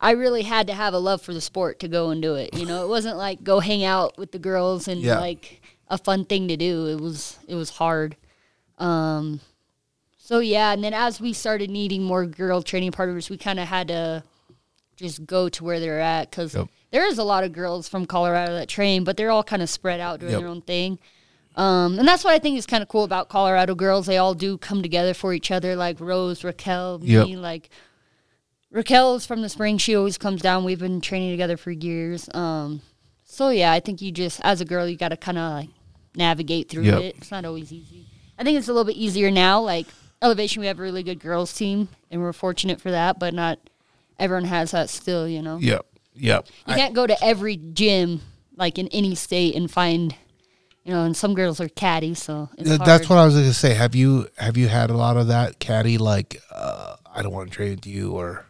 [0.00, 2.54] I really had to have a love for the sport to go and do it.
[2.58, 5.18] You know, it wasn't like go hang out with the girls and Yeah.
[5.18, 6.86] like a fun thing to do.
[6.88, 8.16] It was it was hard.
[8.78, 9.40] Um,
[10.18, 13.68] so yeah, and then as we started needing more girl training partners, we kind of
[13.68, 14.24] had to
[14.96, 16.68] just go to where they're at because Yep.
[16.92, 19.68] There is a lot of girls from Colorado that train, but they're all kind of
[19.70, 20.40] spread out doing Yep.
[20.40, 20.98] their own thing.
[21.56, 24.06] Um, and that's what I think is kind of cool about Colorado girls.
[24.06, 27.08] They all do come together for each other, like Rose, Raquel, me.
[27.08, 27.38] Yep.
[27.38, 27.68] Like
[28.70, 30.64] Raquel's from the spring; she always comes down.
[30.64, 32.28] We've been training together for years.
[32.34, 32.80] Um,
[33.24, 35.68] so yeah, I think you just, as a girl, you got to kind of like
[36.14, 37.00] navigate through Yep.
[37.02, 37.14] it.
[37.18, 38.06] It's not always easy.
[38.38, 39.60] I think it's a little bit easier now.
[39.60, 39.86] Like
[40.22, 43.18] Elevation, we have a really good girls team, and we're fortunate for that.
[43.18, 43.58] But not
[44.18, 45.28] everyone has that still.
[45.28, 45.84] You know, yep
[46.14, 48.20] yep you I- can't go to every gym
[48.56, 50.14] like in any state and find.
[50.84, 52.88] You know, and some girls are catty, so it's Th- hard.
[52.88, 53.72] That's what I was gonna say.
[53.72, 55.96] Have you have you had a lot of that caddy?
[55.96, 58.46] Like, uh, I don't want to trade with you, or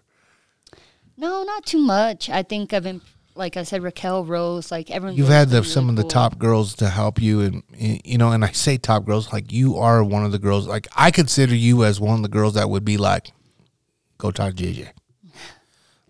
[1.18, 2.30] No, not too much.
[2.30, 3.02] I think I've been,
[3.34, 5.18] like I said, Raquel Rose, like everyone.
[5.18, 8.32] you've had the, some of the top girls to help you, and you know.
[8.32, 10.66] And I say top girls, like you are one of the girls.
[10.66, 13.30] Like I consider you as one of the girls that would be like,
[14.16, 14.88] go talk to JJ.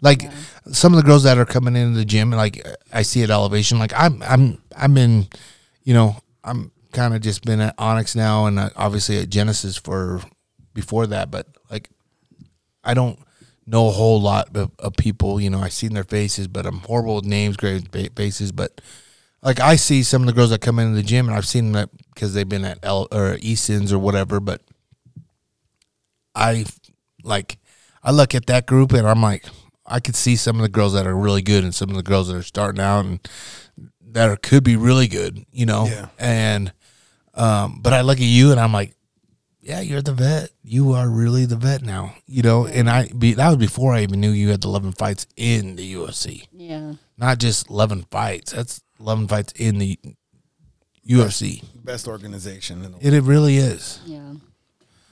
[0.03, 0.31] Like
[0.71, 3.79] some of the girls that are coming into the gym, like I see at elevation.
[3.79, 5.29] Like I'm, I'm, I'm in,
[5.85, 9.77] you know, I'm kind of just been at Onyx now, and uh, obviously at Genesis
[9.77, 10.21] for
[10.75, 11.31] before that.
[11.31, 11.89] But like,
[12.85, 13.19] I don't
[13.67, 15.41] know a whole lot of, of people.
[15.41, 18.53] You know, I seen their faces, but I'm horrible with names, great faces.
[18.53, 18.81] But
[19.43, 21.73] like, I see some of the girls that come into the gym, and I've seen
[21.73, 24.41] them because they've been at L or Easton's or whatever.
[24.41, 24.63] But
[26.35, 26.65] I
[27.23, 27.59] like,
[28.03, 29.45] I look at that group, and I'm like,
[29.93, 32.03] I could see some of the girls that are really good, and some of the
[32.03, 33.21] girls that are starting out, and
[34.13, 35.45] that are, could be really good.
[35.53, 36.09] You know, Yeah.
[36.19, 36.73] and
[37.35, 38.95] um, but I look at you, and I'm like
[39.65, 40.51] yeah, you're the vet.
[40.65, 42.15] You are really the vet now.
[42.27, 44.93] You know, and I be that was before I even knew you had the 11
[44.93, 46.49] fights in the UFC.
[46.53, 48.51] Yeah, Not just 11 fights.
[48.53, 49.99] That's 11 fights in the
[51.09, 51.63] UFC.
[51.85, 53.05] Best organization in the world.
[53.05, 54.01] It, it really is.
[54.05, 54.33] yeah,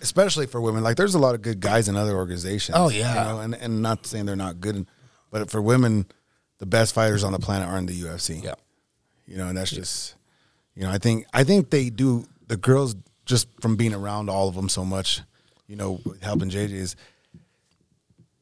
[0.01, 0.83] especially for women.
[0.83, 2.77] Like there's a lot of good guys in other organizations.
[2.79, 3.09] Oh, yeah.
[3.15, 4.87] you know, and and not saying they're not good,
[5.31, 6.07] but for women,
[6.59, 8.43] the best fighters on the planet are in the UFC.
[8.43, 8.55] Yeah.
[9.27, 10.15] you know, and that's just,
[10.75, 12.95] you know, I think I think they do the girls
[13.27, 15.21] just from being around all of them so much,
[15.67, 16.97] you know, helping JJ is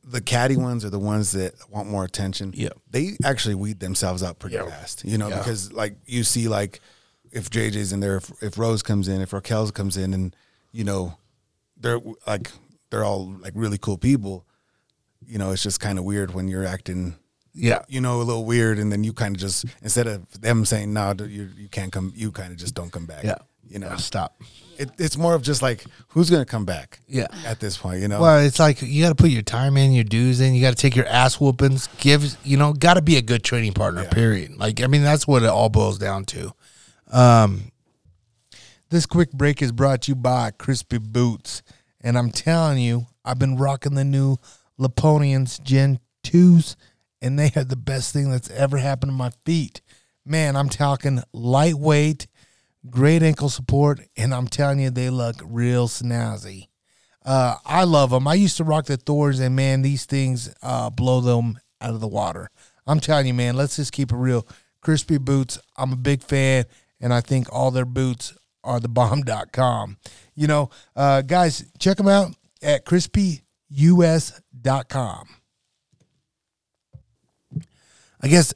[0.05, 2.53] the catty ones are the ones that want more attention.
[2.57, 2.71] Yeah.
[2.91, 5.39] they actually weed themselves out pretty fast, you know, Yeah.
[5.39, 6.81] because like you see like
[7.31, 10.35] if JJ's in there, if, if Rose comes in, if Raquel's comes in, and
[10.73, 11.19] you know
[11.81, 12.51] they're like
[12.91, 14.45] they're all like really cool people.
[15.27, 17.17] You know, it's just kind of weird when you're acting,
[17.53, 17.83] Yeah.
[17.89, 20.93] you know, a little weird, and then you kind of just instead of them saying
[20.93, 23.25] no, you you can't come, you kind of just don't come back.
[23.25, 23.37] Yeah.
[23.69, 24.41] you know, Yeah, stop.
[24.79, 27.01] it, it's more of just like who's gonna come back.
[27.09, 27.27] Yeah.
[27.45, 28.21] at this point, you know.
[28.21, 30.55] Well, it's like you got to put your time in, your dues in.
[30.55, 31.89] You got to take your ass whoopings.
[31.99, 34.05] Give you know, got to be a good training partner.
[34.07, 34.57] Period.
[34.57, 36.53] Like I mean, that's what it all boils down to.
[37.11, 37.73] Um,
[38.91, 41.63] this quick break is brought to you by Crispi Boots,
[42.09, 44.39] and I'm telling you, I've been rocking the new
[44.81, 46.75] Lapponias Gen Twos,
[47.21, 49.83] and they are the best thing that's ever happened to my feet.
[50.25, 52.27] Man, I'm talking lightweight,
[52.89, 56.69] great ankle support, and I'm telling you, they look real snazzy.
[57.27, 58.27] Uh, I love them.
[58.27, 62.01] I used to rock the Thors, and man, these things uh, blow them out of
[62.01, 62.49] the water.
[62.87, 63.55] I'm telling you, man.
[63.55, 64.49] Let's just keep it real.
[64.83, 65.59] Crispi boots.
[65.77, 66.65] I'm a big fan,
[67.03, 68.33] and I think all their boots
[68.65, 69.97] are the bomb.com.
[70.35, 75.29] You know, uh, guys, check them out at Crispi us.com.
[78.21, 78.55] I guess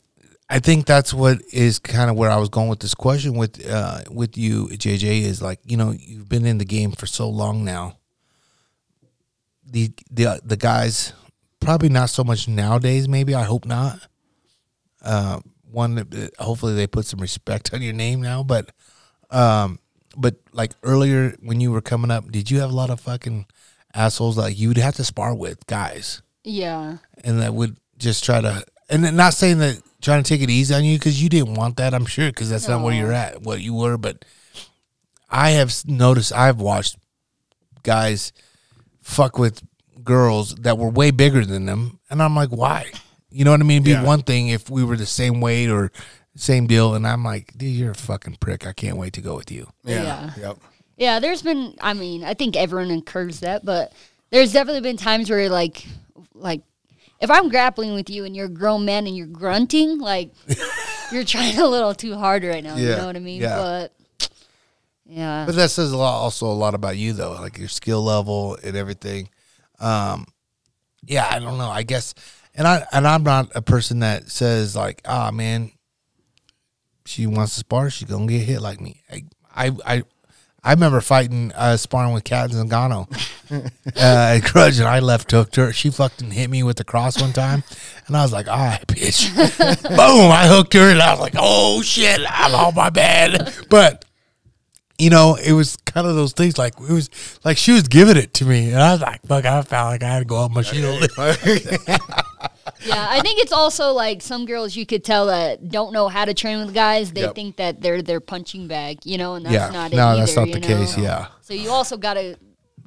[0.49, 3.65] I think that's what is kind of where I was going with this question with
[3.67, 5.23] uh, with you, JJ.
[5.23, 7.99] Is like you know you've been in the game for so long now.
[9.65, 11.13] The the the guys
[11.61, 13.09] probably not so much nowadays.
[13.09, 14.01] Maybe I hope not.
[15.01, 15.41] Uh,
[15.71, 16.07] one
[16.39, 18.71] hopefully they put some respect on your name now, but
[19.31, 19.79] um,
[20.17, 23.47] but like earlier when you were coming up, did you have a lot of fucking
[23.95, 26.23] assholes like you'd have to spar with guys?
[26.45, 26.99] Yeah.
[27.23, 30.51] and that would just try to and then not saying that trying to take it
[30.51, 33.13] easy on you because you didn't want that i'm sure because that's not where you're
[33.13, 34.25] at what you were but
[35.31, 36.97] i have noticed i've watched
[37.85, 38.33] guys
[39.03, 39.63] fuck with
[40.03, 42.91] girls that were way bigger than them and i'm like why
[43.31, 44.03] you know what i mean It'd be Yeah.
[44.05, 45.93] one thing if we were the same weight or
[46.35, 49.37] same deal and i'm like dude you're a fucking prick i can't wait to go
[49.37, 50.03] with you Yeah.
[50.03, 50.31] Yeah.
[50.39, 50.57] Yep.
[50.97, 53.93] Yeah, there's been I mean, I think everyone incurs that, but
[54.31, 55.85] there's definitely been times where like
[56.35, 56.63] like
[57.21, 60.33] if I'm grappling with you and you're a grown man and you're grunting, like
[61.13, 62.77] you're trying a little too hard right now.
[62.77, 63.41] You know what I mean?
[63.41, 63.57] yeah.
[63.57, 64.31] But
[65.07, 65.45] yeah.
[65.47, 68.57] But that says a lot, also a lot about you, though, like your skill level
[68.63, 69.29] and everything.
[69.81, 70.27] Um,
[71.05, 71.69] yeah, I don't know.
[71.71, 72.15] I guess,
[72.55, 75.73] and I and I'm not a person that says like, ah, man,
[77.05, 79.03] she wants to spar, she's gonna get hit like me.
[79.11, 79.25] I
[79.55, 80.03] I I,
[80.65, 83.09] I remember fighting uh, sparring with Cat Zingano
[83.51, 83.61] uh,
[83.97, 85.73] at Grudge, and I left hooked her.
[85.73, 87.65] She fucking hit me with the cross one time,
[88.07, 89.29] and I was like, "All right, bitch!"
[89.83, 90.31] Boom!
[90.31, 94.05] I hooked her, and I was like, "Oh shit, I'm on my bed." But
[94.99, 97.11] you know, it was kind of those things like it was
[97.45, 100.03] like she was giving it to me, and I was like, "Fuck!" I felt like
[100.05, 101.09] I had to go up my shield.
[102.85, 106.25] Yeah, I think it's also like some girls you could tell that don't know how
[106.25, 107.13] to train with guys.
[107.13, 107.35] They Yep.
[107.35, 109.71] think that they're their punching bag, you know, and that's Yeah.
[109.71, 110.67] not it No, either, that's not the know?
[110.67, 111.27] case, yeah.
[111.43, 112.37] So you also got to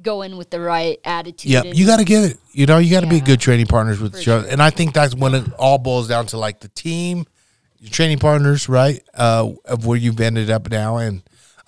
[0.02, 1.50] go in with the right attitude.
[1.50, 2.38] Yep, you got to get it.
[2.52, 4.94] You know, you got to be good training partners with each other, and I think
[4.94, 7.26] that's when it all boils down to like the team,
[7.78, 9.02] your training partners, right?
[9.14, 11.22] Uh, of where you've ended up now, and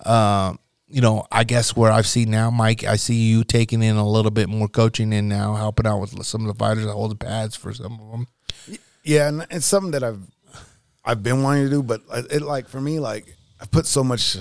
[0.05, 0.57] um,
[0.89, 4.07] you know, I guess where I've seen now, Mike, I see you taking in a
[4.07, 7.11] little bit more coaching in now, helping out with some of the fighters that hold
[7.11, 8.27] the pads for some of them.
[9.03, 10.21] Yeah, and it's something that I've
[11.05, 14.37] I've been wanting to do, but it like for me, like I put so much,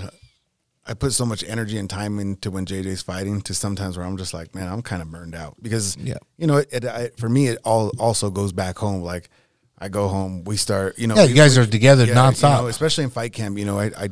[0.86, 3.40] I put so much energy and time into when JJ's fighting.
[3.42, 6.16] To sometimes where I'm just like, man, I'm kind of burned out because Yeah.
[6.36, 9.02] you know, it, it I, for me, it all also goes back home.
[9.02, 9.28] Like
[9.78, 12.62] I go home, we start, you know, Yeah, you guys we- are together nonstop.
[12.62, 13.58] know, especially in fight camp.
[13.58, 14.08] You know, I, I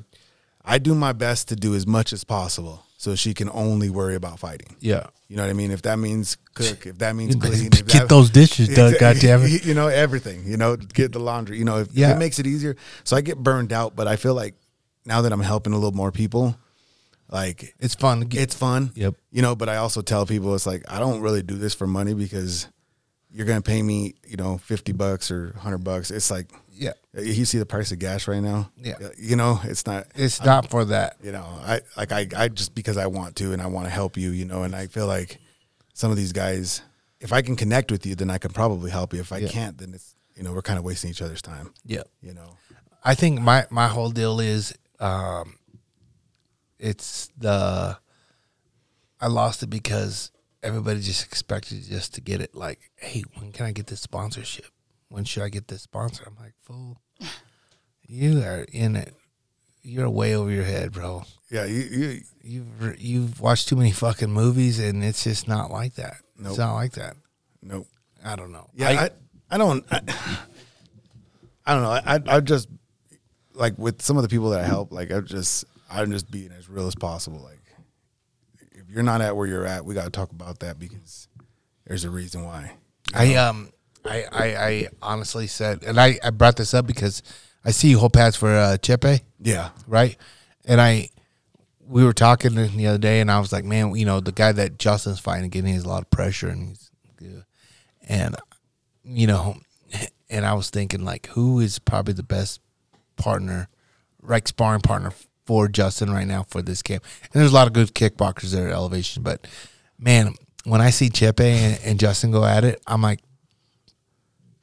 [0.67, 4.15] I do my best to do as much as possible so she can only worry
[4.17, 4.75] about fighting.
[4.81, 5.71] Yeah, You know what I mean?
[5.71, 9.65] If that means cook, if that means Get clean, if that, those dishes done, goddammit.
[9.69, 10.45] You know everything.
[10.45, 11.59] You know, get the laundry.
[11.59, 12.13] You know, if, Yeah.
[12.15, 12.75] it makes it easier.
[13.05, 14.55] So I get burned out, but I feel like
[15.05, 16.57] now that I'm helping a little more people,
[17.31, 18.21] like It's fun.
[18.23, 18.91] Get, it's fun.
[18.95, 19.15] Yep.
[19.31, 21.87] You know, but I also tell people it's like I don't really do this for
[21.87, 22.67] money because
[23.37, 26.11] you're gonna pay me, you know, fifty bucks or hundred bucks.
[26.11, 28.71] It's like yeah, you see the price of gas right now.
[28.77, 28.97] Yeah.
[29.19, 30.07] You know, it's not.
[30.15, 31.17] it's not for that.
[31.23, 33.91] you know i like i i just because i want to and i want to
[33.91, 35.39] help you you know and i feel like
[35.95, 36.83] some of these guys
[37.21, 39.49] if i can connect with you then i can probably help you if i Yeah.
[39.49, 42.03] can't then it's you know we're kind of wasting each other's time Yeah.
[42.21, 42.57] you know
[43.03, 45.57] I think my my whole deal is um
[46.79, 47.99] it's the
[49.21, 50.31] I lost it because
[50.63, 54.67] everybody just expected just to get it like, hey, when can I get this sponsorship?
[55.09, 56.25] When should I get this sponsor?
[56.27, 56.99] I'm like, fool,
[58.07, 59.15] you are in it.
[59.83, 61.23] You're way over your head, bro.
[61.51, 65.95] yeah you, you You've you've watched too many fucking movies, and it's just not like
[65.95, 66.17] that.
[66.39, 66.59] It's Nope.
[66.59, 67.17] not like that.
[67.63, 67.87] no
[68.25, 68.69] I don't know.
[68.75, 69.11] yeah i
[69.55, 70.01] i, don't I,
[71.65, 72.69] I don't know I, I i just
[73.55, 76.51] like with some of the people that i help like i just i'm just being
[76.53, 77.56] as real as possible like
[78.87, 81.29] if you're not at where you're at we got to talk about that because
[81.87, 82.73] there's a reason why
[83.15, 83.71] I um
[84.09, 87.23] I, I I honestly said, and I I brought this up because
[87.65, 90.17] I see you hold pads for uh, Chepe, yeah right?
[90.65, 91.11] And I
[91.89, 94.53] we were talking the other day, and I was like, man, you know, the guy
[94.53, 97.45] that Justin's fighting again, he has a lot of pressure, and he's good.
[98.09, 98.37] and
[99.05, 99.59] you know,
[100.31, 102.61] and I was thinking like, who is probably the best
[103.17, 103.69] partner,
[104.23, 105.13] like sparring partner
[105.47, 107.03] for Justin right now for this camp?
[107.23, 109.47] And there's a lot of good kickboxers there at Elevation, but
[109.99, 113.21] man, when I see Chepe and, and Justin go at it, I'm like,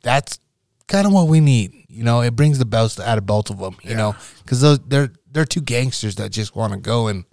[0.01, 0.39] that's
[0.88, 1.85] kind of what we need.
[1.88, 3.77] You know, it brings the best out of both of them.
[3.84, 7.26] You know, because they're they're two gangsters that just want to go and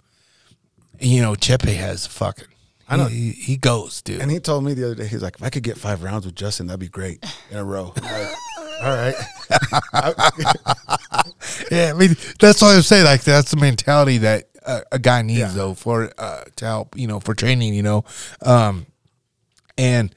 [1.01, 2.47] you know, Chepe has fucking.
[2.87, 3.05] I know.
[3.05, 4.21] he, he goes, dude.
[4.21, 6.25] And he told me the other day, he's like, if I could get five rounds
[6.25, 7.93] with Justin, that'd be great in a row.
[8.01, 8.27] Like,
[8.81, 9.15] all right.
[11.71, 13.05] Yeah, I mean that's what I'm saying.
[13.05, 15.47] Like that's the mentality that uh, a guy needs Yeah.
[15.53, 17.73] though for uh, to help you know for training.
[17.73, 18.05] You know,
[18.41, 18.85] um,
[19.77, 20.13] And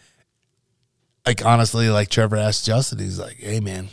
[1.26, 3.88] like honestly, like Trevor asked Justin, he's like, "Hey man,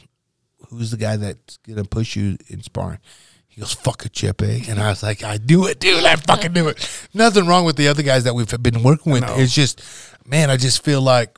[0.69, 2.99] who's the guy that's gonna push you in sparring?"
[3.47, 6.03] He goes, "Fuck a chip, eh?" And I was like, "I do it, dude.
[6.03, 9.23] I fucking do it." Nothing wrong with the other guys that we've been working with.
[9.37, 9.81] It's just,
[10.25, 11.37] man, I just feel like,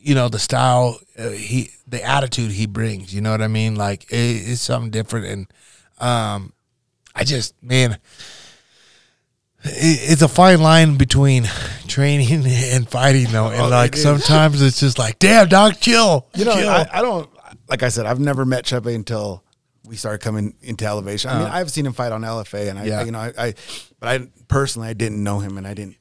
[0.00, 3.14] you know, the style uh, he, the attitude he brings.
[3.14, 3.76] You know what I mean?
[3.76, 5.46] Like it, it's something different, and
[5.98, 6.52] um,
[7.14, 7.98] I just, man,
[9.62, 11.44] it, it's a fine line between
[11.86, 13.48] training and fighting, though.
[13.48, 16.26] And Oh, like it sometimes it's just like, damn, dog, chill.
[16.34, 16.68] You know, chill.
[16.68, 17.28] I, I don't
[17.68, 19.44] like I said, I've never met Chepe until
[19.86, 21.30] we started coming into elevation.
[21.30, 22.90] I mean, I've seen him fight on LFA, and I, Uh-huh.
[22.90, 23.02] Yeah.
[23.04, 23.54] you know, I, I,
[23.98, 25.96] but I personally, I didn't know him, and I didn't.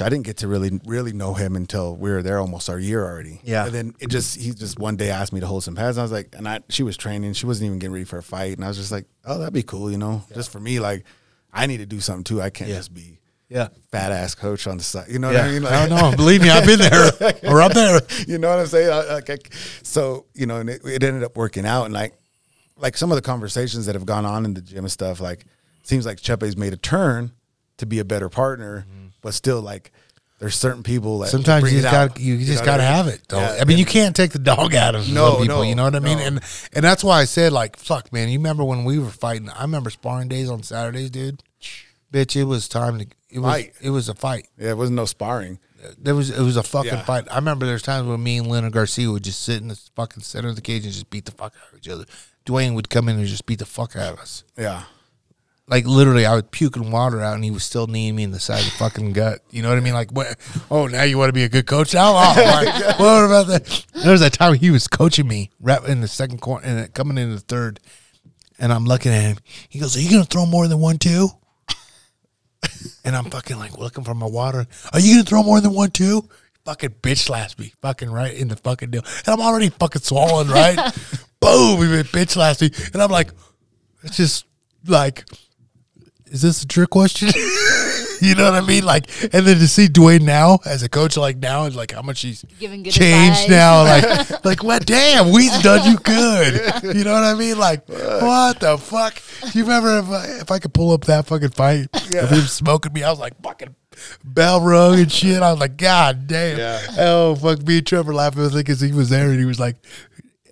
[0.00, 3.04] I didn't get to really, really know him until we were there almost our year
[3.04, 3.40] already.
[3.44, 3.66] Yeah.
[3.66, 5.96] and then it just he just one day asked me to hold some pads.
[5.96, 8.18] And I was like, and I she was training, she wasn't even getting ready for
[8.18, 10.60] a fight, and I was just like, oh, that'd be cool, you know, just for
[10.60, 11.04] me, like,
[11.52, 12.42] I need to do something too.
[12.42, 12.76] I can't Yeah.
[12.76, 13.68] just be yeah.
[13.92, 15.06] fat ass coach on the side.
[15.08, 15.42] You know Yeah.
[15.42, 15.64] what I mean?
[15.66, 16.16] I don't know.
[16.16, 17.10] Believe me, I've been there
[17.48, 18.00] or up there.
[18.26, 18.90] you know what I'm saying?
[18.90, 19.38] I- Like, I-
[19.82, 22.12] so you know, and it, it ended up working out, and like,
[22.76, 25.46] like some of the conversations that have gone on in the gym and stuff, like,
[25.84, 27.30] seems like Chepe's made a turn
[27.78, 29.06] to be a better partner, mm-hmm.
[29.22, 29.92] but still, like,
[30.38, 32.96] there's certain people that Sometimes you just got you just know got to I mean?
[32.96, 33.22] have it.
[33.28, 33.38] Though.
[33.38, 35.56] Yeah, I mean, you can't take the dog out of No, some people.
[35.56, 36.18] no, you know what I mean?
[36.18, 36.24] no.
[36.24, 36.40] And
[36.74, 38.28] and that's why I said like, fuck, man.
[38.28, 39.48] You remember when we were fighting?
[39.48, 41.42] I remember sparring days on Saturdays, dude.
[42.12, 43.06] Bitch, it was time to.
[43.30, 43.72] It was Fight.
[43.82, 44.48] it was a fight.
[44.58, 45.58] Yeah, it wasn't no sparring.
[45.98, 47.02] There was it was a fucking Yeah.
[47.04, 47.24] fight.
[47.30, 50.22] I remember there's times when me and Leonard Garcia would just sit in the fucking
[50.22, 52.04] center of the cage and just beat the fuck out of each other.
[52.44, 54.44] Duane would come in and just beat the fuck out of us.
[54.56, 54.84] Yeah,
[55.68, 58.38] Like literally, I was puking water out, and he was still kneeing me in the
[58.38, 59.40] side of the fucking gut.
[59.50, 59.94] You know what I mean?
[59.94, 60.36] Like, what?
[60.70, 62.12] Oh, now you want to be a good coach now?
[62.14, 63.86] Oh, oh like, what about that?
[63.94, 67.18] There was that time he was coaching me right in the second quarter and coming
[67.18, 67.80] in the third,
[68.60, 69.38] and I'm looking at him.
[69.68, 71.30] He goes, "Are you gonna throw more than one two?
[73.04, 74.66] And I'm fucking like looking for my water.
[74.92, 76.28] Are you gonna throw more than one two?
[76.64, 80.48] Fucking bitch slaps me, fucking right in the fucking deal, and I'm already fucking swollen,
[80.48, 80.76] right?
[81.40, 83.30] Boom, he bitch slaps me, and I'm like,
[84.02, 84.46] it's just
[84.86, 85.24] like
[86.26, 87.28] is this a trick question?
[88.20, 88.84] you know what I mean?
[88.84, 92.02] Like, and then to see Duane now as a coach, like now, is like how
[92.02, 93.48] much he's Giving good changed advice.
[93.48, 93.82] now.
[94.36, 94.86] Like, like what?
[94.86, 96.54] Damn, we've done you good.
[96.96, 97.58] You know what I mean?
[97.58, 99.22] Like, what the fuck?
[99.52, 101.88] Do you remember if I, if I could pull up that fucking fight?
[101.94, 103.74] If he was smoking me, I was like fucking
[104.24, 105.42] bell rung and shit.
[105.42, 106.58] I was like, God damn.
[106.58, 106.80] Yeah.
[106.98, 109.60] Oh fuck, me and Trevor laughing with it because he was there and he was
[109.60, 109.76] like,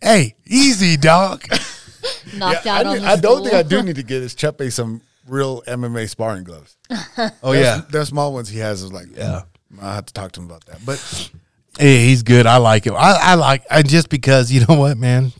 [0.02, 1.44] Hey, easy dog.
[2.34, 3.54] knocked Yeah, out I, on do- the I don't think.
[3.54, 6.76] I do need to get his Chepe some real MMA sparring gloves.
[7.42, 9.42] Oh Those- those small ones he has is like, Yeah.
[9.80, 10.78] I have to talk to him about that.
[10.84, 11.30] But
[11.78, 12.46] Hey, he's good.
[12.46, 12.94] I like him.
[12.94, 15.32] I, I like, and just because you know what, man,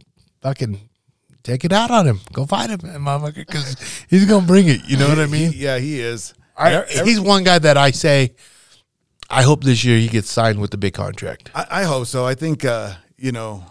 [0.42, 0.80] fucking
[1.44, 2.20] take it out on him.
[2.32, 3.76] Go fight him, motherfucker, because
[4.10, 4.80] he's gonna bring it.
[4.88, 5.52] You know what I mean?
[5.52, 6.34] he- yeah, he is.
[6.56, 8.34] I, Every- he's one guy that I say,
[9.30, 11.50] I hope this year he gets signed with the big contract.
[11.54, 12.24] I, I hope so.
[12.26, 13.64] I think uh, you know.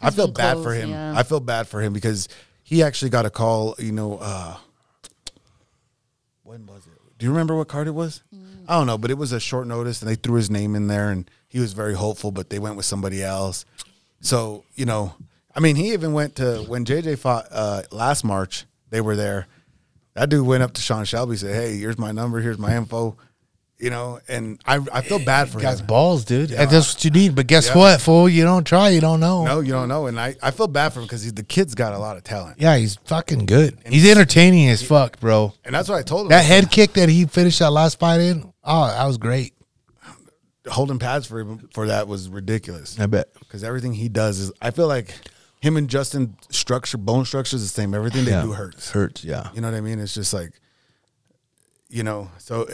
[0.00, 0.90] I feel bad close, for him.
[0.90, 1.14] yeah.
[1.16, 2.28] I feel bad for him because
[2.68, 3.74] he actually got a call.
[3.78, 4.58] You know, uh,
[6.42, 6.92] when was it?
[7.16, 8.22] Do you remember what card it was?
[8.68, 10.86] I don't know, but it was a short notice, and they threw his name in
[10.86, 13.64] there, and he was very hopeful, but they went with somebody else.
[14.20, 15.14] So you know,
[15.56, 18.66] I mean, he even went to when JJ fought uh, last March.
[18.90, 19.46] They were there.
[20.12, 22.40] That dude went up to Sean Shelby, said, "Hey, here's my number.
[22.40, 23.16] Here's my info."
[23.80, 25.86] You know, and I I feel bad for Guy's him.
[25.86, 26.50] balls, dude.
[26.50, 27.36] And that's what you need.
[27.36, 27.76] But guess Yeah.
[27.76, 28.28] what, fool?
[28.28, 29.44] You don't try, you don't know.
[29.44, 31.92] No, you don't know, and I, I feel bad for him because the kid's got
[31.92, 33.78] a lot of talent, Yeah, he's fucking good.
[33.86, 35.54] He's entertaining as fuck, bro.
[35.64, 36.30] and that's what I told him.
[36.30, 39.54] That head kick that he finished that last fight in, oh, that was great.
[40.66, 43.28] holding pads for him for that was ridiculous I bet.
[43.38, 44.50] because everything he does is.
[44.60, 45.14] I feel like
[45.60, 47.94] him and Justin structure bone structure is the same.
[47.94, 48.42] Everything they Yeah.
[48.42, 48.90] do hurts.
[48.90, 49.50] Hurts, yeah.
[49.54, 49.98] You know what I mean?
[50.00, 50.50] It's just like,
[51.88, 52.30] you know.
[52.38, 52.68] So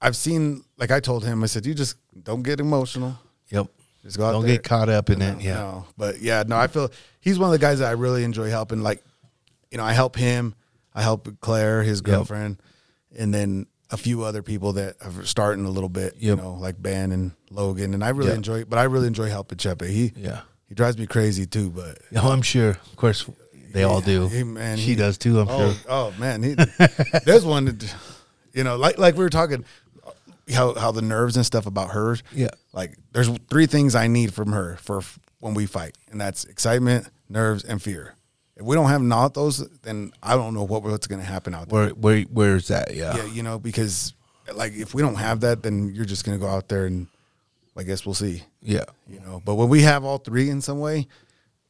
[0.00, 3.18] I've seen, like I told him, I said, you just don't get emotional.
[3.50, 3.66] Yep.
[4.02, 4.52] Just go out Don't there.
[4.56, 5.40] get caught up in it.
[5.40, 5.54] Yeah.
[5.54, 8.48] No, but yeah, no, I feel he's one of the guys that I really enjoy
[8.48, 8.80] helping.
[8.82, 9.02] Like,
[9.70, 10.54] you know, I help him,
[10.94, 12.62] I help Claire, his girlfriend,
[13.18, 16.14] and then a few other people that are starting a little bit.
[16.18, 16.38] You Yep.
[16.38, 18.36] know, like Ben and Logan, and I really Yep.
[18.36, 18.64] enjoy.
[18.66, 19.88] But I really enjoy helping Chepe.
[19.88, 20.42] He Yeah.
[20.68, 21.70] he drives me crazy too.
[21.70, 22.70] But Oh, I'm sure.
[22.70, 23.24] Of course,
[23.72, 24.28] they all do.
[24.28, 25.40] He- man, she he- does too.
[25.40, 25.80] I'm oh, sure.
[25.88, 26.54] oh man, he,
[27.24, 27.94] there's one that,
[28.52, 29.64] you know, like like we were talking
[30.52, 32.16] how how the nerves and stuff about her.
[32.32, 32.48] Yeah.
[32.72, 35.02] Like there's three things I need from her for
[35.40, 38.14] when we fight, and that's excitement, nerves, and fear.
[38.56, 41.54] If we don't have not those, then I don't know what what's going to happen
[41.54, 41.78] out there.
[41.86, 42.94] Where where where's that?
[42.94, 43.16] Yeah.
[43.16, 44.14] Yeah, you know, because
[44.54, 47.06] like if we don't have that, then you're just going to go out there and
[47.76, 48.42] I guess we'll see.
[48.60, 48.84] Yeah.
[49.08, 51.06] You know, but when we have all three in some way,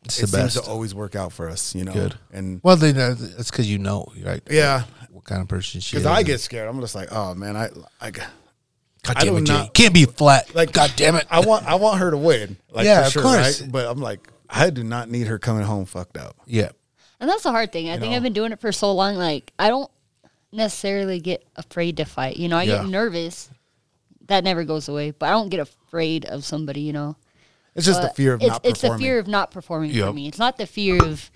[0.05, 1.75] It's it seems to always work out for us.
[1.75, 2.15] You know, Good.
[2.33, 4.41] and Well, then that's because you know, right?
[4.51, 6.07] yeah, What kind of person she because.
[6.07, 6.69] I get scared.
[6.69, 7.69] I'm just like, oh man, I
[8.01, 8.19] like
[9.09, 9.53] God I damn do it, Jay.
[9.53, 10.55] not- Can't be flat.
[10.55, 11.27] like God damn it.
[11.31, 12.57] I want I want her to win.
[12.71, 13.61] Like Yeah, for of course.
[13.63, 13.73] right?
[13.73, 16.37] But I'm like, I do not need her coming home fucked up.
[16.47, 16.71] yeah.
[17.21, 17.91] And that's the hard thing.
[17.91, 18.17] I think know?
[18.17, 19.17] I've been doing it for so long.
[19.17, 19.91] Like I don't
[20.53, 22.37] necessarily get afraid to fight.
[22.37, 22.83] You know, I Yeah.
[22.83, 23.51] get nervous.
[24.29, 25.11] That never goes away.
[25.11, 26.81] But I don't get afraid of somebody.
[26.83, 27.17] You know,
[27.75, 29.05] It's just the fear of it's, not It's the performing.
[29.07, 30.07] fear of not performing Yep.
[30.07, 30.29] for me.
[30.29, 31.31] It's not the fear of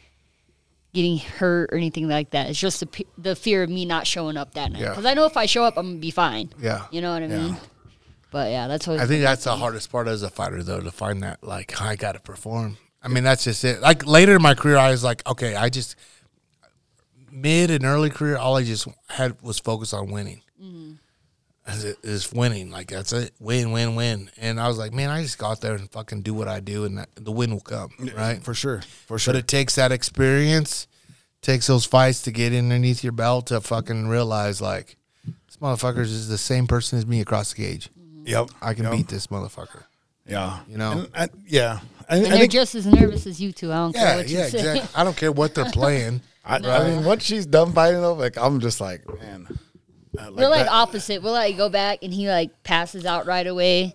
[0.92, 2.50] getting hurt or anything like that.
[2.50, 4.82] It's just the, the fear of me not showing up that night.
[4.82, 4.90] Yeah.
[4.90, 6.50] Because I know if I show up, I'm gonna be fine.
[6.60, 6.86] Yeah.
[6.90, 7.42] You know what I Yeah.
[7.42, 7.56] mean?
[8.30, 10.90] But yeah, that's what I think that's the hardest part as a fighter, though, to
[10.90, 12.78] find that like I got to perform.
[13.02, 13.80] I mean, that's just it.
[13.80, 15.96] Like later in my career, I was like, okay, I just
[17.30, 20.42] mid and early career, all I just had was focused on winning.
[20.60, 20.98] It
[21.66, 24.30] is winning, like that's it, win, win, win.
[24.36, 26.60] And I was like, man, I just go out there and fucking do what I
[26.60, 28.42] do, and that, the win will come, right?
[28.42, 29.34] for sure, for sure.
[29.34, 30.88] But it takes that experience,
[31.40, 36.28] takes those fights to get underneath your belt to fucking realize like this motherfucker is
[36.28, 37.90] the same person as me across the cage.
[37.98, 38.26] Mm-hmm.
[38.26, 38.92] yep, I can yep.
[38.94, 39.84] beat this motherfucker.
[40.26, 40.92] Yeah, You know?
[40.92, 41.80] And I, yeah.
[42.08, 43.72] I, and I they're think just as nervous as you two.
[43.72, 44.58] I don't care Yeah, what you yeah, say.
[44.58, 44.88] exactly.
[44.94, 46.20] I don't care what they're playing.
[46.44, 49.46] I, I mean, once she's done fighting though, like I'm just like, man.
[50.18, 51.22] Uh, We're like that- opposite.
[51.22, 53.94] We'll like go back and he like passes out right away,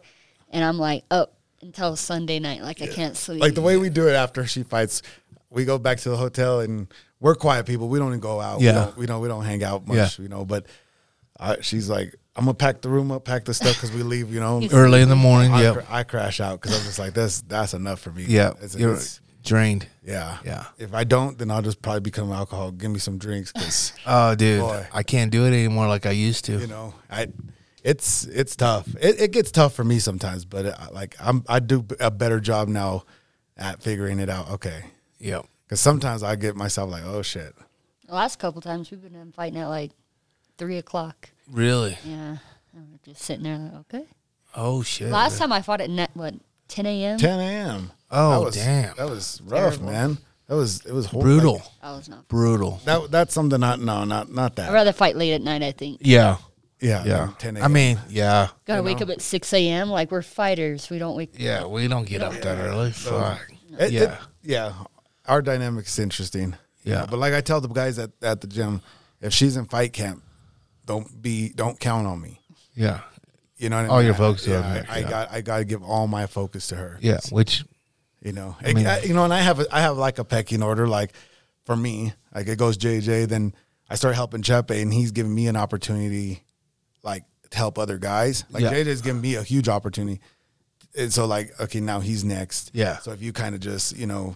[0.49, 2.61] and I'm like up until Sunday night.
[2.61, 3.41] Like I can't sleep.
[3.41, 5.01] like the way we do it after she fights,
[5.49, 6.87] we go back to the hotel and
[7.19, 7.87] we're quiet people.
[7.89, 8.61] We don't even go out.
[8.61, 8.71] Yeah.
[8.71, 10.23] We don't, we don't, we don't hang out much, Yeah.
[10.23, 10.65] you know, but
[11.39, 14.31] I, she's like, I'm gonna pack the room up, pack the stuff because we leave,
[14.31, 14.61] you know.
[14.71, 15.73] Early in the morning, I, yep.
[15.75, 18.25] cr- I crash out because I'm just like, that's that's enough for me.
[18.27, 19.87] Yeah, It's- it's- drained.
[20.03, 20.65] yeah, Yeah.
[20.77, 22.71] If I don't, then I'll just probably become an alcohol.
[22.71, 24.87] Give me some drinks because Oh, dude, Boy.
[24.93, 26.59] I can't do it anymore like I used to.
[26.59, 27.27] you know, I
[27.83, 28.87] it's it's tough.
[29.01, 32.39] It, it gets tough for me sometimes, but it, like I'm I do a better
[32.39, 33.03] job now
[33.57, 34.49] at figuring it out.
[34.51, 34.83] Okay,
[35.19, 35.45] Yep.
[35.65, 37.53] because sometimes I get myself like, oh shit.
[38.07, 39.91] the last couple times we've been fighting at like
[40.57, 41.29] three o'clock.
[41.49, 41.97] Really?
[42.05, 42.37] Yeah,
[42.75, 44.05] and we're just sitting there like okay.
[44.55, 45.09] Oh shit.
[45.09, 46.33] Last time I fought at net what
[46.67, 47.17] 10 a.m.
[47.19, 47.91] 10 a.m.
[48.11, 48.95] Oh, That was, damn.
[48.95, 49.85] that was rough, Terrible.
[49.91, 50.17] man.
[50.47, 51.29] That was it was horrible.
[51.33, 52.27] brutal, I was not.
[52.29, 52.79] brutal.
[52.85, 54.69] That that's something not no not not that.
[54.69, 55.61] I'd rather fight late at night.
[55.61, 55.97] I think.
[56.01, 56.37] Yeah,
[56.79, 57.17] Yeah, yeah.
[57.25, 57.65] than 10 a.m.
[57.65, 59.89] I mean, yeah, Gotta wake up at 6 a.m.
[59.89, 60.89] Like we're fighters.
[60.89, 61.33] We don't wake.
[61.37, 61.65] yeah.
[61.65, 62.91] We don't get up that early.
[62.91, 63.41] Fuck.
[63.77, 64.01] It- yeah.
[64.03, 64.73] it- yeah.
[65.25, 66.55] Our dynamic is interesting.
[66.83, 67.05] you Yeah.
[67.09, 68.81] but like I tell the guys at, at the gym,
[69.19, 70.23] if she's in fight camp,
[70.85, 72.39] don't be don't count on me.
[72.73, 73.01] Yeah.
[73.57, 73.91] You know what I mean?
[73.91, 76.75] All your focus yeah, I, I got I got to give all my focus to
[76.75, 76.97] her.
[77.01, 77.19] Yeah.
[77.31, 77.65] Which
[78.21, 80.61] You know, I mean- you know, and I have a, I have like a pecking
[80.63, 80.87] order.
[80.87, 81.13] Like
[81.65, 83.53] for me, like it goes JJ, then
[83.89, 86.43] I start helping Chepe, and he's giving me an opportunity,
[87.03, 88.43] like to help other guys.
[88.51, 88.73] Like Yeah.
[88.73, 90.21] JJ's giving me a huge opportunity,
[90.97, 92.71] and so like okay, now he's next.
[92.73, 92.97] Yeah.
[92.99, 94.35] So if you kind of just you know,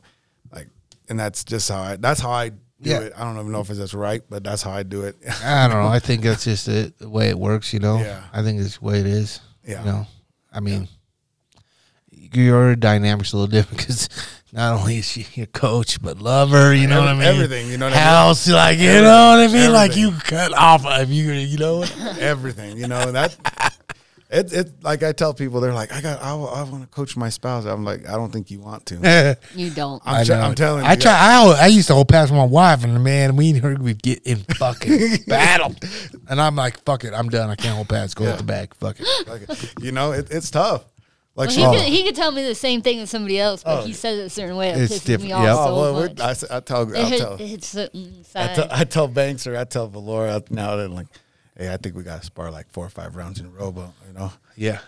[0.52, 0.68] like,
[1.10, 2.52] and that's just how I that's how I
[2.82, 3.00] do Yeah.
[3.00, 3.14] it.
[3.16, 5.16] I don't even know if that's right, but that's how I do it.
[5.44, 5.88] I don't know.
[5.88, 7.74] I think that's just it, the way it works.
[7.74, 8.00] You know.
[8.00, 8.24] Yeah.
[8.34, 9.40] I think it's the way it is.
[9.66, 9.80] Yeah.
[9.80, 10.08] You know.
[10.54, 10.88] I mean,
[12.12, 14.10] your dynamic's a little different because
[14.54, 16.74] not only is she your coach, but lover.
[16.74, 17.36] You know Every- what I mean?
[17.44, 18.06] everything, you know what I mean?
[18.06, 19.72] House, like you know what I mean?
[19.72, 21.32] Like you cut off of you.
[21.32, 21.84] You know.
[22.20, 23.38] Everything, you know that.
[24.34, 27.18] It, it like I tell people they're like I got I, I want to coach
[27.18, 30.02] my spouse I'm like I don't think you want to You don't.
[30.06, 31.12] I'm, tr- I'm telling you I try.
[31.14, 34.24] I, I used to hold past my wife, and man, me and her would get
[34.26, 35.76] in fucking battle,
[36.30, 37.50] and I'm like, "Fuck it, I'm done.
[37.50, 38.16] I can't hold past.
[38.16, 38.74] Go at the back.
[38.76, 40.86] Fuck it." like, you know, it, it's tough.
[41.36, 43.64] Like Well, he, could, uh, he could tell me the same thing as somebody else,
[43.64, 43.86] but Oh.
[43.86, 44.70] he says it a certain way.
[44.72, 45.30] It It's pisses different.
[45.30, 45.56] me off Yep.
[45.56, 46.20] so oh, well, we're- much.
[46.20, 49.48] I, s- I tell, I hit, tell, it hits something I tell, I tell Banks
[49.48, 51.08] or I tell Valora now that like,
[51.62, 53.72] hey, I think we got to spar like four or five rounds in a row,
[53.72, 54.80] but you know, Yeah,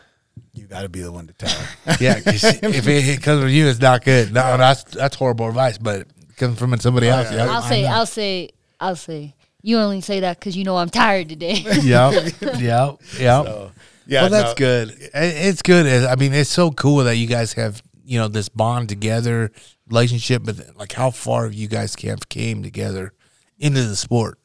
[0.54, 1.50] you got to be the one to tell.
[1.50, 1.98] her.
[2.02, 2.20] yeah.
[2.20, 4.34] 'cause if it comes from you, it's not good.
[4.34, 5.78] No, that's that's horrible advice.
[5.78, 7.32] But it comes from somebody oh, else.
[7.32, 7.46] yeah.
[7.46, 9.36] Yeah, I'll say, I'll say, I'll say.
[9.62, 11.54] You only say that because you know I'm tired today.
[11.54, 13.00] Yep, yep, yep.
[13.08, 13.72] So,
[14.06, 14.90] yeah, well, that's no, good.
[14.90, 16.06] It- It's good.
[16.06, 19.52] I mean, it's so cool that you guys have you know this bond together,
[19.88, 20.42] relationship.
[20.44, 23.14] But like, how far have you guys have came together
[23.58, 24.38] into the sport?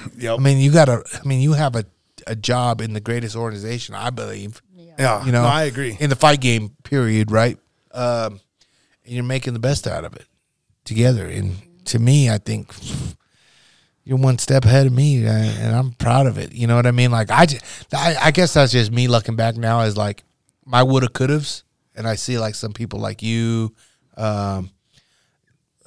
[0.18, 0.38] Yep.
[0.38, 1.02] I mean, you got a.
[1.22, 1.84] I mean, you have a
[2.26, 4.62] a job in the greatest organization, I believe.
[4.76, 5.96] yeah, You know, no, I agree.
[5.98, 6.70] in the fight game.
[6.84, 7.30] Period.
[7.32, 7.58] Right.
[7.92, 8.40] Um,
[9.04, 10.26] and you're making the best out of it
[10.84, 11.26] together.
[11.26, 11.56] And
[11.86, 12.72] to me, I think
[14.04, 16.52] you're one step ahead of me, uh, and I'm proud of it.
[16.52, 17.10] You know what I mean?
[17.10, 17.64] Like I, just,
[17.94, 20.22] I, I guess that's just me looking back now as like
[20.64, 21.62] my woulda couldas,
[21.96, 23.74] and I see like some people like you.
[24.16, 24.70] Um,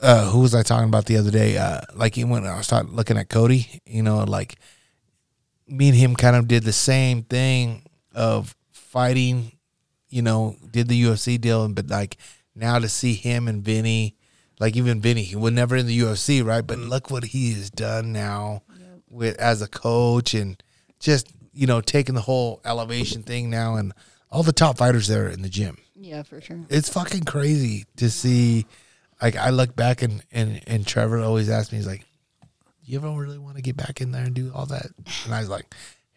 [0.02, 1.58] uh, who was I talking about the other day?
[1.58, 4.56] Uh, like when I was talking, looking at Cody, you know, like
[5.68, 9.52] me and him kind of did the same thing of fighting,
[10.10, 12.18] you know, did the UFC deal, but like
[12.56, 14.16] now to see him and Vinny,
[14.60, 16.66] like even Vinny, he was never in the UFC, right?
[16.66, 18.64] But look what he has done now
[19.10, 20.62] with as a coach and
[21.00, 23.94] just you know, taking the whole elevation thing now, and
[24.30, 25.78] all the top fighters there in the gym.
[25.96, 26.60] Yeah, for sure.
[26.70, 28.66] It's fucking crazy to see.
[29.22, 32.06] Like I look back and and and Trevor always asks me, he's like,
[32.84, 34.88] "You ever really want to get back in there and do all that?"
[35.26, 35.66] And I was like,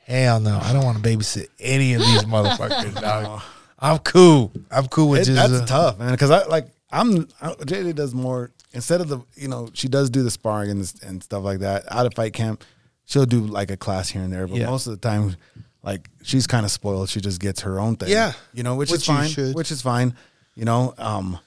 [0.06, 3.00] "Hell no, I don't want to babysit any of these motherfuckers.
[3.00, 3.42] dog.
[3.78, 4.52] I'm cool.
[4.70, 6.10] I'm cool with It- just that's uh, tough, man.
[6.10, 10.10] Because I like I'm I, JJ does more instead of the you know she does
[10.10, 12.64] do the sparring and and stuff like that out of fight camp.
[13.06, 14.66] She'll do like a class here and there, but Yeah.
[14.68, 15.36] most of the time,
[15.82, 17.08] like she's kind of spoiled.
[17.08, 18.10] She just gets her own thing.
[18.10, 18.32] Yeah.
[18.52, 19.28] you know, which, Which is fine.
[19.30, 19.54] should.
[19.54, 20.14] Which is fine.
[20.56, 21.38] You know, um,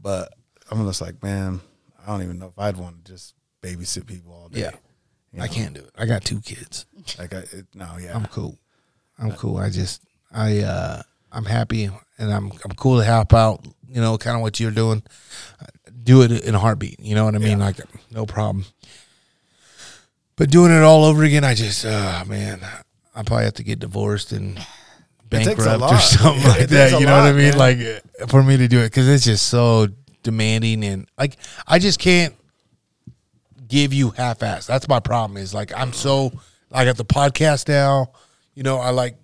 [0.00, 0.32] but
[0.72, 1.60] I'm just like, man,
[2.02, 4.60] I don't even know if I'd want to just babysit people all day.
[4.60, 4.70] Yeah.
[5.32, 5.90] You I can't do it.
[5.96, 6.86] I got two kids.
[7.18, 8.58] Like, I, it, no, yeah, I'm cool.
[9.18, 9.56] I'm cool.
[9.58, 11.84] I just I uh I'm happy
[12.18, 13.64] and I'm I'm cool to help out.
[13.86, 15.02] You know, kind of what you're doing.
[16.02, 17.00] Do it in a heartbeat.
[17.00, 17.58] You know what I mean?
[17.58, 17.66] Yeah.
[17.66, 17.76] Like
[18.10, 18.64] no problem.
[20.36, 22.60] But doing it all over again, I just uh man,
[23.14, 24.58] I probably have to get divorced and
[25.28, 27.00] bankrupt or something Yeah, like that.
[27.00, 27.56] You know what I mean?
[27.56, 27.58] man.
[27.58, 29.88] Like for me to do it because it's just so
[30.22, 31.36] demanding and like
[31.66, 32.34] I just can't
[33.68, 34.66] give you half ass.
[34.66, 35.36] That's my problem.
[35.36, 36.32] Is like I'm so
[36.70, 38.12] I got the podcast now.
[38.54, 39.16] You know, I like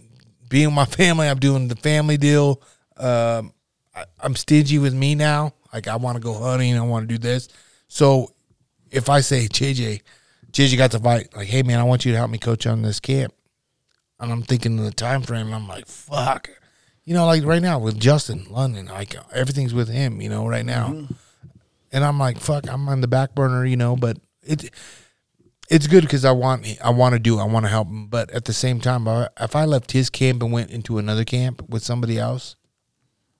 [0.49, 1.29] being with my family.
[1.29, 2.63] I'm doing the family deal.
[2.97, 3.53] Um,
[3.95, 5.55] I, I'm stingy with me now.
[5.73, 6.77] Like I want to go hunting.
[6.77, 7.49] I want to do this.
[7.89, 8.33] So
[8.91, 10.03] if I say JJ,
[10.53, 11.35] JJ got to fight.
[11.37, 13.35] Like, hey man, I want you to help me coach on this camp.
[14.21, 15.53] And I'm thinking of the time frame.
[15.53, 16.51] I'm like, fuck.
[17.09, 20.21] You know, like right now with Justin London, like everything's with him.
[20.21, 21.15] You know, right now mm-hmm.
[21.91, 23.97] and I'm like, fuck, I'm on the back burner, you know.
[23.97, 24.71] But it,
[25.71, 28.09] it's good because I want, I want to do, I want to help him.
[28.09, 29.07] But at the same time,
[29.41, 32.57] if I left his camp and went into another camp with somebody else,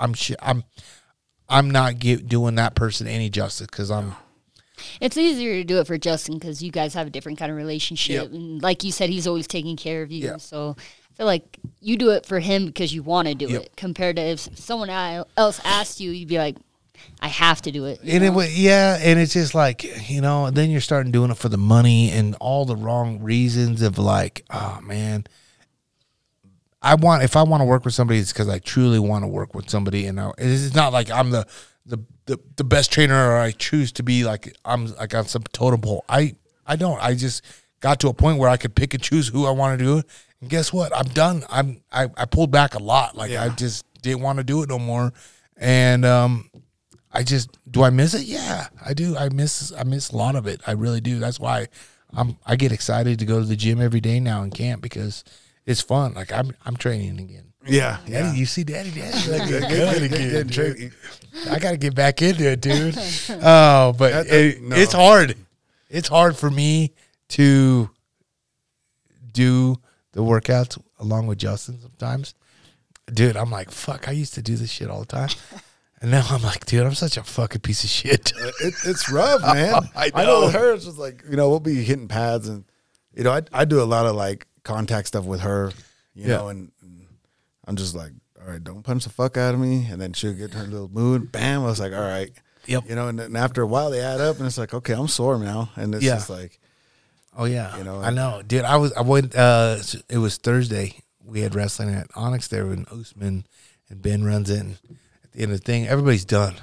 [0.01, 0.65] I'm, sh- I'm,
[1.49, 4.15] I'm not gi- doing that person any justice because I'm,
[5.01, 7.57] It's easier to do it for Justin because you guys have a different kind of
[7.57, 8.33] relationship, Yep.
[8.33, 10.25] and like you said, he's always taking care of you.
[10.25, 10.37] Yeah.
[10.37, 13.63] So I feel like you do it for him because you want to do Yep.
[13.63, 13.77] it.
[13.77, 16.57] Compared to if someone else asked you, you'd be like,
[17.21, 20.51] "I have to do it." and it was yeah, and it's just like you know,
[20.51, 24.45] then you're starting doing it for the money and all the wrong reasons of like,
[24.51, 25.25] oh man,
[26.81, 29.29] I want if I want to work with somebody, it's because I truly want to
[29.29, 31.47] work with somebody, and I, it's not like I'm the,
[31.85, 35.43] the the the best trainer or I choose to be like I'm like on some
[35.53, 36.05] totem pole.
[36.09, 36.37] I
[36.67, 37.03] I don't.
[37.03, 37.43] I just
[37.81, 39.99] got to a point where I could pick and choose who I want to do
[39.99, 40.07] it,
[40.41, 40.97] and guess what?
[40.97, 41.45] I'm done.
[41.51, 43.17] I'm I, I pulled back a lot.
[43.17, 45.13] Like I just didn't want to do it no more,
[45.57, 46.51] and um.
[47.11, 48.25] I just do I miss it?
[48.27, 49.17] Yeah, I do.
[49.17, 50.61] I miss I miss a lot of it.
[50.67, 51.19] I really do.
[51.19, 51.69] That's why
[52.15, 55.25] I'm I get excited to go to the gym every day now in camp because
[55.65, 56.13] it's fun.
[56.13, 57.45] Like I'm I'm training again.
[57.67, 58.33] yeah, Daddy, yeah.
[58.35, 60.93] you see, Daddy, Daddy, like, Good, good, good, again, good.
[61.51, 62.95] I got to get back into it, dude.
[63.43, 64.77] Oh, but That- it, no.
[64.77, 65.35] it's hard.
[65.89, 66.93] It's hard for me
[67.31, 67.89] to
[69.33, 69.77] do
[70.19, 72.35] the workouts along with Justin sometimes.
[73.13, 75.31] Dude, I'm like, fuck, I used to do this shit all the time.
[76.01, 78.33] And now I'm like, dude, I'm such a fucking piece of shit.
[78.41, 79.91] Uh, it, it's rough, man.
[79.97, 80.47] I I know know.
[80.47, 82.63] with her, it's just like you know, we'll be hitting pads, and
[83.17, 85.73] you know, I I do a lot of like contact stuff with her,
[86.15, 86.37] you Yeah.
[86.37, 87.07] know, and, and
[87.67, 90.35] I'm just like, all right, don't punch the fuck out of me, and then she'll
[90.35, 91.63] get her little mood, bam.
[91.63, 92.31] I was like, all right,
[92.67, 92.85] Yep.
[92.89, 95.09] you know, and then after a while they add up, and it's like, okay, I'm
[95.09, 96.15] sore now, and it's Yeah.
[96.15, 96.61] just like,
[97.41, 98.65] Oh yeah, You know, I know, dude.
[98.65, 99.35] I was I went.
[99.37, 99.77] Uh,
[100.09, 100.97] it was Thursday.
[101.25, 103.47] We had wrestling at Onyx there with Usman,
[103.89, 104.77] and Ben runs in.
[105.23, 106.57] At the end of the thing, everybody's done,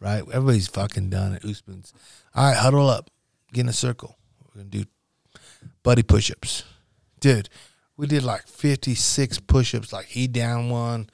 [0.00, 0.18] right?
[0.18, 1.94] Everybody's fucking done at Usman's.
[2.34, 3.08] All right, huddle up,
[3.54, 4.18] get in a circle.
[4.44, 4.84] We're gonna do
[5.82, 6.64] buddy push-ups,
[7.20, 7.48] dude.
[7.96, 9.94] We did like fifty-six push-ups.
[9.94, 11.08] Like he down one,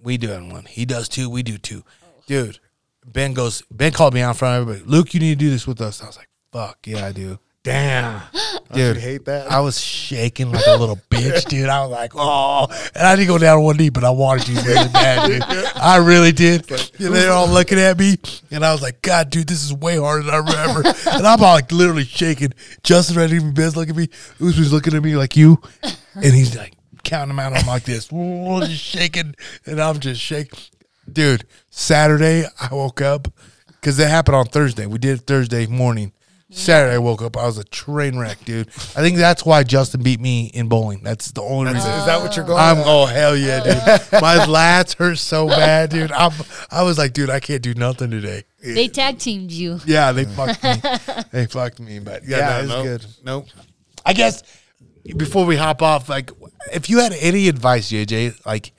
[0.00, 0.66] we doing one.
[0.66, 1.82] He does two, we do two,
[2.28, 2.60] dude.
[3.04, 3.64] Ben goes.
[3.68, 4.88] Ben called me out in front of everybody.
[4.88, 6.00] Luke, you need to do this with us.
[6.00, 8.20] I was like, "Fuck yeah, I do." Damn,
[8.72, 8.94] dude.
[8.94, 9.50] you hate that?
[9.50, 11.68] I was shaking like a little bitch, dude.
[11.68, 14.46] I was like, oh, and I didn't go down on one knee, but I wanted
[14.46, 15.42] to really bad, dude.
[15.74, 16.70] I really did.
[16.98, 18.18] You know, they're all looking at me,
[18.52, 20.88] and I was like, God, dude, this is way harder than I remember.
[21.10, 22.52] and I'm all like literally shaking.
[22.84, 24.08] Justin ready to be Ben's looking at me.
[24.46, 27.54] Usman's looking at me like you, and he's like counting them out.
[27.54, 29.34] I'm like this, just shaking,
[29.66, 30.60] and I'm just shaking,
[31.10, 31.46] dude.
[31.70, 33.28] Saturday, I woke up
[33.68, 34.84] because it happened on Thursday.
[34.84, 36.12] We did it Thursday morning.
[36.50, 37.36] Saturday, I woke up.
[37.36, 38.68] I was a train wreck, dude.
[38.68, 41.02] I think that's why Justin beat me in bowling.
[41.02, 41.90] That's the only reason.
[41.90, 42.58] is that what you're going?
[42.58, 42.86] I'm at?
[42.86, 44.12] oh hell yeah, dude.
[44.22, 46.12] My lats hurt so bad, dude.
[46.12, 46.32] I'm
[46.70, 48.44] I was like, dude, I can't do nothing today.
[48.62, 49.80] they tag teamed you.
[49.86, 50.74] Yeah, they fucked me.
[51.32, 53.06] they fucked me, but yeah, yeah, it's no, good.
[53.24, 53.46] Nope.
[54.04, 54.42] I guess
[55.16, 56.30] before we hop off, like,
[56.72, 58.72] if you had any advice, JJ, like,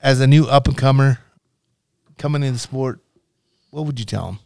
[0.00, 1.20] as a new up and comer
[2.18, 3.00] coming into the sport,
[3.70, 4.38] what would you tell them?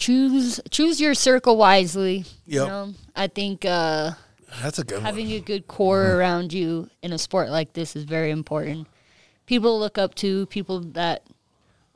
[0.00, 2.24] Choose choose your circle wisely.
[2.46, 4.12] You know, I think uh,
[4.60, 5.04] That's a good one.
[5.04, 8.88] having a good core around you in a sport like this is very important.
[9.46, 11.22] People look up to, people that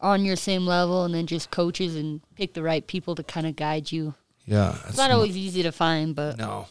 [0.00, 3.24] are on your same level, and then just coaches and pick the right people to
[3.24, 4.14] kind of guide you.
[4.46, 6.66] Yeah, It's not always easy to find, but no.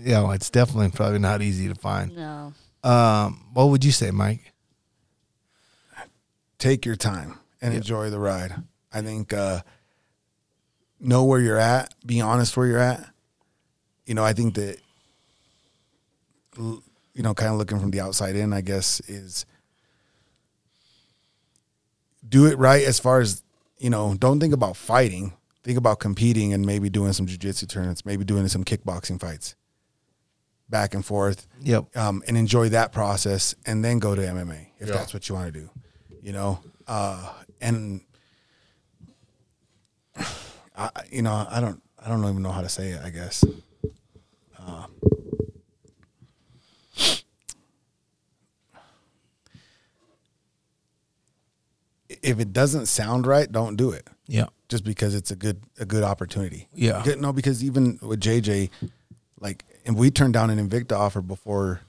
[0.00, 2.14] Yeah, well, it's definitely probably not easy to find.
[2.16, 2.52] no.
[2.84, 4.52] Um, what would you say, Mike?
[6.58, 8.54] take your time and enjoy the ride.
[8.92, 9.60] I think uh,
[11.00, 13.08] know where you're at, be honest where you're at.
[14.06, 14.78] You know, I think that
[16.56, 19.46] you know, kind of looking from the outside in, I guess is
[22.28, 23.42] do it right as far as
[23.78, 24.14] you know.
[24.18, 25.32] Don't think about fighting.
[25.62, 29.54] Think about competing and maybe doing some jujitsu tournaments, maybe doing some kickboxing fights,
[30.68, 31.96] back and forth Yep.
[31.96, 34.94] um, and enjoy that process, and then go to MMA if Yeah.
[34.94, 35.70] that's what you want to do.
[36.22, 38.00] You know, uh, and
[40.78, 43.00] I, you know, I don't, I don't even know how to say it.
[43.04, 43.44] I guess.
[44.58, 44.86] Uh,
[52.08, 54.08] if it doesn't sound right, don't do it.
[54.26, 54.46] Yeah.
[54.68, 56.68] Just because it's a good a good opportunity.
[56.74, 57.02] Yeah.
[57.04, 58.70] Good- No, because even with JJ,
[59.40, 61.80] like, and we turned down an Invicta offer before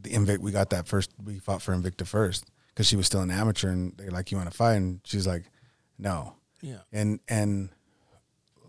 [0.00, 0.42] the Invict.
[0.42, 1.10] We got that first.
[1.22, 4.38] We fought for Invicta first because she was still an amateur, and they're like, "You
[4.38, 5.44] want to fight?" And she's like,
[5.98, 6.78] "No." Yeah.
[6.92, 7.68] And and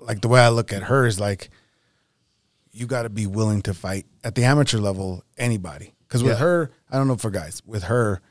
[0.01, 1.49] like the way I look at her is like,
[2.71, 5.93] you got to be willing to fight at the amateur level anybody.
[6.07, 6.39] Because with Yeah.
[6.39, 7.61] her, I don't know for guys.
[7.65, 8.21] With her,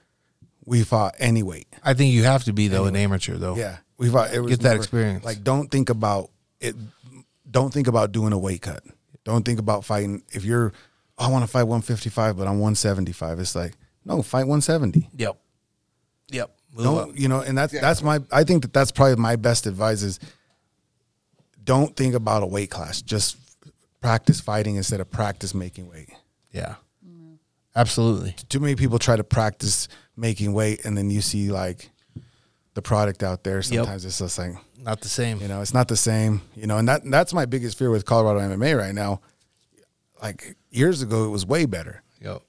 [0.64, 1.66] we fought any weight.
[1.82, 3.56] I think you have to be though an amateur though.
[3.56, 4.32] Yeah, we fought.
[4.34, 5.24] It was Get that never- experience.
[5.24, 6.30] Like, don't think about
[6.60, 6.76] it.
[7.50, 8.82] Don't think about doing a weight cut.
[9.24, 10.22] Don't think about fighting.
[10.32, 10.72] If you're,
[11.18, 13.40] oh, I want to fight 155, but I'm 175.
[13.40, 13.74] It's like,
[14.04, 15.08] no, fight 170.
[15.16, 15.36] Yep.
[16.30, 16.50] Yep.
[16.74, 17.18] Move Don't up.
[17.18, 17.40] you know?
[17.40, 18.20] And that's that's my.
[18.30, 20.20] I think that that's probably my best advice is.
[21.70, 23.00] Don't think about a weight class.
[23.00, 23.36] Just
[24.00, 26.08] practice fighting instead of practice making weight.
[26.50, 26.74] Yeah.
[27.76, 28.34] Absolutely.
[28.48, 29.86] Too many people try to practice
[30.16, 31.90] making weight, and then you see like
[32.74, 33.62] the product out there.
[33.62, 35.40] Sometimes it's just like Not the same.
[35.40, 36.42] You know, it's not the same.
[36.56, 39.20] You know, and that that's my biggest fear with Colorado MMA right now.
[40.20, 42.42] Like years ago, it was way better, Yep.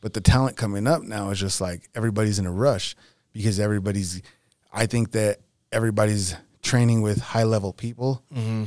[0.00, 2.96] but the talent coming up now is just like everybody's in a rush
[3.34, 4.22] because everybody's.
[4.72, 5.40] I think that
[5.70, 8.22] everybody's training with high level people.
[8.34, 8.64] Mm-hmm.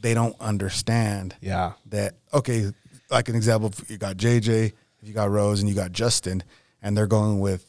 [0.00, 1.72] They don't understand Yeah.
[1.86, 2.70] that okay,
[3.10, 4.72] like an example, if you got JJ,
[5.02, 6.42] if you got Rose, and you got Justin,
[6.82, 7.64] and they're going with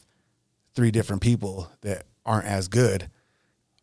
[0.74, 3.10] three different people that aren't as good.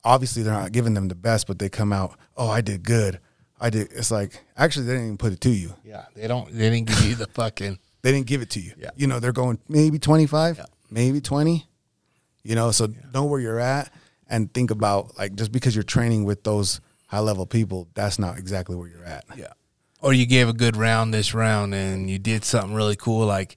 [0.03, 3.19] Obviously, they're not giving them the best, but they come out, oh, I did good.
[3.59, 3.91] I did.
[3.91, 5.73] It's like actually, they didn't even put it to you.
[5.83, 6.05] Yeah.
[6.15, 6.51] They don't.
[6.53, 7.79] They didn't give you the fucking.
[8.05, 8.73] They didn't give it to you.
[8.77, 8.91] Yeah.
[8.95, 10.65] You know, they're going maybe twenty five, Yeah.
[10.91, 11.65] maybe twenty.
[12.43, 13.91] You know, so know where you're at
[14.29, 18.37] and think about like just because you're training with those high level people, that's not
[18.37, 19.25] exactly where you're at.
[19.35, 19.53] Yeah.
[20.01, 23.55] Or you gave a good round this round and you did something really cool like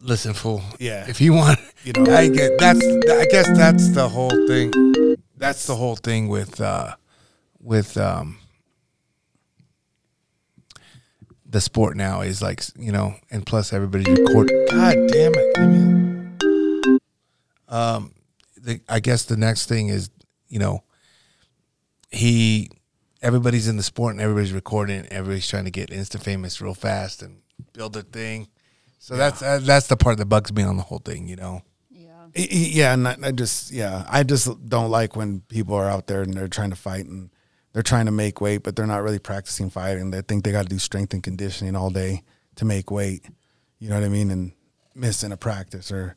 [0.00, 0.62] listen fool.
[0.78, 1.06] Yeah.
[1.08, 2.14] If you want You know.
[2.14, 5.16] I get that's I guess that's the whole thing.
[5.36, 6.94] That's the whole thing with uh
[7.60, 8.38] with um
[11.50, 14.66] the sport now is like you know, and plus everybody's recording.
[14.70, 17.00] God damn it!
[17.68, 18.12] Um,
[18.62, 20.10] the, I guess the next thing is
[20.48, 20.82] you know
[22.10, 22.70] he
[23.22, 25.06] everybody's in the sport and everybody's recording.
[25.10, 27.42] Everybody's trying to get instant famous real fast and
[27.72, 28.48] build a thing.
[28.98, 31.28] So that's uh, that's the part that bugs me on the whole thing.
[31.28, 31.62] You know.
[31.90, 32.24] Yeah.
[32.36, 35.88] Y- y- Yeah, and I, I just yeah, I just don't like when people are
[35.88, 37.30] out there and they're trying to fight and
[37.72, 40.10] they're trying to make weight, but they're not really practicing fighting.
[40.10, 42.22] They think they got to do strength and conditioning all day
[42.56, 43.24] to make weight.
[43.78, 44.30] You know what I mean?
[44.30, 44.52] And
[44.94, 46.16] missing a practice or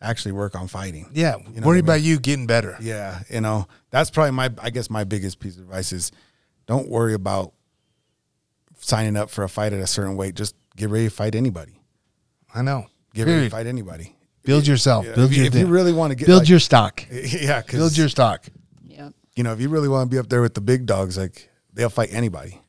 [0.00, 1.10] actually work on fighting.
[1.12, 1.36] Yeah.
[1.52, 1.84] You know worry I mean?
[1.84, 2.76] about you getting better.
[2.80, 6.12] Yeah, you know that's probably my I guess my biggest piece of advice is
[6.66, 7.52] don't worry about
[8.78, 10.34] signing up for a fight at a certain weight.
[10.34, 11.80] Just get ready to fight anybody.
[12.54, 12.86] I know.
[13.14, 14.14] Get ready to fight anybody.
[14.42, 15.06] Build yourself.
[15.06, 17.02] Yeah, Build if, you, your if you really want to get build like- your stock.
[17.10, 17.62] Yeah.
[17.62, 18.44] Build your stock.
[18.86, 19.10] Yeah.
[19.34, 21.48] you know if you really want to be up there with the big dogs, like
[21.72, 22.60] they'll fight anybody.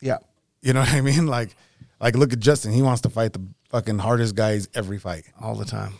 [0.00, 0.18] Yeah.
[0.62, 1.26] You know what I mean?
[1.38, 1.54] Like,
[2.00, 2.72] like look at Justin.
[2.72, 5.24] He wants to fight the fucking hardest guys every fight.
[5.40, 5.94] All the time.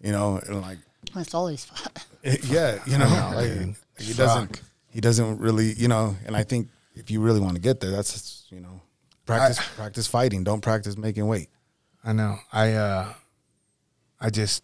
[0.00, 0.78] You know, and like
[1.14, 1.92] That's always fun.
[2.44, 3.74] yeah, you know, know, like, dude.
[3.98, 7.60] he doesn't he doesn't really, you know, and I think if you really want to
[7.60, 8.80] get there, that's you know,
[9.26, 10.44] practice practice fighting.
[10.44, 11.48] Don't practice making weight.
[12.04, 12.36] I know.
[12.52, 13.12] I uh
[14.20, 14.62] I just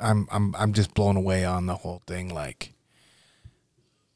[0.00, 2.74] I'm I'm I'm just blown away on the whole thing like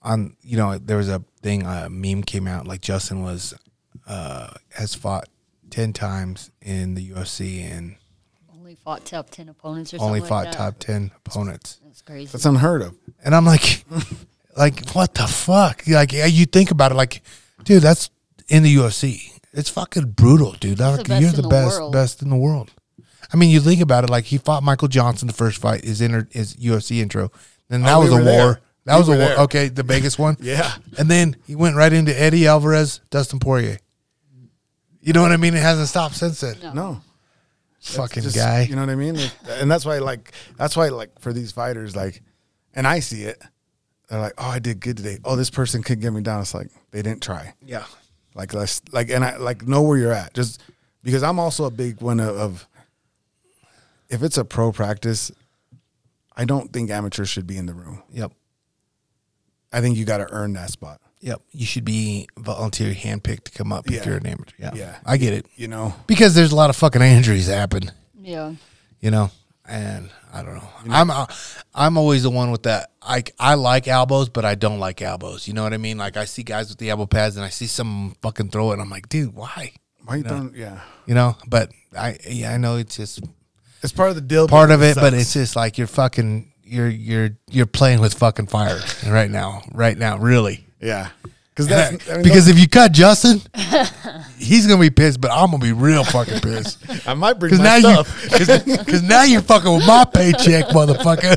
[0.03, 3.55] on you know there was a thing a meme came out like Justin was
[4.07, 5.29] uh has fought
[5.70, 7.97] 10 times in the UFC and
[8.53, 10.59] Only fought top ten opponents or only something fought like that.
[10.59, 11.81] top 10 opponents.
[11.85, 12.31] That's crazy.
[12.33, 12.97] That's unheard of.
[13.24, 13.85] And I'm like
[14.57, 15.83] like what the fuck?
[15.87, 17.23] Like yeah, you think about it like
[17.65, 18.11] dude that's
[18.49, 19.29] in the UFC.
[19.55, 20.79] It's fucking brutal, dude.
[20.79, 21.93] the Like, best you're the the best, world.
[21.93, 22.70] best in the world.
[23.33, 24.11] I mean, you think about it.
[24.11, 27.31] Like he fought Michael Johnson the first fight, his inter, his UFC intro.
[27.69, 28.24] Then that Oh, was we a war.
[28.24, 28.61] there.
[28.87, 29.19] That We was a war.
[29.20, 29.39] there.
[29.41, 30.37] Okay, the biggest one.
[30.43, 30.74] Yeah.
[30.99, 33.79] And then he went right into Eddie Alvarez, Dustin Poirier.
[35.03, 35.55] You know what I mean?
[35.55, 36.57] It hasn't stopped since then.
[36.62, 36.73] No.
[36.73, 37.01] No.
[37.81, 38.62] Fucking Just- guy.
[38.62, 39.16] You know what I mean?
[39.16, 42.23] Like, and that's why, like, that's why, like, for these fighters, like,
[42.74, 43.43] and I see it.
[44.09, 45.19] They're like, "Oh, I did good today.
[45.24, 47.55] Oh, this person could get me down." It's like they didn't try.
[47.65, 47.85] yeah.
[48.35, 50.33] Like, let's like, and I like know where you're at.
[50.35, 50.62] Just
[51.03, 52.69] because I'm also a big one of, of
[54.09, 55.33] if it's a pro practice,
[56.37, 58.03] I don't think amateurs should be in the room.
[58.12, 58.33] Yep.
[59.73, 61.01] I think you got to earn that spot.
[61.23, 61.40] Yep.
[61.53, 64.01] You should be volunteer handpicked to come up Yeah.
[64.01, 64.55] if you're an amateur.
[64.59, 64.70] Yeah.
[64.74, 64.97] Yeah.
[65.07, 65.47] I get it.
[65.57, 67.90] You know, Because there's a lot of fucking injuries that happen.
[68.20, 68.55] Yeah.
[69.01, 69.31] you know
[69.69, 71.24] and i don't know i'm uh,
[71.74, 75.47] i'm always the one with that i i like elbows but i don't like elbows
[75.47, 77.49] you know what i mean like i see guys with the elbow pads and i
[77.49, 79.73] see some fucking throw it and i'm like dude why
[80.05, 80.53] why you don't?
[80.57, 83.20] Yeah, you know but i yeah i know it's just
[83.85, 84.49] it's part of the deal.
[84.49, 85.23] part of it but sucks.
[85.23, 89.97] it's just like you're fucking you're you're you're playing with fucking fire right now right
[89.97, 91.11] now really yeah,
[91.51, 93.41] because that's I mean, because if you cut justin
[94.39, 97.63] he's gonna be pissed but i'm gonna be real fucking pissed I might bring my
[97.63, 98.23] now stuff.
[98.67, 101.37] because now you're fucking with my paycheck motherfucker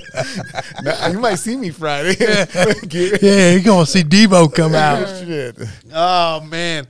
[0.84, 2.16] Now, you might see me Friday.
[2.20, 5.08] Yeah, you're gonna see Debo come out.
[5.26, 5.58] Shit.
[5.94, 6.88] Oh man.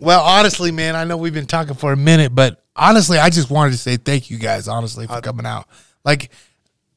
[0.00, 3.50] Well, honestly, man, I know we've been talking for a minute, but honestly, I just
[3.50, 5.66] wanted to say thank you guys, honestly, for coming out.
[6.04, 6.30] Like,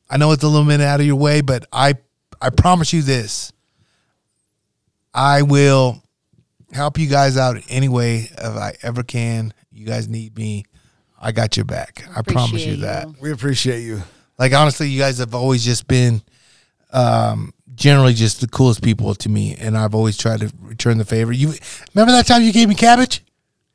[0.10, 1.96] I know it's a little minute out of your way, but I
[2.42, 3.52] I promise you this.
[5.18, 6.04] I will
[6.72, 9.52] help you guys out any way if I ever can.
[9.72, 10.66] You guys need me.
[11.20, 12.04] I got your back.
[12.16, 13.08] I promise you Appreciate that.
[13.20, 14.04] We appreciate you.
[14.38, 16.22] Like honestly, you guys have always just been
[16.94, 21.06] um generally just the coolest people to me and I've always tried to return the
[21.06, 21.32] favor.
[21.32, 21.54] You
[21.96, 23.24] remember that time you gave me cabbage?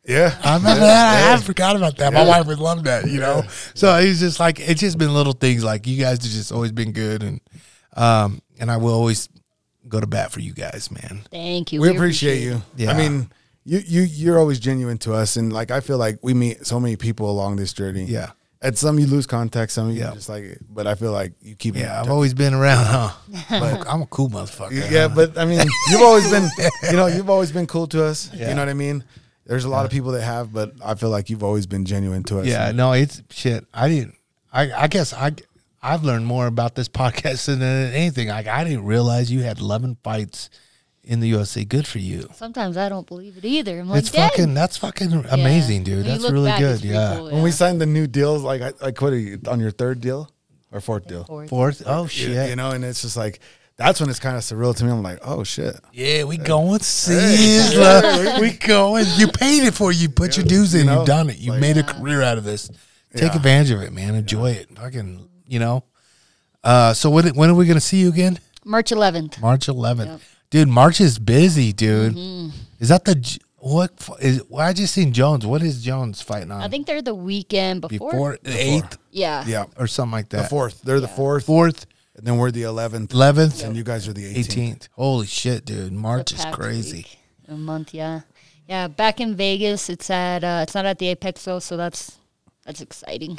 [0.06, 1.30] Yeah, I remember that.
[1.30, 2.12] I, I forgot about that.
[2.12, 3.42] My wife would love that, you know.
[3.74, 6.72] So it's just like it's just been little things like you guys have just always
[6.72, 7.40] been good and
[7.96, 9.28] um and I will always
[9.88, 11.22] go to bat for you guys, man.
[11.30, 11.80] Thank you.
[11.80, 12.62] we appreciate you.
[12.76, 12.90] Yeah.
[12.92, 13.30] I mean,
[13.64, 16.80] you you you're always genuine to us, and like I feel like we meet so
[16.80, 18.04] many people along this journey.
[18.04, 18.30] Yeah.
[18.60, 20.12] At some you lose contact, some you Yeah.
[20.14, 21.74] just like, but I feel like you keep.
[21.76, 23.10] Yeah, I've always been around, huh?
[23.50, 24.70] But I'm a cool motherfucker.
[24.88, 25.14] Yeah, huh?
[25.16, 26.48] but I mean, you've always been,
[26.90, 28.30] you know, you've always been cool to us.
[28.32, 28.48] Yeah.
[28.50, 29.02] You know what I mean?
[29.46, 32.22] There's a lot of people that have, but I feel like you've always been genuine
[32.24, 32.46] to us.
[32.46, 33.66] Yeah, no, it's shit.
[33.74, 34.14] I didn't.
[34.52, 35.32] I I guess I
[35.82, 38.28] I've learned more about this podcast than anything.
[38.28, 40.48] Like I didn't realize you had eleven fights
[41.04, 41.66] in the UFC.
[41.68, 42.28] Good for you.
[42.34, 43.80] Sometimes I don't believe it either.
[43.80, 44.54] I'm like, It's "Dang." fucking.
[44.54, 45.22] That's fucking Yeah.
[45.32, 46.04] amazing, dude.
[46.06, 46.70] When That's really back, good.
[46.72, 47.20] it's pretty Yeah.
[47.20, 50.00] When we signed the new deals, like I- like what are you on your third
[50.00, 50.30] deal
[50.70, 51.24] or fourth deal?
[51.24, 51.48] Fourth.
[51.48, 51.82] Fourth.
[51.86, 52.48] Oh shit.
[52.50, 53.40] You know, and it's just like
[53.76, 54.92] that's when it's kind of surreal to me.
[54.92, 55.74] I'm like, oh shit.
[55.92, 58.40] yeah, we going Sizzler.
[58.40, 59.06] we going.
[59.16, 59.90] You paid it for.
[59.90, 60.80] You put your dues in.
[60.80, 61.38] You know, You've done it.
[61.38, 62.68] You like- made a career out of this.
[63.14, 63.36] Take Yeah.
[63.36, 64.14] advantage of it, man.
[64.14, 64.68] Enjoy it.
[64.76, 65.28] Fucking.
[65.52, 65.84] You know.
[66.64, 66.94] Uh.
[66.94, 68.38] So when when are we gonna see you again?
[68.64, 69.40] March 11th.
[69.40, 70.06] March 11th.
[70.06, 70.20] Yep.
[70.50, 72.16] Dude, March is busy, dude.
[72.78, 75.44] Is that the J- what f- is well, I just seen Jones.
[75.46, 76.62] What is Jones fighting on?
[76.62, 78.10] I think they're the weekend before.
[78.12, 79.44] before the 8th Yeah.
[79.46, 79.64] Yeah.
[79.76, 80.42] or something like that.
[80.44, 80.80] The fourth.
[80.82, 81.46] They're the fourth.
[81.46, 81.84] 4th,
[82.16, 83.10] And then we're the eleventh.
[83.12, 84.84] 11th, And you guys are the eighteenth.
[84.84, 84.88] 18th.
[84.92, 85.92] Holy shit, dude.
[85.92, 86.96] March is past crazy.
[86.98, 87.18] week,
[87.48, 88.20] A month, yeah.
[88.68, 92.18] Yeah, back in Vegas, it's at uh, it's not at the Apex though, so that's
[92.64, 93.38] that's exciting.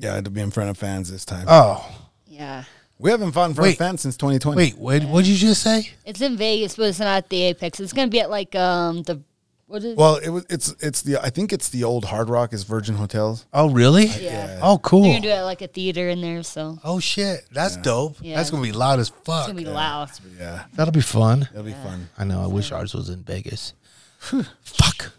[0.00, 1.46] Yeah, to be in front of fans this time.
[1.48, 1.84] Oh,
[2.26, 2.64] Yeah.
[2.98, 3.72] we haven't fought in front Wait.
[3.72, 4.56] of fans since 2020.
[4.56, 5.04] wait, wait.
[5.04, 5.90] What did you just say?
[6.04, 7.80] It's in Vegas, but it's not at the Apex.
[7.80, 9.20] It's gonna be at like um the
[9.66, 10.46] what is Well, it was.
[10.48, 11.22] It's it's the.
[11.22, 12.54] I think it's the old Hard Rock.
[12.54, 13.44] Is Virgin Hotels.
[13.52, 14.06] Oh, really?
[14.06, 14.60] yeah.
[14.62, 15.02] Oh, They're cool.
[15.02, 18.16] gonna do it at like a theater in there, so Oh shit, that's dope.
[18.22, 18.36] Yeah.
[18.36, 19.18] That's gonna be loud as fuck.
[19.18, 19.46] it's fuck.
[19.48, 20.10] gonna be loud.
[20.38, 21.48] Yeah, That'll be fun.
[21.52, 22.08] it'll be fun.
[22.16, 22.42] I know.
[22.42, 23.74] I wish ours was in Vegas.
[24.20, 25.12] fuck,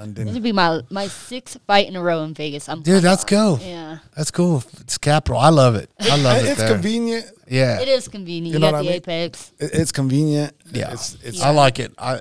[0.00, 2.68] This would be my my sixth fight in a row in Vegas.
[2.68, 3.02] I'm dude.
[3.04, 3.58] Let's go.
[3.62, 3.98] Yeah.
[4.16, 4.62] That's cool.
[4.80, 5.38] It's capital.
[5.38, 5.90] I love it.
[6.00, 6.46] I love it.
[6.50, 6.72] It's there.
[6.72, 7.26] convenient.
[7.48, 7.80] Yeah.
[7.80, 8.46] It is convenient.
[8.48, 8.96] You You, know got what the I mean?
[9.24, 9.52] Apex.
[9.58, 10.54] It- It's convenient.
[10.72, 11.92] Yeah, It's it's I like it.
[11.98, 12.20] I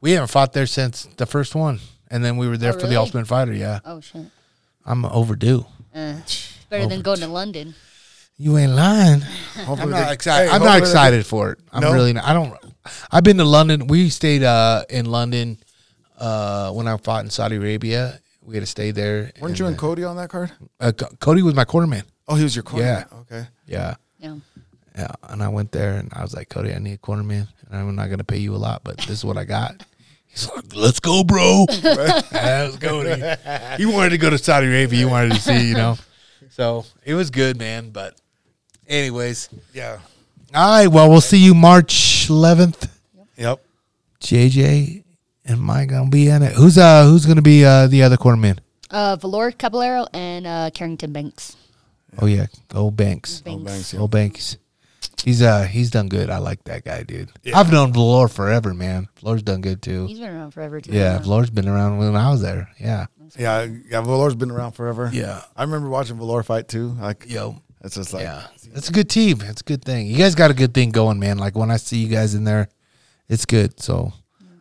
[0.00, 1.80] we haven't fought there since the first one,
[2.10, 2.96] and then we were there Oh, for the really?
[2.96, 3.52] Ultimate Fighter.
[3.54, 4.26] Yeah, Oh shit.
[4.84, 5.66] I'm overdue.
[5.94, 7.74] Uh, it's better than going to London.
[8.38, 9.22] You ain't lying.
[9.64, 10.50] Hopefully I'm not excited.
[10.50, 11.58] Hey, I'm not excited for it.
[11.72, 11.92] I'm No?
[11.92, 12.12] really.
[12.12, 12.54] Not, I don't.
[13.10, 13.86] I've been to London.
[13.88, 15.56] We stayed uh, in London
[16.18, 18.20] uh, when I fought in Saudi Arabia.
[18.42, 19.32] We had to stay there.
[19.40, 20.52] Weren't you and Cody on that card?
[20.78, 22.04] Uh, Co- Cody was my quarterman.
[22.28, 22.78] Oh, he was your quarterman.
[23.10, 23.18] Yeah.
[23.22, 23.46] Okay.
[23.66, 24.36] Yeah, Yeah.
[24.96, 25.10] yeah.
[25.24, 27.96] And I went there and I was like, Cody, I need a quarterman, and I'm
[27.96, 29.84] not gonna pay you a lot, but this is what I got.
[30.26, 31.66] He's like, let's go, bro.
[31.68, 33.20] that was Cody.
[33.78, 34.98] He wanted to go to Saudi Arabia.
[35.00, 35.96] He wanted to see, you know.
[36.50, 37.90] So it was good, man.
[37.90, 38.14] But,
[38.86, 39.98] anyways, Yeah.
[40.54, 40.86] all right.
[40.86, 42.88] Well, we'll see you March 11th.
[43.36, 43.60] Yep.
[44.20, 45.02] JJ
[45.46, 46.52] and Mike gonna be in it.
[46.52, 48.58] Who's uh who's gonna be uh the other cornerman?
[48.90, 51.56] Uh, Valor Caballero and uh, Carrington Banks.
[52.18, 53.40] Oh yeah, old Banks.
[53.40, 53.64] Banks.
[53.64, 54.00] Banks, yeah.
[54.00, 54.56] Old Banks.
[55.24, 56.30] He's uh he's done good.
[56.30, 57.30] I like that guy, dude.
[57.54, 59.08] I've known Valor forever, man.
[59.20, 60.06] Valor's done good too.
[60.06, 60.92] He's been around forever too.
[60.92, 62.68] Yeah, Valor's been around when I was there.
[62.78, 63.06] Yeah.
[63.36, 64.00] Yeah, yeah.
[64.02, 65.10] Valor's been around forever.
[65.12, 65.42] Yeah.
[65.56, 66.90] I remember watching Valor fight too.
[67.00, 67.60] Like, Yo.
[67.82, 68.46] it's just like, Yeah.
[68.74, 69.40] It's a good team.
[69.42, 70.06] It's a good thing.
[70.06, 71.38] You guys got a good thing going, man.
[71.38, 72.68] Like when I see you guys in there,
[73.28, 73.80] it's good.
[73.80, 74.12] So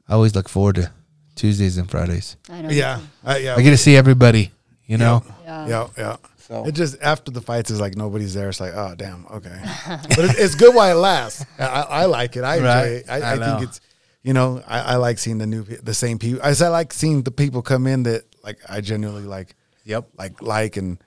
[0.07, 0.91] I always look forward to
[1.35, 2.37] Tuesdays and Fridays.
[2.49, 2.69] I know.
[2.69, 3.55] yeah, uh, yeah.
[3.55, 4.51] I get to see everybody,
[4.85, 5.23] you know?
[5.43, 5.67] Yeah.
[5.67, 6.15] Yeah, yeah.
[6.37, 8.49] So- It just after the fights is like nobody's there.
[8.49, 9.59] It's like, oh damn, okay.
[10.09, 11.43] but it, it's good while it lasts.
[11.57, 12.43] I, I like it.
[12.43, 12.85] I enjoy Right.
[12.87, 13.05] it.
[13.09, 13.81] I, I I, think it's,
[14.23, 16.41] you know, I, I like seeing the new, the same people.
[16.43, 19.55] I I like seeing the people come in that like I genuinely like.
[19.85, 20.07] Yep.
[20.17, 20.97] Like like and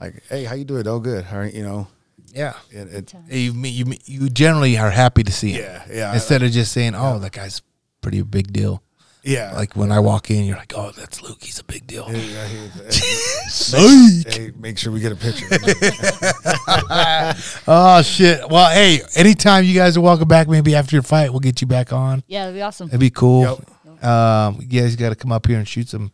[0.00, 0.86] like, hey, how you doing?
[0.86, 1.24] Oh, good.
[1.24, 1.58] How are you?
[1.58, 1.86] You know,
[2.34, 2.54] Yeah.
[2.70, 5.62] it, it You, meet- you, meet- you generally are happy to see him.
[5.64, 6.12] Yeah, yeah.
[6.14, 7.60] Instead of just saying, oh, that guy's
[8.02, 8.82] pretty big deal.
[9.24, 11.38] yeah, Like when I walk in, you're like, oh, that's Luke.
[11.42, 12.06] He's a big deal.
[12.10, 12.90] Yeah, yeah, he-
[13.48, 14.34] Psych.
[14.34, 15.46] hey, make sure we get a picture.
[17.66, 18.48] Oh, shit.
[18.48, 21.66] Well, hey, anytime you guys are welcome back, maybe after your fight, we'll get you
[21.66, 22.22] back on.
[22.26, 22.88] Yeah, that'd be awesome.
[22.88, 23.60] It'd be cool.
[24.02, 26.12] Um, you guys got to come up here and shoot some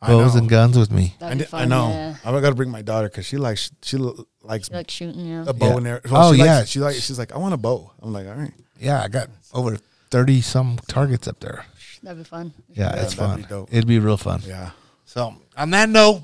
[0.00, 1.14] bows and guns with me.
[1.20, 1.62] I, That'd be fun.
[1.62, 1.88] I know.
[1.90, 2.16] Yeah.
[2.24, 5.44] I'm gonna bring my daughter because she likes she l- likes You like shooting, yeah.
[5.46, 5.76] a bow Yeah.
[5.76, 6.00] in there.
[6.10, 6.58] Oh, she yeah.
[6.58, 7.92] Likes, she like she's like I want a bow.
[8.02, 8.52] I'm like all right.
[8.80, 9.76] Yeah, I got over
[10.10, 11.64] 30 some targets up there.
[12.02, 12.52] That'd be fun.
[12.72, 13.38] Yeah, Yeah, it's fun.
[13.40, 13.68] be dope.
[13.72, 14.40] It'd be real fun.
[14.46, 14.70] Yeah.
[15.04, 16.22] So, on that note,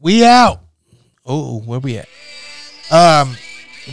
[0.00, 0.60] we out.
[1.26, 2.08] Oh, where we at?
[2.90, 3.36] Um,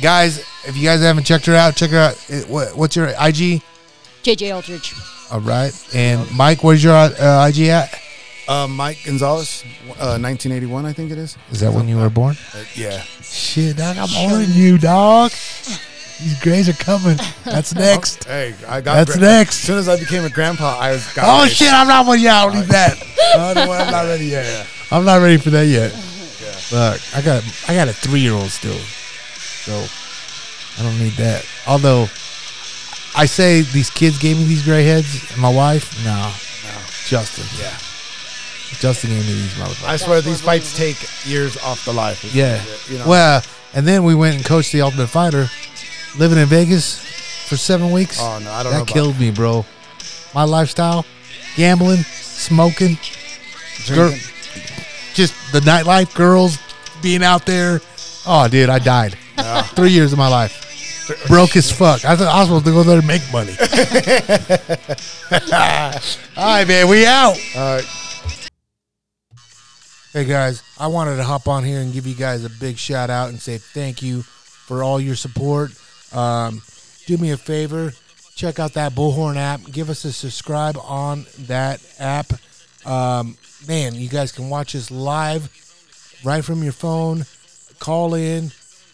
[0.01, 2.29] guys, if you guys haven't checked her out, check her out.
[2.29, 3.61] It- what- What's your IG?
[4.23, 4.93] JJ Aldrich.
[5.31, 5.73] All right.
[5.93, 7.99] And Mike, where's your uh, IG at?
[8.47, 9.63] Uh, Mike Gonzalez,
[9.99, 11.35] uh, 1981, I think it is.
[11.51, 12.37] Is that when you were born?
[12.53, 13.01] Uh, yeah.
[13.23, 15.31] Shit, dog, I'm older than you, dog.
[16.21, 17.17] These grays are coming.
[17.43, 18.25] That's next.
[18.27, 18.95] Oh, hey, I got.
[18.95, 19.55] That's gra- next.
[19.59, 21.11] As soon as I became a grandpa, I was.
[21.13, 21.55] Got Oh raised.
[21.57, 22.19] shit, I'm not one.
[22.19, 22.97] Yeah, I don't need that.
[23.35, 24.65] No, I'm not ready yet.
[24.91, 25.91] I'm not ready for that yet.
[25.91, 26.55] Yeah.
[26.71, 29.73] Look, I got I got a three year old still, so
[30.79, 31.45] I don't need that.
[31.67, 32.03] Although
[33.17, 37.43] I say these kids gave me these gray heads, and my wife, no, no, Justin,
[37.59, 37.75] Yeah.
[38.79, 39.87] Justin gave me these motherfuckers.
[39.87, 42.23] I swear these fights take years off the life.
[42.33, 42.63] Yeah.
[42.89, 43.07] You know.
[43.07, 43.43] Well,
[43.73, 45.49] and then we went and coached the Ultimate Fighter,
[46.17, 46.99] living in Vegas
[47.47, 48.19] for seven weeks.
[48.21, 48.79] Oh no, I don't know.
[48.79, 49.65] that killed me, bro.
[50.33, 51.05] My lifestyle,
[51.55, 52.97] gambling, smoking,
[53.87, 54.11] girl,
[55.13, 56.57] just the nightlife, girls
[57.01, 57.81] being out there.
[58.27, 59.15] Oh, dude, I died.
[59.75, 60.61] Three years of my life.
[61.27, 62.03] Broke as fuck.
[62.03, 63.55] I thought I was supposed to go there and make money.
[66.35, 67.37] All right, man, we out.
[67.55, 67.85] All right.
[70.13, 73.09] Hey guys, I wanted to hop on here and give you guys a big shout
[73.09, 75.71] out and say thank you for all your support.
[76.13, 76.61] Um,
[77.05, 77.93] do me a favor,
[78.35, 79.61] check out that Bullhorn app.
[79.71, 82.33] Give us a subscribe on that app.
[82.85, 83.37] Um,
[83.67, 85.49] man, you guys can watch us live
[86.23, 87.25] right from your phone.
[87.79, 88.51] Call in,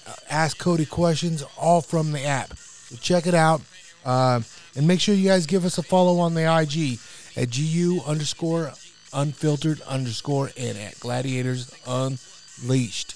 [0.07, 2.57] uh, ask Cody questions, all from the app.
[2.57, 3.61] So check it out.
[4.03, 4.41] Uh,
[4.75, 6.99] and make sure you guys give us a follow on the IG
[7.37, 8.73] at GU underscore
[9.13, 13.15] unfiltered underscore and at gladiators unleashed.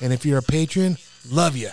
[0.00, 0.98] And if you're a patron,
[1.30, 1.70] love you.